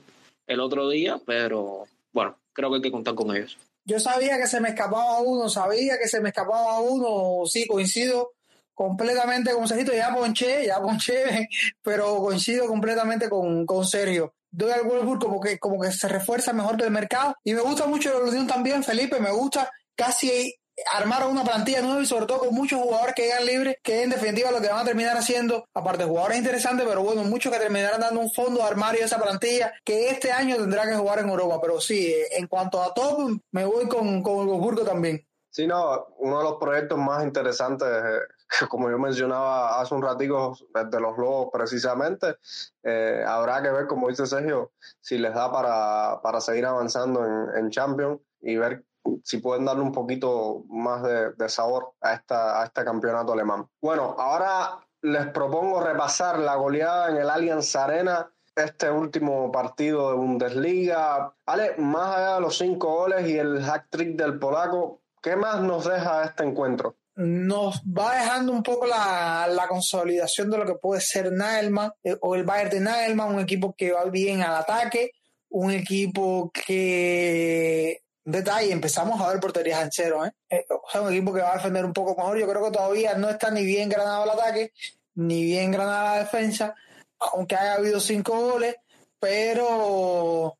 el 0.47 0.59
otro 0.59 0.89
día, 0.89 1.19
pero 1.25 1.85
bueno, 2.11 2.37
creo 2.53 2.69
que 2.69 2.75
hay 2.75 2.81
que 2.81 2.91
contar 2.91 3.15
con 3.15 3.35
ellos. 3.35 3.57
Yo 3.85 3.99
sabía 3.99 4.37
que 4.37 4.47
se 4.47 4.59
me 4.59 4.69
escapaba 4.69 5.19
uno, 5.19 5.49
sabía 5.49 5.97
que 5.97 6.07
se 6.07 6.21
me 6.21 6.29
escapaba 6.29 6.79
uno, 6.79 7.45
sí, 7.47 7.65
coincido 7.65 8.33
completamente 8.73 9.53
con 9.53 9.67
Sergio, 9.67 9.93
ya 9.93 10.13
ponché, 10.13 10.65
ya 10.65 10.79
ponché, 10.79 11.47
pero 11.81 12.17
coincido 12.17 12.67
completamente 12.67 13.29
con, 13.29 13.65
con 13.65 13.85
Sergio. 13.85 14.33
Doy 14.51 14.71
al 14.71 14.83
Wolfsburg 14.83 15.19
como 15.19 15.39
que, 15.39 15.57
como 15.57 15.79
que 15.79 15.91
se 15.91 16.07
refuerza 16.07 16.51
mejor 16.51 16.77
que 16.77 16.83
el 16.83 16.91
mercado 16.91 17.35
y 17.43 17.53
me 17.53 17.61
gusta 17.61 17.87
mucho 17.87 18.11
la 18.11 18.29
Unión 18.29 18.47
también, 18.47 18.83
Felipe, 18.83 19.19
me 19.19 19.31
gusta 19.31 19.71
casi 19.95 20.55
armaron 20.93 21.31
una 21.31 21.43
plantilla 21.43 21.81
nueva 21.81 22.01
y 22.01 22.05
sobre 22.05 22.25
todo 22.25 22.39
con 22.39 22.53
muchos 22.53 22.81
jugadores 22.81 23.15
que 23.15 23.23
llegan 23.23 23.45
libres, 23.45 23.77
que 23.83 24.03
en 24.03 24.09
definitiva 24.09 24.51
lo 24.51 24.61
que 24.61 24.69
van 24.69 24.79
a 24.79 24.85
terminar 24.85 25.17
haciendo, 25.17 25.67
aparte 25.73 26.03
jugadores 26.03 26.37
interesantes, 26.37 26.85
pero 26.87 27.03
bueno, 27.03 27.23
muchos 27.23 27.51
que 27.51 27.59
terminarán 27.59 28.01
dando 28.01 28.19
un 28.19 28.31
fondo 28.31 28.59
de 28.59 28.67
armario 28.67 29.01
a 29.01 29.05
esa 29.05 29.21
plantilla 29.21 29.73
que 29.83 30.09
este 30.09 30.31
año 30.31 30.57
tendrá 30.57 30.85
que 30.85 30.95
jugar 30.95 31.19
en 31.19 31.29
Europa. 31.29 31.59
Pero 31.61 31.79
sí, 31.79 32.13
en 32.31 32.47
cuanto 32.47 32.81
a 32.81 32.93
todo, 32.93 33.29
me 33.51 33.65
voy 33.65 33.87
con, 33.87 34.21
con 34.23 34.47
Burgo 34.47 34.83
también. 34.83 35.25
Sí, 35.49 35.67
no, 35.67 36.07
uno 36.19 36.37
de 36.37 36.43
los 36.45 36.57
proyectos 36.59 36.97
más 36.97 37.25
interesantes, 37.25 37.87
eh, 37.87 38.19
como 38.69 38.89
yo 38.89 38.97
mencionaba 38.97 39.81
hace 39.81 39.93
un 39.93 40.01
ratico, 40.01 40.57
de 40.73 40.99
los 40.99 41.17
Lobos 41.17 41.49
precisamente, 41.51 42.37
eh, 42.83 43.23
habrá 43.27 43.61
que 43.61 43.69
ver, 43.69 43.85
como 43.85 44.07
dice 44.07 44.25
Sergio, 44.25 44.71
si 45.01 45.17
les 45.17 45.33
da 45.33 45.51
para, 45.51 46.21
para 46.21 46.39
seguir 46.39 46.65
avanzando 46.65 47.25
en, 47.25 47.57
en 47.57 47.69
Champions 47.69 48.21
y 48.41 48.55
ver 48.55 48.85
si 49.23 49.37
pueden 49.37 49.65
darle 49.65 49.83
un 49.83 49.91
poquito 49.91 50.63
más 50.69 51.03
de, 51.03 51.49
sabor 51.49 51.93
a, 52.01 52.13
esta, 52.13 52.61
a 52.61 52.65
este 52.65 52.83
campeonato 52.83 53.33
alemán. 53.33 53.67
Bueno, 53.81 54.15
ahora 54.17 54.79
les 55.01 55.27
propongo 55.27 55.81
repasar 55.81 56.39
la 56.39 56.55
goleada 56.55 57.09
en 57.09 57.17
el 57.17 57.29
Allianz 57.29 57.75
Arena, 57.75 58.31
este 58.55 58.89
último 58.91 59.51
partido 59.51 60.11
de 60.11 60.17
Bundesliga. 60.17 61.33
Ale, 61.45 61.75
más 61.77 62.15
allá 62.15 62.35
de 62.35 62.41
los 62.41 62.57
cinco 62.57 62.95
goles 62.95 63.27
y 63.27 63.37
el 63.37 63.63
hack 63.63 63.87
trick 63.89 64.15
del 64.15 64.37
polaco, 64.37 65.01
¿qué 65.21 65.35
más 65.35 65.61
nos 65.61 65.85
deja 65.85 66.23
este 66.23 66.43
encuentro? 66.43 66.97
Nos 67.15 67.81
va 67.81 68.15
dejando 68.15 68.53
un 68.53 68.63
poco 68.63 68.85
la, 68.85 69.47
la 69.47 69.67
consolidación 69.67 70.49
de 70.49 70.57
lo 70.57 70.65
que 70.65 70.75
puede 70.75 71.01
ser 71.01 71.31
Nagelman 71.31 71.91
eh, 72.03 72.15
o 72.21 72.35
el 72.35 72.43
Bayern 72.43 72.69
de 72.69 72.79
Nagelman, 72.79 73.35
un 73.35 73.39
equipo 73.41 73.75
que 73.77 73.91
va 73.91 74.05
bien 74.05 74.41
al 74.41 74.55
ataque, 74.55 75.11
un 75.49 75.71
equipo 75.71 76.51
que 76.53 78.01
detalle, 78.31 78.71
empezamos 78.71 79.19
a 79.21 79.29
ver 79.29 79.39
porterías 79.39 79.81
en 79.81 79.89
cero, 79.91 80.25
¿eh? 80.25 80.31
¿eh? 80.49 80.65
O 80.69 80.89
sea, 80.89 81.01
un 81.01 81.11
equipo 81.11 81.33
que 81.33 81.41
va 81.41 81.51
a 81.51 81.57
defender 81.57 81.85
un 81.85 81.93
poco 81.93 82.15
mejor. 82.15 82.37
Yo 82.37 82.47
creo 82.47 82.63
que 82.65 82.71
todavía 82.71 83.15
no 83.15 83.29
está 83.29 83.51
ni 83.51 83.65
bien 83.65 83.89
granado 83.89 84.23
el 84.23 84.29
ataque, 84.31 84.73
ni 85.15 85.43
bien 85.43 85.71
granada 85.71 86.15
la 86.15 86.19
defensa, 86.19 86.75
aunque 87.19 87.55
haya 87.55 87.75
habido 87.75 87.99
cinco 87.99 88.39
goles, 88.39 88.75
pero, 89.19 90.57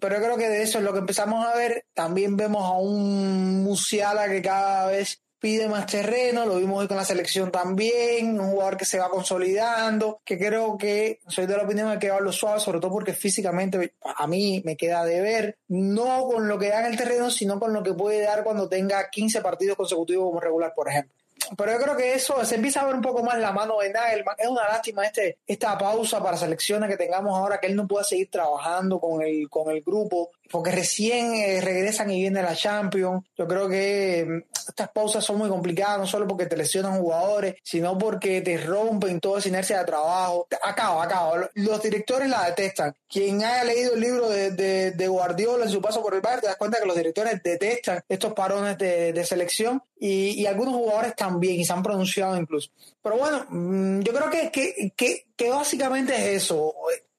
pero 0.00 0.16
yo 0.16 0.22
creo 0.22 0.36
que 0.36 0.48
de 0.48 0.62
eso 0.62 0.78
es 0.78 0.84
lo 0.84 0.92
que 0.92 0.98
empezamos 0.98 1.46
a 1.46 1.54
ver. 1.54 1.86
También 1.94 2.36
vemos 2.36 2.64
a 2.64 2.72
un 2.72 3.62
Musiala 3.62 4.28
que 4.28 4.42
cada 4.42 4.86
vez 4.86 5.22
pide 5.42 5.68
más 5.68 5.86
terreno, 5.86 6.46
lo 6.46 6.56
vimos 6.56 6.78
hoy 6.78 6.86
con 6.86 6.96
la 6.96 7.04
selección 7.04 7.50
también, 7.50 8.38
un 8.38 8.52
jugador 8.52 8.76
que 8.76 8.84
se 8.84 9.00
va 9.00 9.10
consolidando, 9.10 10.20
que 10.24 10.38
creo 10.38 10.78
que 10.78 11.18
soy 11.26 11.46
de 11.46 11.56
la 11.56 11.64
opinión 11.64 11.90
de 11.90 11.98
que 11.98 12.10
va 12.10 12.18
a 12.18 12.20
lo 12.20 12.30
suave, 12.30 12.60
sobre 12.60 12.78
todo 12.78 12.92
porque 12.92 13.12
físicamente 13.12 13.94
a 14.04 14.26
mí 14.28 14.62
me 14.64 14.76
queda 14.76 15.04
de 15.04 15.20
ver, 15.20 15.58
no 15.66 16.28
con 16.28 16.46
lo 16.46 16.60
que 16.60 16.68
da 16.68 16.86
en 16.86 16.92
el 16.92 16.96
terreno, 16.96 17.28
sino 17.28 17.58
con 17.58 17.72
lo 17.72 17.82
que 17.82 17.92
puede 17.92 18.22
dar 18.22 18.44
cuando 18.44 18.68
tenga 18.68 19.10
15 19.10 19.40
partidos 19.40 19.76
consecutivos 19.76 20.26
como 20.26 20.38
regular, 20.38 20.72
por 20.76 20.88
ejemplo 20.88 21.12
pero 21.56 21.72
yo 21.72 21.78
creo 21.78 21.96
que 21.96 22.14
eso 22.14 22.44
se 22.44 22.54
empieza 22.54 22.80
a 22.80 22.86
ver 22.86 22.94
un 22.94 23.02
poco 23.02 23.22
más 23.22 23.38
la 23.38 23.52
mano 23.52 23.78
de 23.78 23.90
Nagelman. 23.90 24.36
Es 24.38 24.48
una 24.48 24.64
lástima 24.68 25.04
este, 25.04 25.38
esta 25.46 25.76
pausa 25.76 26.22
para 26.22 26.36
selecciones 26.36 26.88
que 26.88 26.96
tengamos 26.96 27.36
ahora, 27.36 27.58
que 27.58 27.66
él 27.66 27.76
no 27.76 27.86
pueda 27.86 28.04
seguir 28.04 28.30
trabajando 28.30 28.98
con 28.98 29.22
el, 29.22 29.48
con 29.50 29.70
el 29.70 29.82
grupo. 29.82 30.30
Porque 30.52 30.70
recién 30.70 31.34
eh, 31.34 31.60
regresan 31.62 32.10
y 32.10 32.20
viene 32.20 32.42
la 32.42 32.54
Champions. 32.54 33.24
Yo 33.36 33.48
creo 33.48 33.68
que 33.68 34.24
mm, 34.28 34.58
estas 34.68 34.90
pausas 34.90 35.24
son 35.24 35.38
muy 35.38 35.48
complicadas, 35.48 35.98
no 35.98 36.06
solo 36.06 36.28
porque 36.28 36.46
te 36.46 36.56
lesionan 36.56 37.00
jugadores, 37.00 37.56
sino 37.64 37.96
porque 37.96 38.42
te 38.42 38.58
rompen 38.58 39.18
toda 39.18 39.38
esa 39.38 39.48
inercia 39.48 39.78
de 39.78 39.86
trabajo. 39.86 40.46
Acaba, 40.62 41.02
acaba. 41.02 41.50
Los 41.54 41.82
directores 41.82 42.28
la 42.28 42.44
detestan. 42.44 42.94
Quien 43.08 43.42
haya 43.42 43.64
leído 43.64 43.94
el 43.94 44.00
libro 44.00 44.28
de, 44.28 44.50
de, 44.92 45.08
Guardiola 45.08 45.64
en 45.64 45.70
su 45.70 45.80
paso 45.80 46.02
por 46.02 46.14
el 46.14 46.20
Bayern, 46.20 46.42
te 46.42 46.46
das 46.48 46.56
cuenta 46.56 46.78
que 46.78 46.86
los 46.86 46.96
directores 46.96 47.42
detestan 47.42 48.02
estos 48.08 48.34
parones 48.34 48.76
de, 48.76 49.12
de 49.12 49.24
selección 49.24 49.82
y, 49.98 50.40
y, 50.40 50.46
algunos 50.46 50.74
jugadores 50.74 51.16
también, 51.16 51.60
y 51.60 51.64
se 51.64 51.72
han 51.72 51.82
pronunciado 51.82 52.36
incluso. 52.36 52.70
Pero 53.02 53.16
bueno, 53.16 53.46
mm, 53.48 54.00
yo 54.00 54.12
creo 54.12 54.30
que, 54.30 54.50
que, 54.50 54.92
que, 54.96 55.26
que 55.34 55.50
básicamente 55.50 56.14
es 56.14 56.44
eso 56.44 56.74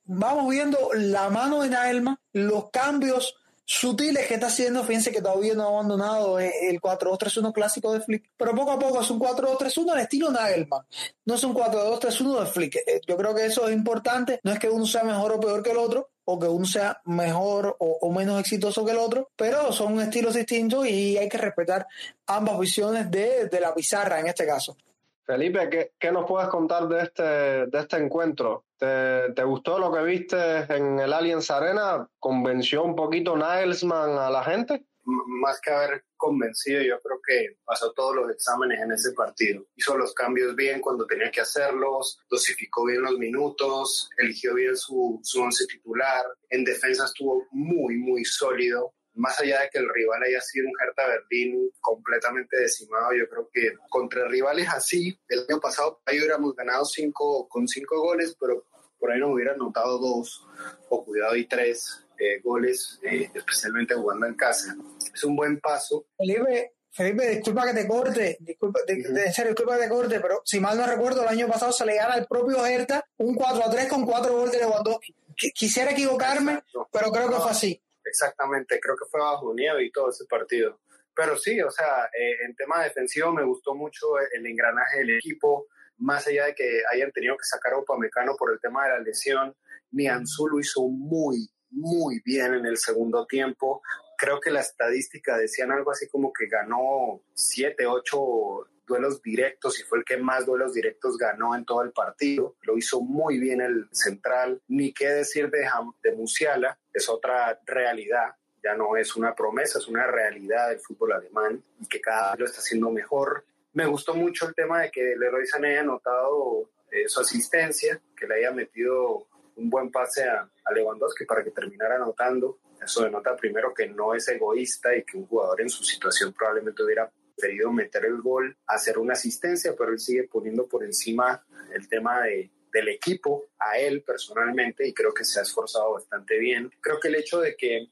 vamos 0.05 0.49
viendo 0.49 0.77
la 0.93 1.29
mano 1.29 1.61
de 1.61 1.69
Naelma, 1.69 2.19
los 2.31 2.69
cambios 2.69 3.35
sutiles 3.65 4.27
que 4.27 4.35
está 4.35 4.47
haciendo. 4.47 4.83
Fíjense 4.83 5.11
que 5.11 5.21
todavía 5.21 5.53
no 5.53 5.63
ha 5.63 5.67
abandonado 5.67 6.39
el 6.39 6.79
4-2-3-1 6.81 7.53
clásico 7.53 7.93
de 7.93 8.01
Flick, 8.01 8.31
pero 8.37 8.53
poco 8.53 8.71
a 8.71 8.79
poco 8.79 9.01
es 9.01 9.09
un 9.09 9.19
4-2-3-1 9.19 9.91
al 9.91 9.99
estilo 9.99 10.31
Nagelman. 10.31 10.81
No 11.25 11.35
es 11.35 11.43
un 11.43 11.53
4-2-3-1 11.53 12.39
de 12.39 12.45
Flick. 12.47 12.75
Eh, 12.75 13.01
yo 13.07 13.17
creo 13.17 13.33
que 13.33 13.45
eso 13.45 13.67
es 13.67 13.75
importante. 13.75 14.39
No 14.43 14.51
es 14.51 14.59
que 14.59 14.69
uno 14.69 14.85
sea 14.85 15.03
mejor 15.03 15.33
o 15.33 15.39
peor 15.39 15.63
que 15.63 15.71
el 15.71 15.77
otro, 15.77 16.09
o 16.25 16.39
que 16.39 16.47
uno 16.47 16.65
sea 16.65 17.01
mejor 17.05 17.75
o, 17.79 18.11
menos 18.11 18.39
exitoso 18.39 18.85
que 18.85 18.91
el 18.91 18.97
otro, 18.97 19.29
pero 19.35 19.71
son 19.71 19.99
estilos 19.99 20.35
distintos 20.35 20.87
y 20.87 21.17
hay 21.17 21.27
que 21.27 21.37
respetar 21.37 21.85
ambas 22.27 22.59
visiones 22.59 23.11
de, 23.11 23.47
de 23.47 23.59
la 23.59 23.73
pizarra 23.73 24.19
en 24.19 24.27
este 24.27 24.45
caso. 24.45 24.77
Felipe, 25.25 25.69
¿qué, 25.69 25.91
¿qué, 25.97 26.11
nos 26.11 26.25
puedes 26.25 26.49
contar 26.49 26.87
de 26.87 27.01
este, 27.01 27.23
de 27.23 27.79
este 27.79 27.97
encuentro? 27.97 28.65
¿Te, 28.83 29.31
¿Te, 29.31 29.43
gustó 29.45 29.79
lo 29.79 29.93
que 29.93 30.03
viste 30.03 30.35
en 30.67 30.99
el 30.99 31.13
Allianz 31.13 31.49
Arena? 31.49 32.05
¿Convenció 32.19 32.83
un 32.83 32.97
poquito 32.97 33.37
Nagelsmann 33.37 34.17
a 34.17 34.29
la 34.29 34.43
gente? 34.43 34.85
más 35.05 35.59
que 35.61 35.69
haber 35.69 36.05
convencido, 36.17 36.81
yo 36.81 36.99
creo 37.01 37.19
que 37.25 37.57
pasó 37.65 37.91
todos 37.93 38.15
los 38.15 38.31
exámenes 38.31 38.81
en 38.81 38.91
ese 38.91 39.11
partido. 39.13 39.65
Hizo 39.75 39.97
los 39.97 40.13
cambios 40.13 40.55
bien 40.55 40.81
cuando 40.81 41.05
tenía 41.05 41.31
que 41.31 41.41
hacerlos, 41.41 42.19
dosificó 42.29 42.85
bien 42.85 43.01
los 43.01 43.17
minutos, 43.17 44.09
eligió 44.17 44.53
bien 44.53 44.75
su, 44.75 45.19
su 45.23 45.41
once 45.41 45.65
titular. 45.67 46.25
En 46.49 46.63
defensa 46.63 47.05
estuvo 47.05 47.47
muy, 47.51 47.97
muy 47.97 48.23
sólido 48.25 48.93
más 49.15 49.39
allá 49.39 49.61
de 49.61 49.69
que 49.69 49.79
el 49.79 49.89
rival 49.93 50.23
haya 50.23 50.41
sido 50.41 50.67
un 50.67 50.73
Hertha 50.81 51.07
Berlín 51.07 51.69
completamente 51.79 52.57
decimado, 52.57 53.13
yo 53.13 53.27
creo 53.29 53.49
que 53.51 53.73
contra 53.89 54.27
rivales 54.27 54.67
así, 54.69 55.17
el 55.27 55.45
año 55.47 55.59
pasado 55.59 56.01
ahí 56.05 56.17
hubiéramos 56.17 56.55
ganado 56.55 56.85
cinco, 56.85 57.47
con 57.47 57.67
cinco 57.67 58.01
goles, 58.01 58.35
pero 58.39 58.65
por 59.03 59.11
ahí 59.11 59.19
nos 59.19 59.31
hubieran 59.31 59.57
notado 59.57 59.97
dos, 59.97 60.47
o 60.87 61.03
cuidado 61.03 61.35
y 61.35 61.45
tres 61.45 62.05
eh, 62.17 62.39
goles, 62.41 63.01
eh, 63.03 63.29
especialmente 63.33 63.95
jugando 63.95 64.27
en 64.27 64.35
casa. 64.35 64.77
Es 65.13 65.25
un 65.25 65.35
buen 65.35 65.59
paso. 65.59 66.05
Felipe, 66.17 66.75
Felipe, 66.89 67.27
disculpa 67.27 67.65
que 67.65 67.73
te 67.73 67.85
corte, 67.85 68.37
disculpa, 68.39 68.79
de, 68.87 69.03
serio, 69.33 69.51
disculpa 69.51 69.75
que 69.75 69.83
te 69.83 69.89
corte, 69.89 70.19
pero 70.21 70.41
si 70.45 70.61
mal 70.61 70.77
no 70.77 70.87
recuerdo, 70.87 71.23
el 71.23 71.27
año 71.27 71.49
pasado 71.49 71.73
se 71.73 71.85
le 71.85 71.95
gana 71.95 72.13
al 72.13 72.27
propio 72.27 72.65
Hertha 72.65 73.03
un 73.17 73.35
4 73.35 73.65
a 73.65 73.69
3 73.69 73.89
con 73.89 74.05
cuatro 74.05 74.37
goles 74.37 74.53
de 74.53 74.59
Lewandowski. 74.59 75.13
Quisiera 75.53 75.91
equivocarme, 75.91 76.63
pero 76.89 77.11
creo 77.11 77.29
que 77.29 77.35
fue 77.35 77.51
así 77.51 77.83
exactamente, 78.05 78.79
creo 78.79 78.95
que 78.95 79.09
fue 79.09 79.19
bajo 79.19 79.53
nieve 79.53 79.83
y 79.83 79.91
todo 79.91 80.11
ese 80.11 80.25
partido. 80.25 80.79
Pero 81.15 81.37
sí, 81.37 81.59
o 81.61 81.69
sea, 81.69 82.05
eh, 82.05 82.45
en 82.45 82.55
tema 82.55 82.83
defensivo 82.83 83.31
me 83.33 83.43
gustó 83.43 83.75
mucho 83.75 84.19
el 84.31 84.45
engranaje 84.45 84.99
del 84.99 85.17
equipo, 85.17 85.67
más 86.03 86.27
allá 86.27 86.45
de 86.45 86.55
que 86.55 86.81
hayan 86.91 87.11
tenido 87.11 87.35
que 87.37 87.45
sacar 87.45 87.73
a 87.73 87.79
Upamecano 87.79 88.35
por 88.35 88.51
el 88.51 88.59
tema 88.59 88.83
de 88.83 88.89
la 88.89 88.99
lesión, 88.99 89.55
Nianzú 89.91 90.47
lo 90.47 90.59
hizo 90.59 90.87
muy, 90.87 91.49
muy 91.69 92.21
bien 92.25 92.53
en 92.53 92.65
el 92.65 92.77
segundo 92.77 93.25
tiempo. 93.25 93.81
Creo 94.17 94.39
que 94.39 94.51
la 94.51 94.61
estadística 94.61 95.37
decían 95.37 95.71
algo 95.71 95.91
así 95.91 96.07
como 96.07 96.31
que 96.33 96.47
ganó 96.47 97.21
siete, 97.33 97.87
ocho 97.87 98.67
duelos 98.85 99.21
directos 99.21 99.79
y 99.79 99.83
fue 99.83 99.99
el 99.99 100.03
que 100.03 100.17
más 100.17 100.45
duelos 100.45 100.73
directos 100.73 101.17
ganó 101.17 101.55
en 101.55 101.65
todo 101.65 101.81
el 101.83 101.91
partido. 101.91 102.57
Lo 102.63 102.77
hizo 102.77 103.01
muy 103.01 103.39
bien 103.39 103.61
el 103.61 103.87
central. 103.91 104.61
Ni 104.67 104.93
qué 104.93 105.07
decir 105.09 105.49
de, 105.49 105.67
de 106.03 106.15
Musiala, 106.15 106.77
es 106.93 107.07
otra 107.09 107.59
realidad. 107.65 108.35
Ya 108.63 108.75
no 108.75 108.95
es 108.95 109.15
una 109.15 109.35
promesa, 109.35 109.79
es 109.79 109.87
una 109.87 110.07
realidad 110.07 110.69
del 110.69 110.79
fútbol 110.79 111.13
alemán 111.13 111.63
y 111.79 111.87
que 111.87 111.99
cada 111.99 112.35
vez 112.35 112.49
está 112.49 112.61
haciendo 112.61 112.91
mejor. 112.91 113.45
Me 113.73 113.85
gustó 113.85 114.13
mucho 114.13 114.47
el 114.47 114.55
tema 114.55 114.81
de 114.81 114.91
que 114.91 115.15
Leroy 115.17 115.47
Sané 115.47 115.71
haya 115.71 115.83
notado 115.83 116.69
eh, 116.91 117.07
su 117.07 117.19
asistencia, 117.19 117.99
que 118.15 118.27
le 118.27 118.35
haya 118.35 118.51
metido 118.51 119.27
un 119.55 119.69
buen 119.69 119.91
pase 119.91 120.23
a, 120.23 120.49
a 120.63 120.73
Lewandowski 120.73 121.25
para 121.25 121.43
que 121.43 121.51
terminara 121.51 121.95
anotando. 121.95 122.59
Eso 122.83 123.03
denota 123.03 123.35
primero 123.35 123.73
que 123.73 123.87
no 123.87 124.13
es 124.13 124.27
egoísta 124.27 124.95
y 124.95 125.03
que 125.03 125.17
un 125.17 125.25
jugador 125.25 125.61
en 125.61 125.69
su 125.69 125.83
situación 125.83 126.33
probablemente 126.33 126.83
hubiera 126.83 127.11
preferido 127.35 127.71
meter 127.71 128.05
el 128.05 128.21
gol, 128.21 128.55
hacer 128.67 128.99
una 128.99 129.13
asistencia, 129.13 129.73
pero 129.77 129.91
él 129.91 129.99
sigue 129.99 130.25
poniendo 130.25 130.67
por 130.67 130.83
encima 130.83 131.43
el 131.73 131.87
tema 131.89 132.21
de, 132.21 132.51
del 132.71 132.89
equipo 132.89 133.45
a 133.57 133.77
él 133.77 134.03
personalmente 134.03 134.87
y 134.87 134.93
creo 134.93 135.13
que 135.13 135.23
se 135.23 135.39
ha 135.39 135.43
esforzado 135.43 135.93
bastante 135.93 136.37
bien. 136.37 136.71
Creo 136.81 136.99
que 136.99 137.07
el 137.07 137.15
hecho 137.15 137.39
de 137.39 137.55
que 137.55 137.87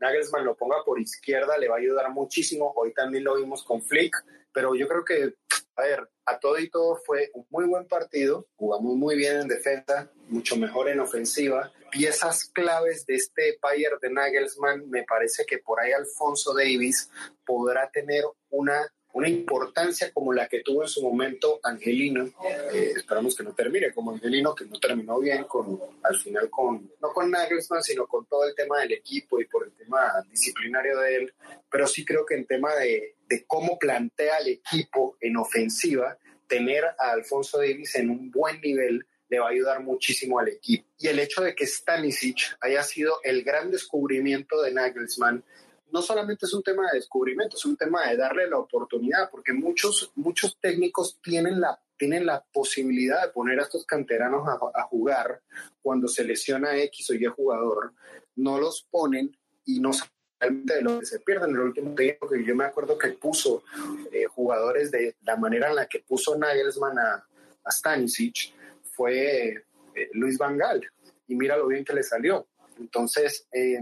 Nagelsmann 0.00 0.44
lo 0.44 0.56
ponga 0.56 0.84
por 0.84 1.00
izquierda 1.00 1.58
le 1.58 1.68
va 1.68 1.76
a 1.76 1.78
ayudar 1.78 2.10
muchísimo. 2.10 2.72
Hoy 2.76 2.92
también 2.92 3.24
lo 3.24 3.36
vimos 3.36 3.64
con 3.64 3.82
Flick, 3.82 4.14
pero 4.52 4.74
yo 4.74 4.88
creo 4.88 5.04
que, 5.04 5.34
a 5.76 5.82
ver, 5.82 6.08
a 6.26 6.38
todo 6.38 6.58
y 6.58 6.68
todo 6.68 6.96
fue 7.04 7.30
un 7.34 7.46
muy 7.50 7.64
buen 7.66 7.86
partido. 7.86 8.46
Jugamos 8.56 8.96
muy 8.96 9.16
bien 9.16 9.36
en 9.36 9.48
defensa, 9.48 10.10
mucho 10.28 10.56
mejor 10.56 10.88
en 10.88 11.00
ofensiva. 11.00 11.72
Piezas 11.90 12.50
claves 12.52 13.06
de 13.06 13.14
este 13.14 13.58
Bayern 13.62 13.98
de 14.00 14.10
Nagelsmann, 14.10 14.88
me 14.90 15.04
parece 15.04 15.46
que 15.46 15.58
por 15.58 15.80
ahí 15.80 15.92
Alfonso 15.92 16.54
Davis 16.54 17.10
podrá 17.44 17.90
tener 17.90 18.24
una 18.50 18.90
una 19.12 19.28
importancia 19.28 20.12
como 20.12 20.32
la 20.32 20.48
que 20.48 20.60
tuvo 20.60 20.82
en 20.82 20.88
su 20.88 21.02
momento 21.02 21.58
Angelino. 21.62 22.30
esperamos 22.72 23.36
que 23.36 23.42
no 23.42 23.52
termine 23.52 23.92
como 23.92 24.12
Angelino, 24.12 24.54
que 24.54 24.64
no 24.64 24.78
terminó 24.78 25.18
bien 25.18 25.44
con, 25.44 25.80
al 26.02 26.16
final 26.16 26.48
con, 26.50 26.92
no 27.00 27.08
con 27.12 27.30
Nagelsmann, 27.30 27.82
sino 27.82 28.06
con 28.06 28.26
todo 28.26 28.44
el 28.46 28.54
tema 28.54 28.80
del 28.80 28.92
equipo 28.92 29.40
y 29.40 29.46
por 29.46 29.64
el 29.64 29.72
tema 29.72 30.24
disciplinario 30.30 30.98
de 30.98 31.16
él. 31.16 31.34
Pero 31.70 31.86
sí 31.86 32.04
creo 32.04 32.24
que 32.24 32.34
en 32.34 32.46
tema 32.46 32.74
de, 32.76 33.16
de 33.28 33.44
cómo 33.46 33.78
plantea 33.78 34.38
el 34.38 34.48
equipo 34.48 35.16
en 35.20 35.36
ofensiva, 35.36 36.18
tener 36.46 36.84
a 36.84 37.12
Alfonso 37.12 37.58
Davis 37.58 37.94
en 37.96 38.10
un 38.10 38.30
buen 38.30 38.60
nivel 38.60 39.06
le 39.28 39.38
va 39.38 39.46
a 39.46 39.50
ayudar 39.50 39.82
muchísimo 39.82 40.38
al 40.38 40.48
equipo. 40.48 40.86
Y 40.98 41.08
el 41.08 41.18
hecho 41.18 41.42
de 41.42 41.54
que 41.54 41.66
Stanisic 41.66 42.56
haya 42.60 42.82
sido 42.82 43.20
el 43.22 43.44
gran 43.44 43.70
descubrimiento 43.70 44.62
de 44.62 44.72
Nagelsmann 44.72 45.44
no 45.90 46.02
solamente 46.02 46.46
es 46.46 46.52
un 46.52 46.62
tema 46.62 46.84
de 46.90 46.98
descubrimiento, 46.98 47.56
es 47.56 47.64
un 47.64 47.76
tema 47.76 48.08
de 48.08 48.16
darle 48.16 48.48
la 48.48 48.58
oportunidad, 48.58 49.30
porque 49.30 49.52
muchos, 49.52 50.12
muchos 50.16 50.58
técnicos 50.60 51.18
tienen 51.22 51.60
la, 51.60 51.80
tienen 51.96 52.26
la 52.26 52.44
posibilidad 52.52 53.22
de 53.22 53.32
poner 53.32 53.58
a 53.58 53.62
estos 53.62 53.86
canteranos 53.86 54.46
a, 54.46 54.82
jugar 54.82 55.42
cuando 55.80 56.08
se 56.08 56.24
lesiona 56.24 56.76
X 56.76 57.10
o 57.10 57.14
Y 57.14 57.24
jugador, 57.26 57.94
no 58.36 58.58
los 58.58 58.86
ponen 58.90 59.36
y 59.64 59.80
no 59.80 59.92
saben 60.38 60.64
de 60.64 60.82
lo 60.82 61.00
que 61.00 61.06
se 61.06 61.20
pierden. 61.20 61.50
El 61.50 61.60
último 61.60 61.94
tiempo 61.94 62.28
que 62.28 62.44
yo 62.44 62.54
me 62.54 62.64
acuerdo 62.64 62.96
que 62.98 63.08
puso 63.08 63.64
eh, 64.12 64.24
jugadores 64.26 64.90
de 64.90 65.16
la 65.22 65.36
manera 65.36 65.68
en 65.68 65.76
la 65.76 65.86
que 65.86 66.00
puso 66.00 66.36
Nagelsmann 66.36 66.98
a, 66.98 67.26
a 67.64 67.70
Stanisic 67.70 68.52
fue 68.82 69.48
eh, 69.94 70.10
Luis 70.12 70.38
Vangal 70.38 70.80
y 71.26 71.34
mira 71.34 71.56
lo 71.56 71.66
bien 71.66 71.84
que 71.84 71.94
le 71.94 72.02
salió. 72.02 72.46
Entonces, 72.78 73.46
eh, 73.52 73.80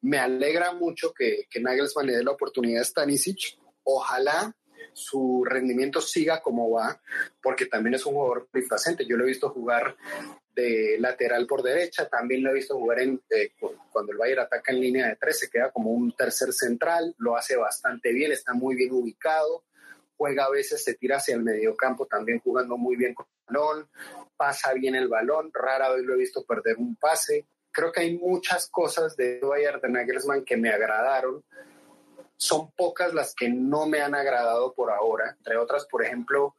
me 0.00 0.18
alegra 0.18 0.72
mucho 0.72 1.12
que, 1.12 1.46
que 1.48 1.60
Nagelsmann 1.60 2.06
le 2.06 2.16
dé 2.16 2.24
la 2.24 2.32
oportunidad 2.32 2.82
a 2.82 2.84
Stanisic. 2.84 3.58
Ojalá 3.84 4.54
su 4.92 5.44
rendimiento 5.44 6.00
siga 6.00 6.42
como 6.42 6.70
va, 6.70 7.00
porque 7.42 7.66
también 7.66 7.94
es 7.94 8.04
un 8.04 8.14
jugador 8.14 8.48
polifacente. 8.50 9.06
Yo 9.06 9.16
lo 9.16 9.24
he 9.24 9.28
visto 9.28 9.48
jugar 9.50 9.96
de 10.54 10.96
lateral 10.98 11.46
por 11.46 11.62
derecha, 11.62 12.08
también 12.08 12.42
lo 12.42 12.50
he 12.50 12.54
visto 12.54 12.78
jugar 12.78 13.00
en, 13.00 13.20
eh, 13.30 13.52
cuando 13.90 14.12
el 14.12 14.18
Bayern 14.18 14.40
ataca 14.42 14.72
en 14.72 14.80
línea 14.80 15.08
de 15.08 15.16
tres, 15.16 15.38
se 15.38 15.50
queda 15.50 15.70
como 15.70 15.90
un 15.90 16.12
tercer 16.12 16.52
central, 16.52 17.14
lo 17.18 17.36
hace 17.36 17.56
bastante 17.56 18.12
bien, 18.12 18.32
está 18.32 18.52
muy 18.52 18.74
bien 18.74 18.92
ubicado, 18.92 19.64
juega 20.16 20.44
a 20.44 20.50
veces, 20.50 20.84
se 20.84 20.94
tira 20.94 21.16
hacia 21.16 21.34
el 21.34 21.42
mediocampo 21.42 22.06
también 22.06 22.40
jugando 22.40 22.76
muy 22.76 22.96
bien 22.96 23.14
con 23.14 23.26
el 23.26 23.54
balón, 23.54 23.88
pasa 24.36 24.72
bien 24.74 24.94
el 24.94 25.08
balón, 25.08 25.50
rara 25.52 25.90
vez 25.90 26.04
lo 26.04 26.14
he 26.14 26.18
visto 26.18 26.44
perder 26.44 26.76
un 26.76 26.96
pase, 26.96 27.46
creo 27.72 27.90
que 27.90 28.00
hay 28.00 28.18
muchas 28.18 28.68
cosas 28.68 29.16
de 29.16 29.40
Bayern 29.40 29.80
de 29.80 29.88
Nagelsmann 29.88 30.44
que 30.44 30.56
me 30.56 30.70
agradaron. 30.70 31.42
Son 32.36 32.70
pocas 32.72 33.14
las 33.14 33.34
que 33.34 33.48
no 33.48 33.86
me 33.86 34.00
han 34.00 34.14
agradado 34.14 34.74
por 34.74 34.90
ahora. 34.90 35.34
Entre 35.38 35.56
otras, 35.56 35.86
por 35.86 36.04
ejemplo, 36.04 36.56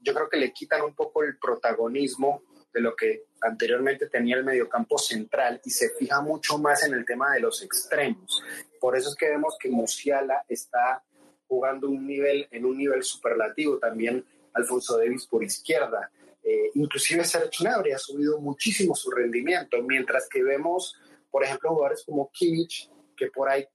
yo 0.00 0.14
creo 0.14 0.28
que 0.28 0.36
le 0.36 0.52
quitan 0.52 0.82
un 0.82 0.94
poco 0.94 1.22
el 1.22 1.38
protagonismo 1.38 2.42
de 2.78 2.82
lo 2.82 2.96
que 2.96 3.24
anteriormente 3.40 4.08
tenía 4.08 4.36
el 4.36 4.44
mediocampo 4.44 4.98
central 4.98 5.60
y 5.64 5.70
se 5.70 5.90
fija 5.90 6.20
mucho 6.20 6.58
más 6.58 6.84
en 6.84 6.94
el 6.94 7.04
tema 7.04 7.34
de 7.34 7.40
los 7.40 7.62
extremos. 7.62 8.42
Por 8.80 8.96
eso 8.96 9.10
es 9.10 9.16
que 9.16 9.28
vemos 9.28 9.56
que 9.60 9.68
Musiala 9.68 10.44
está 10.48 11.02
jugando 11.46 11.88
un 11.88 12.06
nivel, 12.06 12.48
en 12.50 12.64
un 12.64 12.78
nivel 12.78 13.02
superlativo. 13.02 13.78
También 13.78 14.24
Alfonso 14.54 14.98
Davis 14.98 15.26
por 15.26 15.44
izquierda. 15.44 16.10
Eh, 16.42 16.70
inclusive 16.74 17.24
Serge 17.24 17.50
Gnabry 17.60 17.92
ha 17.92 17.98
subido 17.98 18.40
muchísimo 18.40 18.94
su 18.94 19.10
rendimiento, 19.10 19.82
mientras 19.82 20.28
que 20.28 20.42
vemos 20.42 20.96
por 21.30 21.44
ejemplo, 21.44 21.70
jugadores 21.70 22.04
como 22.04 22.30
Kimmich, 22.32 22.90
que 23.16 23.28
por 23.28 23.48
ahí 23.48 23.66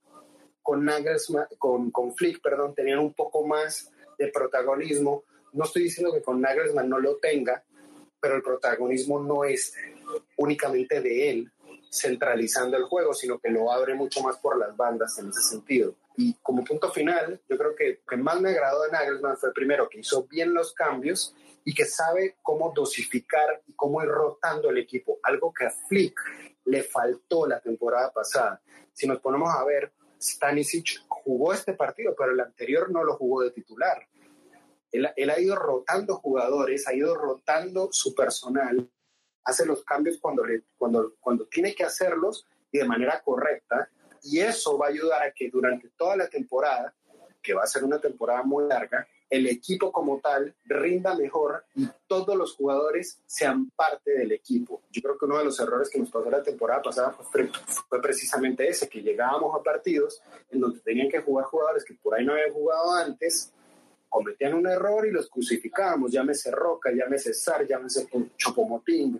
con 0.62 0.86
Nagelsmann, 0.86 1.48
con, 1.58 1.92
con 1.92 2.16
Flick, 2.16 2.42
perdón, 2.42 2.74
tenían 2.74 3.00
un 3.00 3.14
poco 3.14 3.46
más 3.46 3.92
de 4.18 4.28
protagonismo. 4.30 5.24
No 5.52 5.66
estoy 5.66 5.84
diciendo 5.84 6.14
que 6.14 6.22
con 6.22 6.42
Nagelsmann 6.42 6.90
no 6.90 7.00
lo 7.00 7.18
tenga, 7.18 7.64
pero 8.24 8.38
el 8.38 8.42
protagonismo 8.42 9.22
no 9.22 9.44
es 9.44 9.74
únicamente 10.38 11.02
de 11.02 11.30
él 11.30 11.52
centralizando 11.92 12.78
el 12.78 12.84
juego, 12.84 13.14
sino 13.14 13.38
que 13.38 13.50
lo 13.50 13.70
abre 13.70 13.96
mucho 13.96 14.24
más 14.24 14.38
por 14.38 14.58
las 14.58 14.78
bandas 14.78 15.20
en 15.20 15.28
ese 15.28 15.42
sentido. 15.42 15.94
Y 16.16 16.36
como 16.36 16.64
punto 16.64 16.90
final, 16.90 17.42
yo 17.50 17.58
creo 17.58 17.76
que 17.76 18.00
lo 18.00 18.06
que 18.08 18.16
más 18.16 18.40
me 18.40 18.52
agradó 18.52 18.84
de 18.84 18.92
Nagelsmann 18.92 19.36
fue 19.36 19.54
primero 19.54 19.90
que 19.90 20.00
hizo 20.00 20.24
bien 20.24 20.54
los 20.54 20.74
cambios 20.74 21.36
y 21.66 21.74
que 21.74 21.84
sabe 21.84 22.38
cómo 22.42 22.72
dosificar 22.74 23.62
y 23.68 23.74
cómo 23.74 24.02
ir 24.02 24.08
rotando 24.08 24.70
el 24.70 24.78
equipo, 24.78 25.20
algo 25.22 25.54
que 25.54 25.66
a 25.66 25.70
Flick 25.70 26.18
le 26.64 26.82
faltó 26.84 27.46
la 27.46 27.60
temporada 27.60 28.10
pasada. 28.14 28.62
Si 28.94 29.06
nos 29.06 29.20
ponemos 29.20 29.54
a 29.54 29.66
ver, 29.66 29.92
Stanisic 30.18 31.04
jugó 31.10 31.52
este 31.52 31.74
partido, 31.74 32.16
pero 32.18 32.32
el 32.32 32.40
anterior 32.40 32.90
no 32.90 33.04
lo 33.04 33.18
jugó 33.18 33.44
de 33.44 33.52
titular. 33.52 34.08
Él, 34.94 35.30
ha 35.30 35.40
ido 35.40 35.56
rotando 35.56 36.16
jugadores, 36.16 36.88
ha 36.88 36.94
ido 36.94 37.16
rotando 37.16 37.90
su 37.92 38.14
personal, 38.16 38.90
hace 39.44 39.66
los 39.66 39.84
cambios 39.84 40.18
cuando, 40.20 40.44
cuando, 40.78 41.16
cuando 41.20 41.46
tiene 41.48 41.74
que 41.74 41.84
hacerlos 41.84 42.46
y 42.72 42.78
de 42.78 42.86
manera 42.86 43.22
correcta. 43.22 43.90
Y 44.22 44.40
eso 44.40 44.78
va 44.78 44.86
a 44.86 44.90
ayudar 44.90 45.24
a 45.24 45.32
que 45.34 45.50
durante 45.50 45.90
toda 45.98 46.16
la 46.16 46.30
temporada, 46.30 46.94
que 47.42 47.54
va 47.54 47.64
a 47.64 47.68
ser 47.68 47.84
una 47.84 48.00
temporada 48.00 48.44
muy 48.44 48.66
larga, 48.68 49.06
el 49.34 49.48
equipo 49.48 49.92
como 49.92 50.20
tal 50.20 50.56
rinda 50.66 51.16
mejor 51.16 51.66
y 51.76 51.88
todos 52.06 52.38
los 52.38 52.56
jugadores 52.56 53.20
sean 53.26 53.72
parte 53.72 54.12
del 54.12 54.32
equipo. 54.32 54.84
Yo 54.92 55.02
creo 55.02 55.18
que 55.18 55.26
uno 55.26 55.40
de 55.40 55.46
los 55.46 55.60
errores 55.60 55.90
que 55.90 55.98
nos 55.98 56.12
pasó 56.12 56.30
la 56.30 56.44
temporada 56.44 56.84
pasada 56.84 57.12
fue, 57.12 57.50
precisamente 58.00 58.70
ese, 58.70 58.88
que 58.88 59.02
llegábamos 59.02 59.60
a 59.60 59.64
partidos 59.64 60.22
en 60.52 60.60
donde 60.60 60.82
tenían 60.82 61.10
que 61.10 61.20
jugar 61.22 61.46
jugadores 61.48 61.84
que 61.84 61.96
por 61.96 62.14
ahí 62.14 62.24
no 62.24 62.34
habían 62.34 62.54
jugado 62.54 62.94
antes, 62.94 63.52
cometían 64.14 64.54
un 64.54 64.68
error 64.68 65.08
y 65.08 65.12
los 65.12 65.28
crucificábamos, 65.28 66.12
llámese 66.12 66.52
Roca, 66.52 66.92
llámese 66.92 67.34
Sar, 67.34 67.66
llámese 67.68 68.08
Chopomotín. 68.38 69.20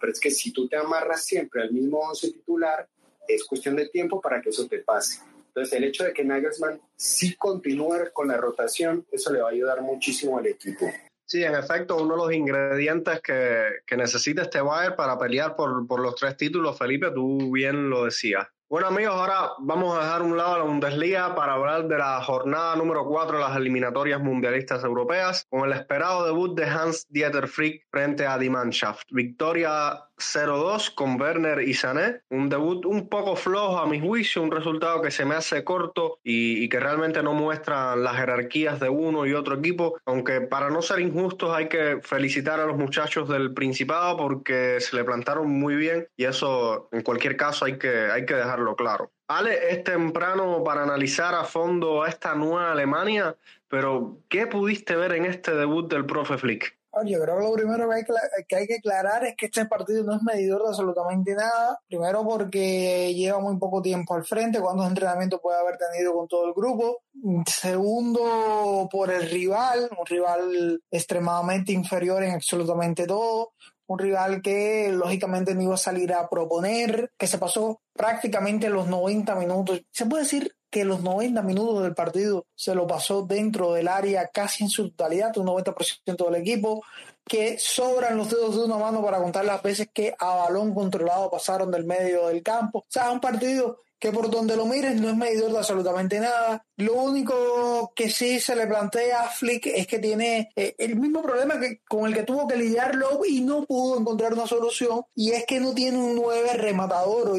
Pero 0.00 0.12
es 0.12 0.18
que 0.18 0.30
si 0.30 0.50
tú 0.50 0.66
te 0.66 0.76
amarras 0.76 1.22
siempre 1.26 1.60
al 1.60 1.70
mismo 1.70 1.98
once 1.98 2.32
titular, 2.32 2.88
es 3.28 3.44
cuestión 3.44 3.76
de 3.76 3.90
tiempo 3.90 4.18
para 4.18 4.40
que 4.40 4.48
eso 4.48 4.66
te 4.66 4.78
pase. 4.78 5.20
Entonces, 5.48 5.74
el 5.74 5.84
hecho 5.84 6.04
de 6.04 6.14
que 6.14 6.24
Nagelsmann 6.24 6.80
sí 6.96 7.36
continúe 7.36 8.12
con 8.14 8.28
la 8.28 8.38
rotación, 8.38 9.04
eso 9.12 9.30
le 9.30 9.42
va 9.42 9.48
a 9.48 9.52
ayudar 9.52 9.82
muchísimo 9.82 10.38
al 10.38 10.46
equipo. 10.46 10.86
Sí, 11.26 11.44
en 11.44 11.54
efecto, 11.54 12.02
uno 12.02 12.14
de 12.14 12.22
los 12.22 12.32
ingredientes 12.32 13.20
que, 13.20 13.82
que 13.86 13.96
necesita 13.96 14.42
este 14.42 14.62
Bayern 14.62 14.96
para 14.96 15.18
pelear 15.18 15.54
por, 15.54 15.86
por 15.86 16.00
los 16.00 16.14
tres 16.14 16.34
títulos, 16.38 16.78
Felipe, 16.78 17.10
tú 17.10 17.52
bien 17.52 17.90
lo 17.90 18.06
decías. 18.06 18.46
Bueno 18.70 18.86
amigos, 18.86 19.16
ahora 19.16 19.50
vamos 19.58 19.98
a 19.98 20.04
dejar 20.04 20.22
un 20.22 20.36
lado 20.36 20.58
la 20.58 20.62
Bundesliga 20.62 21.34
para 21.34 21.54
hablar 21.54 21.88
de 21.88 21.98
la 21.98 22.22
jornada 22.22 22.76
número 22.76 23.04
4 23.04 23.38
de 23.38 23.42
las 23.42 23.56
eliminatorias 23.56 24.20
mundialistas 24.20 24.84
europeas, 24.84 25.44
con 25.50 25.68
el 25.68 25.76
esperado 25.76 26.24
debut 26.24 26.56
de 26.56 26.66
Hans 26.66 27.04
Dieter 27.10 27.48
Frick 27.48 27.88
frente 27.90 28.24
a 28.24 28.38
Die 28.38 28.48
Mannschaft. 28.48 29.08
Victoria 29.10 30.04
0-2 30.20 30.94
con 30.94 31.20
Werner 31.20 31.60
y 31.60 31.74
Sané, 31.74 32.20
un 32.30 32.48
debut 32.48 32.84
un 32.86 33.08
poco 33.08 33.36
flojo 33.36 33.78
a 33.78 33.86
mi 33.86 34.00
juicio, 34.00 34.42
un 34.42 34.50
resultado 34.50 35.02
que 35.02 35.10
se 35.10 35.24
me 35.24 35.34
hace 35.34 35.64
corto 35.64 36.18
y, 36.22 36.68
que 36.68 36.78
realmente 36.78 37.22
no 37.22 37.32
muestra 37.32 37.96
las 37.96 38.16
jerarquías 38.16 38.78
de 38.78 38.88
uno 38.88 39.26
y 39.26 39.32
otro 39.32 39.56
equipo, 39.56 39.98
aunque 40.04 40.40
para 40.40 40.70
no 40.70 40.82
ser 40.82 41.00
injustos 41.00 41.52
hay 41.52 41.68
que 41.68 41.98
felicitar 42.02 42.60
a 42.60 42.66
los 42.66 42.76
muchachos 42.76 43.28
del 43.28 43.52
Principado 43.52 44.16
porque 44.16 44.78
se 44.80 44.94
le 44.94 45.04
plantaron 45.04 45.50
muy 45.50 45.74
bien 45.74 46.06
y 46.16 46.24
eso 46.24 46.88
en 46.92 47.02
cualquier 47.02 47.36
caso 47.36 47.64
hay 47.64 47.78
que, 47.78 48.10
hay 48.10 48.24
que 48.24 48.34
dejarlo 48.34 48.76
claro. 48.76 49.10
Ale, 49.28 49.72
es 49.72 49.84
temprano 49.84 50.64
para 50.64 50.82
analizar 50.82 51.34
a 51.34 51.44
fondo 51.44 52.04
esta 52.04 52.34
nueva 52.34 52.72
Alemania, 52.72 53.36
pero 53.68 54.18
¿qué 54.28 54.48
pudiste 54.48 54.96
ver 54.96 55.12
en 55.12 55.24
este 55.24 55.54
debut 55.54 55.88
del 55.88 56.04
profe 56.04 56.36
Flick? 56.36 56.79
Yo 57.04 57.20
creo 57.20 57.36
que 57.38 57.44
lo 57.44 57.52
primero 57.52 57.88
que 57.88 57.94
hay 57.94 58.04
que, 58.46 58.56
hay 58.56 58.66
que 58.66 58.74
aclarar 58.76 59.24
es 59.24 59.36
que 59.36 59.46
este 59.46 59.66
partido 59.66 60.02
no 60.04 60.16
es 60.16 60.22
medidor 60.22 60.62
de 60.62 60.68
absolutamente 60.68 61.34
nada. 61.34 61.80
Primero 61.88 62.24
porque 62.24 63.14
lleva 63.14 63.38
muy 63.38 63.56
poco 63.58 63.80
tiempo 63.80 64.14
al 64.14 64.24
frente, 64.24 64.60
cuántos 64.60 64.88
entrenamientos 64.88 65.40
puede 65.40 65.58
haber 65.58 65.76
tenido 65.76 66.14
con 66.14 66.26
todo 66.28 66.46
el 66.46 66.54
grupo. 66.54 67.02
Segundo, 67.46 68.88
por 68.90 69.10
el 69.10 69.28
rival, 69.30 69.88
un 69.98 70.06
rival 70.06 70.82
extremadamente 70.90 71.72
inferior 71.72 72.22
en 72.22 72.34
absolutamente 72.34 73.06
todo 73.06 73.52
un 73.90 73.98
rival 73.98 74.40
que 74.40 74.92
lógicamente 74.92 75.52
no 75.52 75.62
iba 75.62 75.74
a 75.74 75.78
salir 75.78 76.12
a 76.12 76.28
proponer, 76.28 77.10
que 77.18 77.26
se 77.26 77.38
pasó 77.38 77.82
prácticamente 77.92 78.70
los 78.70 78.86
90 78.86 79.34
minutos. 79.34 79.82
Se 79.90 80.06
puede 80.06 80.22
decir 80.22 80.54
que 80.70 80.84
los 80.84 81.02
90 81.02 81.42
minutos 81.42 81.82
del 81.82 81.94
partido 81.94 82.46
se 82.54 82.74
lo 82.74 82.86
pasó 82.86 83.22
dentro 83.22 83.72
del 83.72 83.88
área 83.88 84.28
casi 84.28 84.64
en 84.64 84.70
su 84.70 84.90
totalidad, 84.90 85.36
un 85.36 85.46
90% 85.46 86.24
del 86.24 86.40
equipo, 86.40 86.82
que 87.24 87.58
sobran 87.58 88.16
los 88.16 88.30
dedos 88.30 88.56
de 88.56 88.64
una 88.64 88.78
mano 88.78 89.02
para 89.02 89.18
contar 89.18 89.44
las 89.44 89.62
veces 89.62 89.88
que 89.92 90.14
a 90.18 90.34
balón 90.36 90.74
controlado 90.74 91.30
pasaron 91.30 91.70
del 91.70 91.84
medio 91.84 92.28
del 92.28 92.42
campo. 92.42 92.80
O 92.80 92.86
sea, 92.88 93.10
un 93.10 93.20
partido 93.20 93.78
que 94.00 94.10
por 94.12 94.30
donde 94.30 94.56
lo 94.56 94.64
mires 94.64 94.98
no 94.98 95.10
es 95.10 95.16
medidor 95.16 95.52
de 95.52 95.58
absolutamente 95.58 96.18
nada. 96.18 96.64
Lo 96.76 96.94
único 96.94 97.92
que 97.94 98.08
sí 98.08 98.40
se 98.40 98.56
le 98.56 98.66
plantea 98.66 99.24
a 99.24 99.28
Flick 99.28 99.66
es 99.66 99.86
que 99.86 99.98
tiene 99.98 100.50
eh, 100.56 100.74
el 100.78 100.96
mismo 100.96 101.20
problema 101.20 101.60
que, 101.60 101.82
con 101.86 102.06
el 102.06 102.14
que 102.14 102.22
tuvo 102.22 102.48
que 102.48 102.56
lidiar 102.56 102.94
Lowe 102.94 103.28
y 103.28 103.42
no 103.42 103.66
pudo 103.66 104.00
encontrar 104.00 104.32
una 104.32 104.46
solución, 104.46 105.02
y 105.14 105.32
es 105.32 105.44
que 105.44 105.60
no 105.60 105.74
tiene 105.74 105.98
un 105.98 106.16
9 106.16 106.54
rematador 106.54 107.28
o 107.28 107.36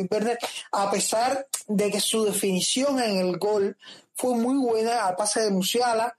a 0.72 0.92
pesar 0.92 1.48
de 1.68 1.92
que 1.92 2.00
su 2.00 2.26
definición 2.26 3.02
en 3.02 3.18
el 3.18 3.38
gol 3.40 3.76
fue 4.14 4.36
muy 4.36 4.56
buena 4.56 5.08
al 5.08 5.16
pase 5.16 5.42
de 5.42 5.50
Musiala, 5.50 6.16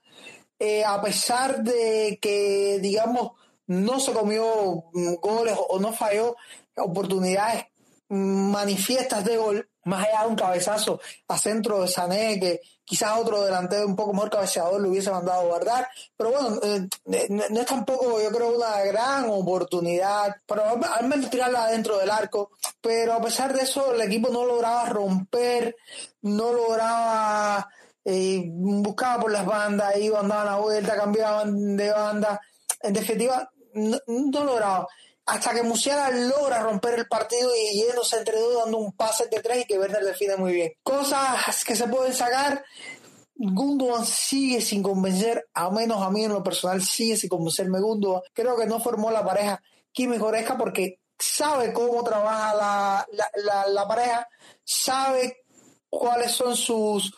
eh, 0.59 0.83
a 0.83 1.01
pesar 1.01 1.63
de 1.63 2.19
que, 2.21 2.79
digamos, 2.81 3.31
no 3.67 3.99
se 4.01 4.11
comió 4.11 4.83
mm, 4.91 5.15
goles 5.21 5.57
o 5.69 5.79
no 5.79 5.93
falló 5.93 6.35
oportunidades 6.75 7.65
manifiestas 8.09 9.23
de 9.23 9.37
gol, 9.37 9.69
más 9.85 10.07
allá 10.07 10.21
de 10.23 10.27
un 10.27 10.35
cabezazo 10.35 10.99
a 11.27 11.37
centro 11.37 11.81
de 11.81 11.87
Sané, 11.87 12.39
que 12.39 12.61
quizás 12.85 13.17
otro 13.17 13.43
delantero 13.43 13.85
un 13.85 13.95
poco 13.95 14.13
mejor 14.13 14.29
cabeceador 14.29 14.81
lo 14.81 14.89
hubiese 14.89 15.11
mandado 15.11 15.41
a 15.41 15.45
guardar. 15.45 15.87
Pero 16.15 16.31
bueno, 16.31 16.59
eh, 16.63 16.87
no 17.29 17.59
es 17.59 17.65
tampoco, 17.65 18.21
yo 18.21 18.29
creo, 18.29 18.55
una 18.55 18.81
gran 18.83 19.29
oportunidad, 19.29 20.35
pero 20.45 20.63
al 20.63 21.07
menos 21.07 21.29
tirarla 21.29 21.67
dentro 21.67 21.97
del 21.97 22.09
arco. 22.09 22.51
Pero 22.81 23.13
a 23.13 23.21
pesar 23.21 23.53
de 23.53 23.63
eso, 23.63 23.93
el 23.93 24.01
equipo 24.01 24.29
no 24.29 24.45
lograba 24.45 24.89
romper, 24.89 25.75
no 26.21 26.53
lograba, 26.53 27.69
eh, 28.05 28.43
buscaba 28.47 29.21
por 29.21 29.31
las 29.31 29.45
bandas, 29.45 29.97
iban, 29.97 30.27
daban 30.27 30.45
la 30.45 30.55
vuelta, 30.57 30.95
cambiaban 30.95 31.77
de 31.77 31.91
banda. 31.91 32.41
En 32.81 32.93
definitiva, 32.93 33.49
no 33.73 34.43
lograba 34.43 34.87
hasta 35.25 35.53
que 35.53 35.63
Musiala 35.63 36.09
logra 36.09 36.61
romper 36.61 36.99
el 36.99 37.07
partido 37.07 37.49
y 37.55 37.81
yéndose 37.81 38.17
entre 38.17 38.39
dos 38.39 38.63
dando 38.63 38.77
un 38.77 38.91
pase 38.91 39.27
de 39.27 39.39
tres 39.39 39.61
y 39.61 39.65
que 39.65 39.79
Werner 39.79 40.03
define 40.03 40.35
muy 40.35 40.53
bien. 40.53 40.73
Cosas 40.83 41.63
que 41.63 41.75
se 41.75 41.87
pueden 41.87 42.13
sacar. 42.13 42.63
Gundogan 43.35 44.05
sigue 44.05 44.61
sin 44.61 44.83
convencer, 44.83 45.49
a 45.53 45.69
menos 45.71 46.01
a 46.01 46.09
mí 46.09 46.23
en 46.23 46.33
lo 46.33 46.43
personal 46.43 46.81
sigue 46.83 47.17
sin 47.17 47.29
convencerme 47.29 47.79
Gundogan. 47.79 48.21
Creo 48.33 48.55
que 48.55 48.67
no 48.67 48.79
formó 48.79 49.11
la 49.11 49.25
pareja 49.25 49.61
Kimi 49.91 50.17
Goretzka 50.17 50.57
porque 50.57 50.99
sabe 51.17 51.71
cómo 51.73 52.03
trabaja 52.03 52.53
la, 52.55 53.07
la, 53.43 53.67
la, 53.67 53.87
pareja, 53.87 54.27
sabe 54.63 55.45
cuáles 55.89 56.31
son 56.31 56.55
sus 56.55 57.13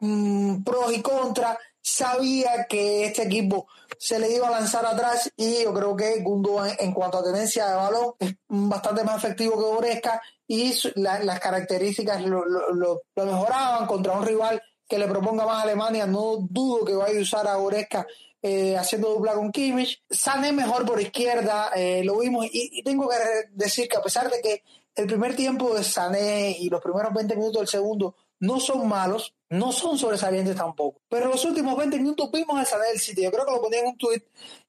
mm, 0.00 0.62
pros 0.62 0.92
y 0.92 1.00
contras, 1.00 1.56
sabía 1.88 2.66
que 2.68 3.06
este 3.06 3.22
equipo 3.22 3.66
se 3.98 4.18
le 4.18 4.30
iba 4.30 4.48
a 4.48 4.50
lanzar 4.50 4.84
atrás 4.84 5.30
y 5.36 5.62
yo 5.64 5.72
creo 5.72 5.96
que 5.96 6.20
Gundo 6.20 6.64
en, 6.64 6.92
cuanto 6.92 7.18
a 7.18 7.24
tenencia 7.24 7.66
de 7.66 7.74
balón 7.74 8.14
es 8.18 8.34
bastante 8.46 9.04
más 9.04 9.16
efectivo 9.16 9.58
que 9.58 9.64
Oresca 9.64 10.20
y 10.46 10.74
las 10.96 11.40
características 11.40 12.22
lo, 12.22 12.44
lo, 12.44 13.02
mejoraban 13.16 13.86
contra 13.86 14.12
un 14.12 14.26
rival 14.26 14.62
que 14.86 14.98
le 14.98 15.08
proponga 15.08 15.44
más 15.44 15.60
a 15.60 15.62
Alemania. 15.62 16.06
No 16.06 16.36
dudo 16.38 16.84
que 16.84 16.94
vaya 16.94 17.18
a 17.18 17.22
usar 17.22 17.46
a 17.46 17.58
Oresca 17.58 18.06
eh, 18.40 18.76
haciendo 18.76 19.14
dupla 19.14 19.34
con 19.34 19.50
Kimmich. 19.50 20.02
Sané 20.08 20.52
mejor 20.52 20.86
por 20.86 21.00
izquierda, 21.00 21.70
eh, 21.74 22.02
lo 22.04 22.18
vimos 22.18 22.46
y, 22.46 22.78
y, 22.78 22.82
tengo 22.82 23.08
que 23.08 23.16
decir 23.50 23.88
que 23.88 23.96
a 23.96 24.02
pesar 24.02 24.30
de 24.30 24.40
que 24.40 24.62
el 24.94 25.06
primer 25.06 25.34
tiempo 25.34 25.74
de 25.74 25.84
Sané 25.84 26.56
y 26.58 26.68
los 26.68 26.82
primeros 26.82 27.12
20 27.12 27.36
minutos 27.36 27.60
del 27.60 27.68
segundo 27.68 28.14
no 28.40 28.60
son 28.60 28.88
malos, 28.88 29.34
no 29.50 29.72
son 29.72 29.98
sobresalientes 29.98 30.56
tampoco. 30.56 31.00
Pero 31.08 31.28
los 31.28 31.44
últimos 31.44 31.76
20 31.76 31.96
minutos 31.98 32.30
vimos 32.32 32.58
el 32.58 32.66
Sané 32.66 32.88
del 32.88 33.00
City. 33.00 33.22
Yo 33.22 33.32
creo 33.32 33.46
que 33.46 33.52
lo 33.52 33.62
ponía 33.62 33.80
en 33.80 33.86
un 33.86 33.98
tweet. 33.98 34.22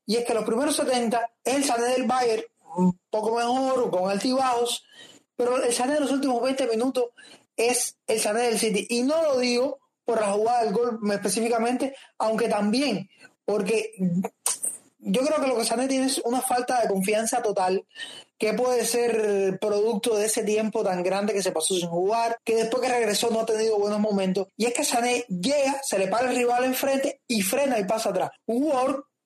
Y 0.06 0.16
es 0.16 0.26
que 0.26 0.34
los 0.34 0.46
primeros 0.46 0.76
70 0.76 1.32
es 1.44 1.56
el 1.56 1.64
Sané 1.64 1.88
del 1.90 2.08
Bayern, 2.08 2.44
un 2.76 3.00
poco 3.10 3.36
mejor, 3.36 3.92
con 3.92 4.10
altibajos. 4.10 4.84
Pero 5.36 5.62
el 5.62 5.74
Sané 5.74 5.96
de 5.96 6.00
los 6.02 6.12
últimos 6.12 6.42
20 6.42 6.68
minutos 6.68 7.06
es 7.56 7.98
el 8.08 8.20
Sané 8.20 8.44
del 8.44 8.60
City. 8.60 8.88
Y 8.90 9.04
no 9.04 9.22
lo 9.22 9.40
digo 9.40 9.80
por 10.06 10.20
la 10.22 10.32
jugada 10.32 10.64
del 10.64 10.74
gol 10.74 11.00
específicamente, 11.12 11.96
aunque 12.18 12.48
también, 12.48 13.08
porque 13.46 13.92
yo 14.98 15.22
creo 15.22 15.40
que 15.40 15.48
lo 15.48 15.56
que 15.56 15.66
Sané 15.66 15.88
tiene 15.88 16.08
es 16.08 16.18
una 16.26 16.42
falta 16.42 16.82
de 16.82 16.88
confianza 16.88 17.44
total 17.44 17.86
que 18.40 18.54
puede 18.54 18.86
ser 18.86 19.60
producto 19.60 20.16
de 20.16 20.26
ese 20.26 20.44
tiempo 20.44 20.84
tan 20.84 21.04
grande 21.04 21.34
que 21.34 21.44
se 21.44 21.52
pasó 21.52 21.76
sin 21.76 21.90
jugar, 21.90 22.38
que 22.44 22.56
después 22.56 22.82
que 22.82 22.90
regresó 22.90 23.30
no 23.30 23.42
ha 23.42 23.46
tenido 23.46 23.78
buenos 23.78 24.00
momentos. 24.00 24.48
Y 24.58 24.66
es 24.66 24.74
que 24.74 24.86
Sané 24.86 25.26
llega, 25.28 25.82
se 25.84 26.00
le 26.00 26.08
para 26.08 26.30
el 26.30 26.36
rival 26.36 26.64
enfrente 26.64 27.22
y 27.28 27.42
frena 27.42 27.78
y 27.78 27.84
pasa 27.84 28.10
atrás. 28.10 28.32
Un 28.48 28.72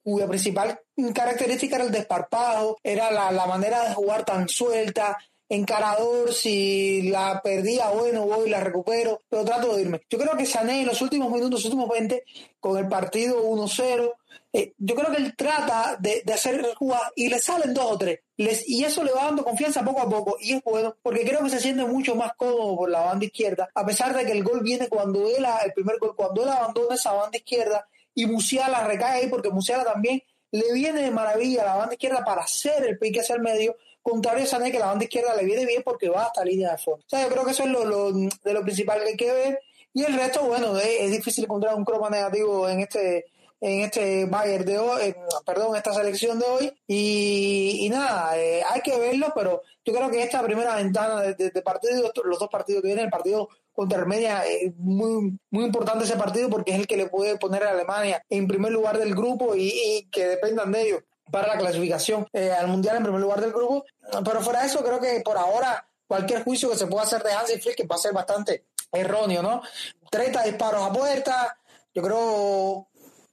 cuya 0.04 0.28
principal 0.28 0.78
característica 1.14 1.78
era 1.78 1.86
el 1.86 1.92
desparpajo, 1.92 2.78
era 2.84 3.10
la, 3.12 3.32
la 3.32 3.46
manera 3.46 3.88
de 3.88 3.94
jugar 3.94 4.26
tan 4.26 4.50
suelta, 4.50 5.18
encarador, 5.50 6.34
si 6.34 7.04
la 7.04 7.42
perdía, 7.44 7.90
bueno, 7.90 8.26
voy 8.26 8.50
la 8.50 8.60
recupero, 8.60 9.22
pero 9.30 9.46
trato 9.46 9.76
de 9.76 9.82
irme. 9.82 10.02
Yo 10.10 10.18
creo 10.18 10.36
que 10.38 10.46
Sané 10.46 10.82
en 10.82 10.88
los 10.88 11.02
últimos 11.02 11.30
minutos, 11.32 11.52
los 11.52 11.66
últimos 11.66 11.90
20, 11.90 12.24
con 12.60 12.78
el 12.78 12.88
partido 12.88 13.44
1-0, 13.44 14.14
eh, 14.56 14.74
yo 14.78 14.94
creo 14.94 15.12
que 15.12 15.18
él 15.18 15.36
trata 15.36 15.98
de, 16.00 16.22
de 16.24 16.34
hacer 16.34 16.64
jugar 16.76 17.02
y 17.16 17.28
le 17.28 17.40
salen 17.40 17.74
dos 17.74 17.92
o 17.92 17.98
tres. 17.98 18.20
Les, 18.38 18.68
y 18.68 18.84
eso 18.84 19.04
le 19.04 19.12
va 19.12 19.26
dando 19.26 19.44
confianza 19.44 19.84
poco 19.84 20.02
a 20.02 20.10
poco 20.10 20.38
y 20.40 20.54
es 20.54 20.64
bueno 20.64 20.96
porque 21.02 21.26
creo 21.26 21.44
que 21.44 21.50
se 21.50 21.60
siente 21.60 21.84
mucho 21.86 22.16
más 22.16 22.34
cómodo 22.36 22.76
por 22.76 22.90
la 22.90 23.02
banda 23.02 23.26
izquierda, 23.26 23.70
a 23.74 23.86
pesar 23.86 24.16
de 24.16 24.26
que 24.26 24.32
el 24.32 24.44
gol 24.44 24.62
viene 24.62 24.88
cuando 24.90 25.28
él, 25.28 25.46
el 25.66 25.74
primer 25.74 25.98
gol, 25.98 26.16
cuando 26.16 26.44
él 26.44 26.50
abandona 26.50 26.96
esa 26.96 27.14
banda 27.14 27.38
izquierda 27.38 27.88
y 28.14 28.28
Musiala 28.28 28.86
recae 28.86 29.22
ahí 29.22 29.28
porque 29.28 29.50
Musiala 29.50 29.84
también 29.84 30.22
le 30.52 30.72
viene 30.72 31.02
de 31.02 31.10
maravilla 31.10 31.64
a 31.64 31.66
la 31.66 31.76
banda 31.76 31.94
izquierda 31.96 32.24
para 32.24 32.44
hacer 32.44 32.86
el 32.86 33.00
pique 33.00 33.22
hacia 33.22 33.36
el 33.36 33.42
medio, 33.42 33.76
contrario 34.04 34.44
a 34.44 34.48
Sané 34.48 34.72
que 34.72 34.80
la 34.80 34.88
banda 34.88 35.06
izquierda 35.06 35.36
le 35.36 35.46
viene 35.46 35.66
bien 35.66 35.82
porque 35.84 36.10
va 36.10 36.26
hasta 36.26 36.46
línea 36.46 36.72
de 36.72 36.78
fondo. 36.78 37.04
O 37.04 37.10
sea, 37.10 37.24
yo 37.24 37.30
creo 37.30 37.46
que 37.46 37.52
eso 37.52 37.64
es 37.64 37.70
lo, 37.70 38.12
de 38.12 38.54
lo 38.54 38.62
principal 38.62 39.02
que 39.02 39.10
hay 39.10 39.18
que 39.18 39.34
ver 39.34 39.60
y 39.94 40.04
el 40.04 40.14
resto, 40.14 40.44
bueno, 40.44 40.78
es 40.78 41.12
difícil 41.12 41.46
encontrar 41.46 41.76
un 41.76 41.86
croma 41.86 42.10
negativo 42.10 42.68
en 42.68 42.82
este 42.82 43.26
en 43.64 43.80
este 43.80 44.26
Bayern 44.26 44.66
de 44.66 44.78
hoy, 44.78 45.16
perdón, 45.46 45.78
esta 45.78 45.94
selección 45.94 46.38
de 46.38 46.46
hoy. 46.46 46.74
Y, 46.86 47.88
nada, 47.90 48.38
eh, 48.38 48.62
hay 48.62 48.82
que 48.82 49.00
verlo, 49.00 49.32
pero 49.34 49.62
yo 49.86 49.94
creo 49.94 50.12
que 50.12 50.22
esta 50.22 50.44
primera 50.44 50.76
ventana 50.76 51.22
de, 51.22 51.62
partido, 51.62 52.12
los 52.26 52.40
dos 52.40 52.50
partidos 52.50 52.82
que 52.82 52.88
vienen, 52.88 53.06
el 53.06 53.12
partido 53.12 53.48
contra 53.72 54.00
Armenia, 54.00 54.44
es 54.46 54.76
muy, 54.76 55.40
muy 55.50 55.64
importante 55.64 56.04
ese 56.04 56.18
partido 56.18 56.50
porque 56.50 56.74
es 56.74 56.80
el 56.80 56.88
que 56.88 56.98
le 56.98 57.08
puede 57.08 57.38
poner 57.38 57.64
a 57.64 57.70
Alemania 57.70 58.22
en 58.30 58.50
primer 58.50 58.74
lugar 58.74 59.00
del 59.00 59.16
grupo 59.16 59.56
y, 59.56 60.10
que 60.12 60.28
dependan 60.28 60.74
de 60.74 60.82
ellos 60.82 61.04
para 61.34 61.48
la 61.48 61.58
clasificación 61.58 62.28
eh, 62.32 62.52
al 62.52 62.68
Mundial 62.68 62.98
en 62.98 63.04
primer 63.04 63.20
lugar 63.20 63.42
del 63.42 63.52
grupo. 63.52 63.84
Pero 64.24 64.42
fuera 64.42 64.62
de 64.62 64.68
eso, 64.68 64.84
creo 64.84 65.00
que 65.02 65.22
por 65.26 65.36
ahora 65.36 65.84
cualquier 66.06 66.44
juicio 66.44 66.70
que 66.70 66.78
se 66.78 66.86
pueda 66.86 67.02
hacer 67.02 67.24
de 67.24 67.34
Hansi 67.34 67.60
Flick 67.60 67.90
va 67.90 67.96
a 67.96 67.98
ser 67.98 68.14
bastante 68.14 68.68
erróneo, 68.92 69.42
¿no? 69.42 69.64
30 70.12 70.44
disparos 70.44 70.84
a 70.84 70.94
puerta, 70.94 71.58
yo 71.92 72.04
creo 72.04 72.88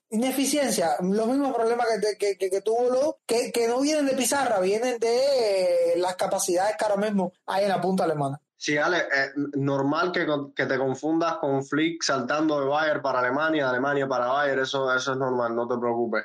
ineficiencia, 0.08 0.96
los 1.02 1.26
mismos 1.26 1.54
problemas 1.54 1.86
que, 2.18 2.38
que, 2.38 2.60
tuvo 2.62 2.88
lo 2.88 3.18
que, 3.26 3.52
que, 3.52 3.68
no 3.68 3.80
vienen 3.80 4.06
de 4.06 4.14
pizarra, 4.14 4.58
vienen 4.60 4.98
de 4.98 5.92
las 5.96 6.16
capacidades 6.16 6.76
que 6.78 6.84
ahora 6.86 6.96
mismo 6.96 7.34
hay 7.46 7.64
en 7.64 7.68
la 7.68 7.82
punta 7.82 8.04
alemana. 8.04 8.40
Sí, 8.56 8.78
Ale, 8.78 8.98
es 9.12 9.32
normal 9.56 10.10
que, 10.10 10.26
que, 10.56 10.64
te 10.64 10.78
confundas 10.78 11.36
con 11.36 11.62
Flick 11.62 12.02
saltando 12.02 12.60
de 12.60 12.66
Bayern 12.66 13.02
para 13.02 13.20
Alemania, 13.20 13.64
de 13.64 13.70
Alemania 13.70 14.08
para 14.08 14.28
Bayern, 14.28 14.62
eso, 14.62 14.92
eso 14.94 15.12
es 15.12 15.18
normal, 15.18 15.54
no 15.54 15.68
te 15.68 15.76
preocupes. 15.78 16.24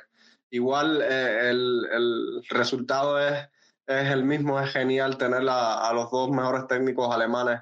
Igual 0.50 1.02
eh, 1.02 1.50
el, 1.50 1.86
el, 1.92 2.42
resultado 2.48 3.18
es, 3.18 3.48
es, 3.86 4.10
el 4.10 4.24
mismo, 4.24 4.60
es 4.60 4.70
genial 4.72 5.18
tener 5.18 5.48
a, 5.48 5.88
a 5.88 5.92
los 5.92 6.10
dos 6.10 6.30
mejores 6.30 6.66
técnicos 6.66 7.14
alemanes 7.14 7.60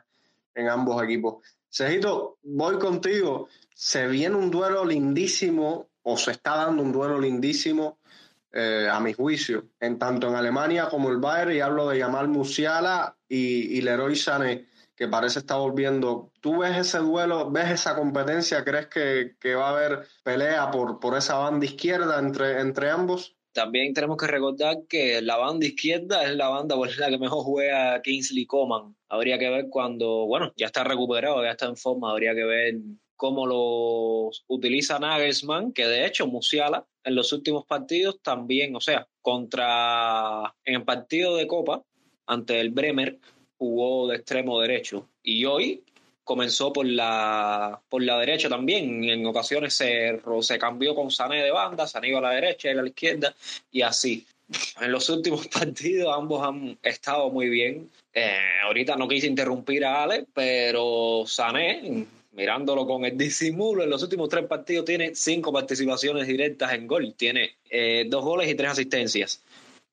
en 0.55 0.68
ambos 0.68 1.03
equipos. 1.03 1.43
Cejito, 1.68 2.39
voy 2.43 2.78
contigo. 2.78 3.49
Se 3.74 4.07
viene 4.07 4.37
un 4.37 4.51
duelo 4.51 4.85
lindísimo 4.85 5.89
o 6.03 6.16
se 6.16 6.32
está 6.32 6.57
dando 6.57 6.82
un 6.82 6.93
duelo 6.93 7.18
lindísimo, 7.18 7.99
eh, 8.57 8.89
a 8.89 9.01
mi 9.01 9.12
juicio, 9.12 9.70
en 9.80 9.99
tanto 9.99 10.28
en 10.28 10.37
Alemania 10.37 10.89
como 10.89 11.11
el 11.11 11.16
Bayern, 11.16 11.53
y 11.57 11.61
hablo 11.61 11.89
de 11.89 11.99
Yamal 11.99 12.28
Musiala 12.28 13.16
y, 13.28 13.76
y 13.76 13.80
Leroy 13.80 14.14
Sané, 14.14 14.68
que 14.97 15.09
parece 15.09 15.40
estar 15.40 15.59
volviendo. 15.59 16.30
¿Tú 16.40 16.59
ves 16.59 16.76
ese 16.76 16.99
duelo, 16.99 17.51
ves 17.51 17.70
esa 17.70 17.97
competencia? 17.97 18.64
¿Crees 18.64 18.86
que, 18.88 19.55
va 19.55 19.68
a 19.68 19.76
haber 19.76 20.07
pelea 20.22 20.70
por, 20.70 21.01
por 21.01 21.16
esa 21.16 21.36
banda 21.36 21.66
izquierda 21.66 22.18
entre, 22.18 22.61
entre 22.61 22.90
ambos? 22.90 23.34
También 23.53 23.95
tenemos 23.95 24.16
que 24.16 24.26
recordar 24.26 24.78
que 24.88 25.22
la 25.22 25.36
banda 25.36 25.64
izquierda 25.64 26.24
es 26.24 26.34
la 26.34 26.49
banda 26.49 26.74
la 26.99 27.09
que 27.09 27.18
mejor 27.18 27.45
juega 27.45 28.03
Kingsley 28.03 28.47
Coman. 28.47 28.97
Habría 29.09 29.38
que 29.38 29.49
ver 29.49 29.68
cuando, 29.70 30.26
bueno, 30.26 30.53
ya 30.57 30.66
está 30.66 30.82
recuperado, 30.82 31.42
ya 31.45 31.53
está 31.53 31.66
en 31.66 31.76
forma, 31.76 32.11
habría 32.11 32.34
que 32.34 32.45
ver 32.45 32.74
como 33.16 33.47
los 33.47 34.45
utiliza 34.49 34.99
Nagelsmann, 34.99 35.72
que 35.72 35.86
de 35.86 36.05
hecho 36.05 36.26
Musiala 36.26 36.84
en 37.05 37.14
los 37.14 37.32
últimos 37.32 37.64
partidos 37.64 38.20
también, 38.22 38.74
o 38.74 38.80
sea, 38.80 39.07
contra 39.22 40.53
en 40.64 40.74
el 40.74 40.82
partido 40.82 41.36
de 41.36 41.47
Copa 41.47 41.84
ante 42.26 42.61
el 42.61 42.70
Bremer 42.70 43.20
jugó 43.59 44.09
de 44.09 44.16
extremo 44.16 44.61
derecho 44.61 45.09
y 45.22 45.44
hoy 45.44 45.82
comenzó 46.24 46.72
por 46.72 46.86
la 46.86 47.80
por 47.88 48.02
la 48.02 48.18
derecha 48.18 48.48
también, 48.48 49.05
en 49.05 49.26
ocasiones 49.26 49.74
se, 49.74 50.20
se 50.40 50.59
cambió 50.59 50.94
con 50.94 51.11
Sané 51.11 51.42
de 51.42 51.50
banda, 51.50 51.86
Sané 51.86 52.09
iba 52.09 52.18
a 52.18 52.22
la 52.22 52.30
derecha, 52.30 52.68
y 52.68 52.72
a 52.72 52.82
la 52.82 52.88
izquierda 52.88 53.34
y 53.70 53.82
así. 53.82 54.26
En 54.80 54.92
los 54.92 55.09
últimos 55.09 55.46
partidos 55.48 56.14
ambos 56.14 56.46
han 56.46 56.78
estado 56.82 57.30
muy 57.30 57.48
bien. 57.48 57.90
Eh, 58.12 58.38
ahorita 58.64 58.96
no 58.96 59.09
quise 59.09 59.26
interrumpir 59.26 59.84
a 59.84 60.05
Ale, 60.05 60.26
pero 60.32 61.24
Sané 61.26 62.07
mirándolo 62.34 62.86
con 62.86 63.05
el 63.05 63.16
disimulo, 63.16 63.84
en 63.84 63.90
los 63.90 64.02
últimos 64.02 64.28
tres 64.28 64.44
partidos 64.46 64.84
tiene 64.84 65.14
cinco 65.14 65.52
participaciones 65.52 66.26
directas 66.26 66.72
en 66.72 66.86
gol, 66.86 67.14
tiene 67.14 67.57
eh, 67.70 68.07
dos 68.09 68.24
goles 68.24 68.50
y 68.50 68.55
tres 68.55 68.72
asistencias. 68.72 69.42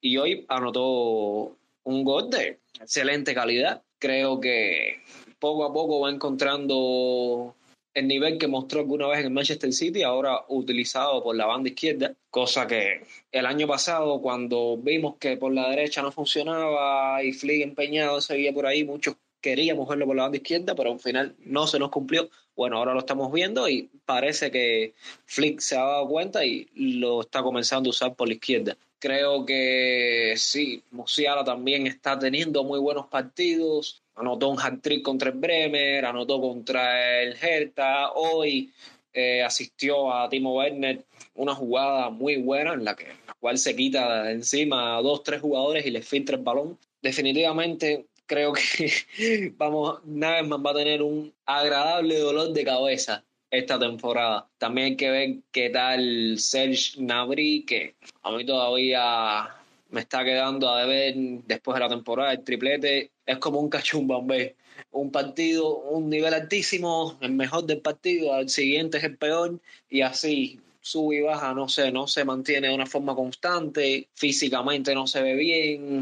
Y 0.01 0.18
hoy 0.18 0.45
anotó 0.47 1.55
un 1.84 2.03
gol 2.03 2.29
de 2.29 2.59
excelente 2.79 3.34
calidad. 3.34 3.84
Creo 3.99 4.39
que 4.39 5.01
poco 5.39 5.65
a 5.65 5.73
poco 5.73 6.01
va 6.01 6.11
encontrando 6.11 7.55
el 7.93 8.07
nivel 8.07 8.38
que 8.38 8.47
mostró 8.47 8.79
alguna 8.79 9.07
vez 9.07 9.19
en 9.19 9.25
el 9.25 9.32
Manchester 9.32 9.73
City, 9.73 10.03
ahora 10.03 10.45
utilizado 10.47 11.21
por 11.23 11.36
la 11.36 11.45
banda 11.45 11.69
izquierda, 11.69 12.13
cosa 12.29 12.65
que 12.65 13.05
el 13.32 13.45
año 13.45 13.67
pasado 13.67 14.21
cuando 14.21 14.77
vimos 14.77 15.17
que 15.17 15.36
por 15.38 15.53
la 15.53 15.69
derecha 15.69 16.01
no 16.01 16.11
funcionaba 16.11 17.21
y 17.23 17.34
Flick 17.34 17.61
empeñado 17.61 18.21
seguía 18.21 18.53
por 18.53 18.65
ahí, 18.65 18.86
muchos 18.86 19.17
queríamos 19.41 19.89
verlo 19.89 20.05
por 20.05 20.15
la 20.15 20.23
banda 20.23 20.38
izquierda, 20.38 20.75
pero 20.75 20.91
al 20.91 20.99
final 20.99 21.36
no 21.39 21.67
se 21.67 21.79
nos 21.79 21.89
cumplió. 21.89 22.29
Bueno, 22.55 22.77
ahora 22.77 22.93
lo 22.93 22.99
estamos 22.99 23.32
viendo 23.32 23.67
y 23.67 23.89
parece 24.05 24.51
que 24.51 24.93
Flick 25.25 25.59
se 25.59 25.75
ha 25.75 25.84
dado 25.84 26.07
cuenta 26.07 26.45
y 26.45 26.69
lo 26.75 27.21
está 27.21 27.41
comenzando 27.41 27.89
a 27.89 27.91
usar 27.91 28.15
por 28.15 28.27
la 28.27 28.36
izquierda. 28.36 28.77
Creo 29.02 29.47
que 29.47 30.36
sí, 30.38 30.84
Musiala 30.91 31.43
también 31.43 31.88
está 31.88 32.20
teniendo 32.20 32.64
muy 32.64 32.78
buenos 32.78 33.08
partidos. 33.08 34.04
Anotó 34.16 34.49
un 34.49 34.60
hat-trick 34.60 35.02
contra 35.02 35.32
el 35.32 35.38
Bremer, 35.39 36.06
anotó 36.06 36.39
contra 36.39 37.24
el 37.24 37.36
Hertha. 37.41 38.12
Hoy 38.12 38.72
eh, 39.12 39.41
asistió 39.41 40.14
a 40.14 40.30
Timo 40.30 40.54
Werner 40.54 41.04
una 41.34 41.56
jugada 41.56 42.12
muy 42.12 42.36
buena 42.43 42.74
en 42.74 42.86
la, 42.86 42.95
que, 42.95 43.08
la 43.26 43.34
cual 43.39 43.58
se 43.58 43.76
quita 43.76 44.30
encima 44.30 44.97
a 44.97 45.02
dos, 45.02 45.24
tres 45.24 45.41
jugadores 45.41 45.84
y 45.84 45.89
les 45.89 46.08
filtra 46.08 46.36
el 46.36 46.43
balón. 46.43 46.78
Definitivamente 47.02 48.06
creo 48.28 48.54
que 48.54 49.52
vamos, 49.58 49.99
Nagelsmann 50.06 50.64
va 50.64 50.72
a 50.72 50.76
tener 50.76 51.02
un 51.02 51.34
agradable 51.47 52.20
dolor 52.20 52.54
de 52.54 52.64
cabeza 52.64 53.24
esta 53.52 53.78
temporada. 53.78 54.47
También 54.58 54.88
hay 54.88 54.95
que 54.95 55.12
ver 55.12 55.36
qué 55.52 55.70
tal 55.70 56.39
Serge 56.39 56.99
Nabri, 56.99 57.64
que 57.64 57.95
a 58.24 58.32
mí 58.32 58.45
todavía 58.45 59.49
me 59.89 59.99
está 59.99 60.24
quedando 60.24 60.70
a 60.70 60.82
deber 60.82 61.16
después 61.45 61.76
de 61.76 61.82
la 61.82 61.89
temporada. 61.89 62.32
El 62.32 62.43
triplete 62.43 63.12
es 63.26 63.38
como 63.38 63.60
un 63.60 63.70
cachumbambé. 63.70 64.56
Un 64.91 65.12
partido, 65.12 65.78
un 65.78 66.10
nivel 66.10 66.34
altísimo, 66.34 67.18
el 67.22 67.34
mejor 67.34 67.66
del 67.66 67.82
partido, 67.82 68.34
al 68.34 68.49
siguiente 68.49 68.97
es 68.97 69.04
el 69.04 69.18
peor, 69.18 69.60
y 69.89 70.02
así 70.02 70.60
sube 70.82 71.18
y 71.18 71.22
baja, 71.22 71.54
no 71.54 71.70
sé, 71.70 71.91
no 71.91 72.08
se 72.08 72.26
mantiene 72.26 72.70
de 72.70 72.74
una 72.74 72.88
forma 72.88 73.16
constante, 73.16 74.10
físicamente 74.16 74.95
no 74.95 75.06
se 75.08 75.22
ve 75.22 75.36
bien, 75.36 76.02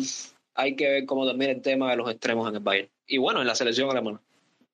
hay 0.55 0.75
que 0.75 0.89
ver 0.89 1.05
cómo 1.05 1.25
termina 1.25 1.51
el 1.51 1.61
tema 1.61 1.91
de 1.91 1.97
los 1.97 2.09
extremos 2.09 2.47
en 2.47 2.55
el 2.55 2.61
Bayern. 2.61 2.89
Y 3.05 3.17
bueno, 3.17 3.41
en 3.41 3.47
la 3.47 3.55
selección 3.55 3.89
alemana. 3.89 4.21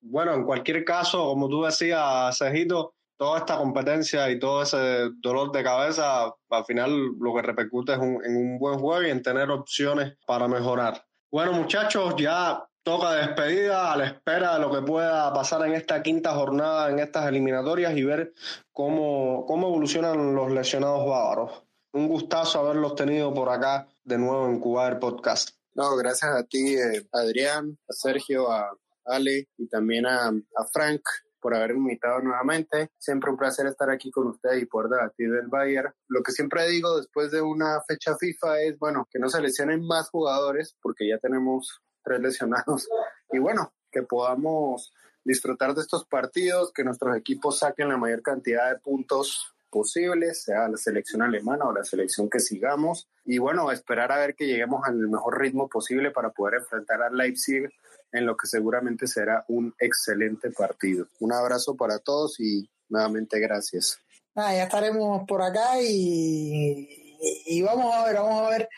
Bueno, 0.08 0.34
en 0.34 0.44
cualquier 0.44 0.84
caso, 0.84 1.24
como 1.24 1.48
tú 1.48 1.64
decías, 1.64 2.36
Cejito, 2.38 2.94
toda 3.16 3.38
esta 3.38 3.56
competencia 3.56 4.30
y 4.30 4.38
todo 4.38 4.62
ese 4.62 5.10
dolor 5.20 5.50
de 5.52 5.64
cabeza, 5.64 6.32
al 6.50 6.64
final 6.64 7.12
lo 7.18 7.34
que 7.34 7.42
repercute 7.42 7.92
es 7.92 7.98
en 7.98 8.36
un 8.36 8.58
buen 8.58 8.78
juego 8.78 9.02
y 9.02 9.10
en 9.10 9.22
tener 9.22 9.50
opciones 9.50 10.16
para 10.26 10.48
mejorar. 10.48 11.04
Bueno, 11.30 11.52
muchachos, 11.52 12.14
ya 12.16 12.64
toca 12.82 13.12
despedida 13.12 13.92
a 13.92 13.96
la 13.96 14.06
espera 14.06 14.54
de 14.54 14.60
lo 14.60 14.70
que 14.70 14.80
pueda 14.80 15.32
pasar 15.32 15.66
en 15.66 15.74
esta 15.74 16.02
quinta 16.02 16.34
jornada, 16.34 16.88
en 16.88 17.00
estas 17.00 17.26
eliminatorias 17.26 17.96
y 17.96 18.04
ver 18.04 18.32
cómo, 18.72 19.44
cómo 19.46 19.66
evolucionan 19.66 20.34
los 20.36 20.52
lesionados 20.52 21.04
bávaros. 21.04 21.64
Un 21.92 22.06
gustazo 22.06 22.60
haberlos 22.60 22.94
tenido 22.94 23.34
por 23.34 23.48
acá 23.48 23.88
de 24.04 24.18
nuevo 24.18 24.46
en 24.46 24.60
Cuba 24.60 25.00
Podcast. 25.00 25.50
No, 25.74 25.96
gracias 25.96 26.30
a 26.30 26.44
ti, 26.44 26.76
eh, 26.76 27.06
Adrián, 27.12 27.76
a 27.88 27.92
Sergio, 27.92 28.52
a 28.52 28.70
Ale 29.06 29.48
y 29.56 29.68
también 29.68 30.06
a, 30.06 30.32
Frank 30.72 31.02
por 31.40 31.54
haberme 31.54 31.78
invitado 31.78 32.20
nuevamente. 32.20 32.90
Siempre 32.98 33.30
un 33.30 33.36
placer 33.36 33.66
estar 33.66 33.90
aquí 33.90 34.10
con 34.10 34.26
ustedes 34.28 34.62
y 34.62 34.66
poder 34.66 34.90
debatir 34.90 35.30
del 35.30 35.48
Bayern. 35.48 35.92
Lo 36.08 36.22
que 36.22 36.32
siempre 36.32 36.68
digo 36.68 36.96
después 36.96 37.30
de 37.30 37.40
una 37.40 37.80
fecha 37.86 38.16
FIFA 38.16 38.62
es, 38.62 38.78
bueno, 38.78 39.06
que 39.10 39.18
no 39.18 39.28
se 39.28 39.40
lesionen 39.40 39.86
más 39.86 40.10
jugadores 40.10 40.76
porque 40.82 41.08
ya 41.08 41.18
tenemos 41.18 41.82
tres 42.02 42.20
lesionados. 42.20 42.88
Y 43.32 43.38
bueno, 43.38 43.72
que 43.90 44.02
podamos 44.02 44.92
disfrutar 45.24 45.74
de 45.74 45.82
estos 45.82 46.06
partidos, 46.06 46.72
que 46.72 46.84
nuestros 46.84 47.16
equipos 47.16 47.58
saquen 47.58 47.88
la 47.88 47.96
mayor 47.96 48.22
cantidad 48.22 48.70
de 48.70 48.78
puntos 48.78 49.55
posibles, 49.70 50.42
sea 50.42 50.68
la 50.68 50.76
selección 50.76 51.22
alemana 51.22 51.64
o 51.66 51.72
la 51.72 51.84
selección 51.84 52.28
que 52.28 52.40
sigamos. 52.40 53.08
Y 53.24 53.38
bueno, 53.38 53.70
esperar 53.70 54.12
a 54.12 54.18
ver 54.18 54.34
que 54.34 54.46
lleguemos 54.46 54.82
al 54.84 54.96
mejor 54.96 55.40
ritmo 55.40 55.68
posible 55.68 56.10
para 56.10 56.30
poder 56.30 56.60
enfrentar 56.60 57.02
a 57.02 57.10
Leipzig 57.10 57.68
en 58.12 58.26
lo 58.26 58.36
que 58.36 58.46
seguramente 58.46 59.06
será 59.06 59.44
un 59.48 59.74
excelente 59.78 60.50
partido. 60.50 61.06
Un 61.20 61.32
abrazo 61.32 61.76
para 61.76 61.98
todos 61.98 62.40
y 62.40 62.68
nuevamente 62.88 63.38
gracias. 63.40 63.98
ya 64.34 64.64
estaremos 64.64 65.24
por 65.26 65.42
acá 65.42 65.80
y, 65.82 67.16
y, 67.46 67.62
vamos 67.62 67.94
a 67.94 68.06
ver, 68.06 68.16
vamos 68.16 68.46
a 68.46 68.50
ver 68.50 68.68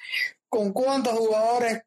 con 0.48 0.72
cuántos 0.72 1.12
jugadores 1.12 1.82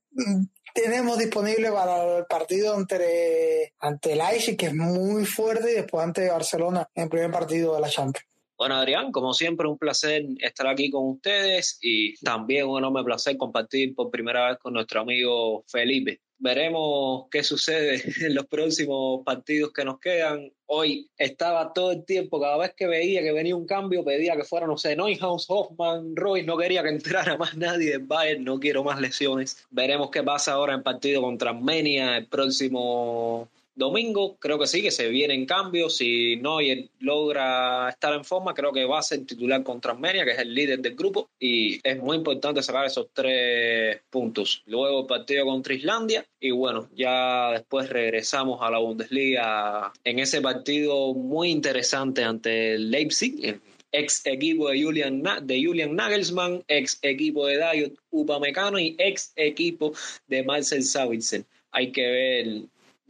tenemos 0.74 1.18
disponible 1.18 1.72
para 1.72 2.18
el 2.18 2.26
partido 2.26 2.78
entre 2.78 3.74
ante 3.80 4.14
el 4.14 4.20
Leipzig, 4.20 4.58
que 4.58 4.68
es 4.68 4.74
muy 4.74 5.26
fuerte, 5.26 5.72
y 5.72 5.76
después 5.76 6.04
ante 6.04 6.30
Barcelona 6.30 6.88
en 6.94 7.04
el 7.04 7.10
primer 7.10 7.32
partido 7.32 7.76
de 7.76 7.82
la 7.82 7.90
Champions. 7.90 8.31
Bueno, 8.62 8.76
Adrián, 8.76 9.12
como 9.12 9.34
siempre, 9.34 9.68
un 9.68 9.80
placer 9.80 10.24
estar 10.38 10.68
aquí 10.68 10.92
con 10.92 11.10
ustedes 11.10 11.80
y 11.82 12.14
también 12.18 12.68
un 12.68 12.78
enorme 12.78 13.04
placer 13.04 13.36
compartir 13.36 13.96
por 13.96 14.12
primera 14.12 14.50
vez 14.50 14.60
con 14.60 14.76
nuestro 14.76 15.02
amigo 15.02 15.64
Felipe. 15.66 16.22
Veremos 16.38 17.26
qué 17.32 17.44
sucede 17.44 18.04
en 18.24 18.36
los 18.36 18.46
próximos 18.46 19.24
partidos 19.26 19.74
que 19.74 19.84
nos 19.84 20.00
quedan. 20.00 20.54
Hoy 20.68 21.10
estaba 21.18 21.74
todo 21.74 21.92
el 21.92 22.06
tiempo, 22.06 22.40
cada 22.40 22.56
vez 22.58 22.76
que 22.78 22.86
veía 22.86 23.24
que 23.24 23.32
venía 23.32 23.56
un 23.56 23.66
cambio, 23.66 24.06
pedía 24.06 24.36
que 24.36 24.44
fuera, 24.44 24.68
no 24.68 24.78
sé, 24.78 24.96
Neuhaus, 24.96 25.48
Hoffman, 25.50 26.16
Roy, 26.16 26.44
no 26.44 26.56
quería 26.56 26.84
que 26.84 26.90
entrara 26.90 27.38
más 27.40 27.58
nadie 27.58 27.94
del 27.94 28.06
Bayern, 28.06 28.44
no 28.44 28.60
quiero 28.60 28.84
más 28.84 29.02
lesiones. 29.02 29.66
Veremos 29.72 30.12
qué 30.12 30.22
pasa 30.22 30.52
ahora 30.52 30.76
en 30.76 30.84
partido 30.84 31.24
contra 31.24 31.50
Armenia 31.50 32.16
el 32.16 32.28
próximo 32.28 33.50
domingo, 33.82 34.38
creo 34.38 34.58
que 34.58 34.68
sí, 34.68 34.82
que 34.82 34.92
se 34.92 35.10
viene 35.10 35.34
en 35.34 35.46
cambio. 35.46 35.90
Si 35.90 36.38
Neuer 36.38 36.90
logra 37.00 37.90
estar 37.90 38.14
en 38.14 38.24
forma, 38.24 38.54
creo 38.54 38.72
que 38.72 38.86
va 38.86 39.00
a 39.00 39.04
ser 39.04 39.26
titular 39.26 39.62
contra 39.64 39.92
Armenia, 39.92 40.24
que 40.24 40.32
es 40.32 40.40
el 40.40 40.54
líder 40.54 40.80
del 40.80 40.96
grupo. 40.96 41.30
Y 41.40 41.80
es 41.86 41.98
muy 41.98 42.16
importante 42.18 42.64
sacar 42.64 42.86
esos 42.86 43.08
tres 43.14 44.00
puntos. 44.10 44.64
Luego 44.66 45.02
el 45.02 45.08
partido 45.08 45.46
contra 45.46 45.74
Islandia. 45.74 46.26
Y 46.40 46.52
bueno, 46.52 46.88
ya 46.96 47.52
después 47.52 47.90
regresamos 47.90 48.62
a 48.62 48.72
la 48.72 48.78
Bundesliga 48.78 49.92
en 50.04 50.20
ese 50.20 50.42
partido 50.42 51.14
muy 51.14 51.50
interesante 51.50 52.24
ante 52.24 52.78
Leipzig, 52.78 53.60
ex 53.92 54.26
equipo 54.26 54.70
de 54.70 54.82
Julian, 54.82 55.24
de 55.42 55.64
Julian 55.64 55.96
Nagelsmann, 55.96 56.64
ex 56.68 57.00
equipo 57.02 57.48
de 57.48 57.58
Dayot 57.58 57.94
Upamecano 58.12 58.80
y 58.80 58.96
ex 58.98 59.34
equipo 59.36 59.94
de 60.28 60.44
Marcel 60.44 60.84
Sabitzer. 60.84 61.44
Hay 61.72 61.92
que 61.92 62.02
ver 62.02 62.48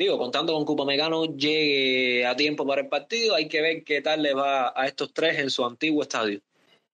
digo, 0.02 0.18
contando 0.18 0.54
con 0.54 0.66
Cupa 0.66 0.84
Megano 0.84 1.26
llegue 1.26 2.26
a 2.26 2.36
tiempo 2.36 2.66
para 2.66 2.82
el 2.82 2.90
partido, 2.90 3.36
hay 3.36 3.48
que 3.48 3.62
ver 3.62 3.84
qué 3.84 4.02
tal 4.02 4.24
le 4.24 4.34
va 4.34 4.74
a 4.76 4.88
estos 4.88 5.14
tres 5.14 5.38
en 5.38 5.52
su 5.52 5.64
antiguo 5.64 6.02
estadio. 6.02 6.42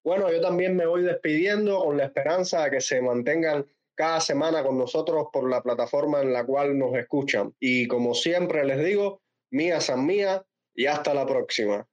Bueno, 0.04 0.30
yo 0.30 0.42
también 0.42 0.76
me 0.76 0.84
voy 0.84 1.02
despidiendo 1.02 1.82
con 1.82 1.96
la 1.96 2.04
esperanza 2.04 2.64
de 2.64 2.70
que 2.70 2.80
se 2.82 3.00
mantengan 3.00 3.66
cada 3.94 4.20
semana 4.20 4.62
con 4.62 4.76
nosotros 4.76 5.28
por 5.32 5.48
la 5.48 5.62
plataforma 5.62 6.20
en 6.20 6.34
la 6.34 6.44
cual 6.44 6.78
nos 6.78 6.94
escuchan. 6.96 7.54
Y 7.58 7.88
como 7.88 8.12
siempre 8.12 8.64
les 8.66 8.84
digo, 8.84 9.22
mía 9.50 9.80
san 9.80 10.04
mía 10.04 10.44
y 10.74 10.84
hasta 10.84 11.14
la 11.14 11.26
próxima. 11.26 11.88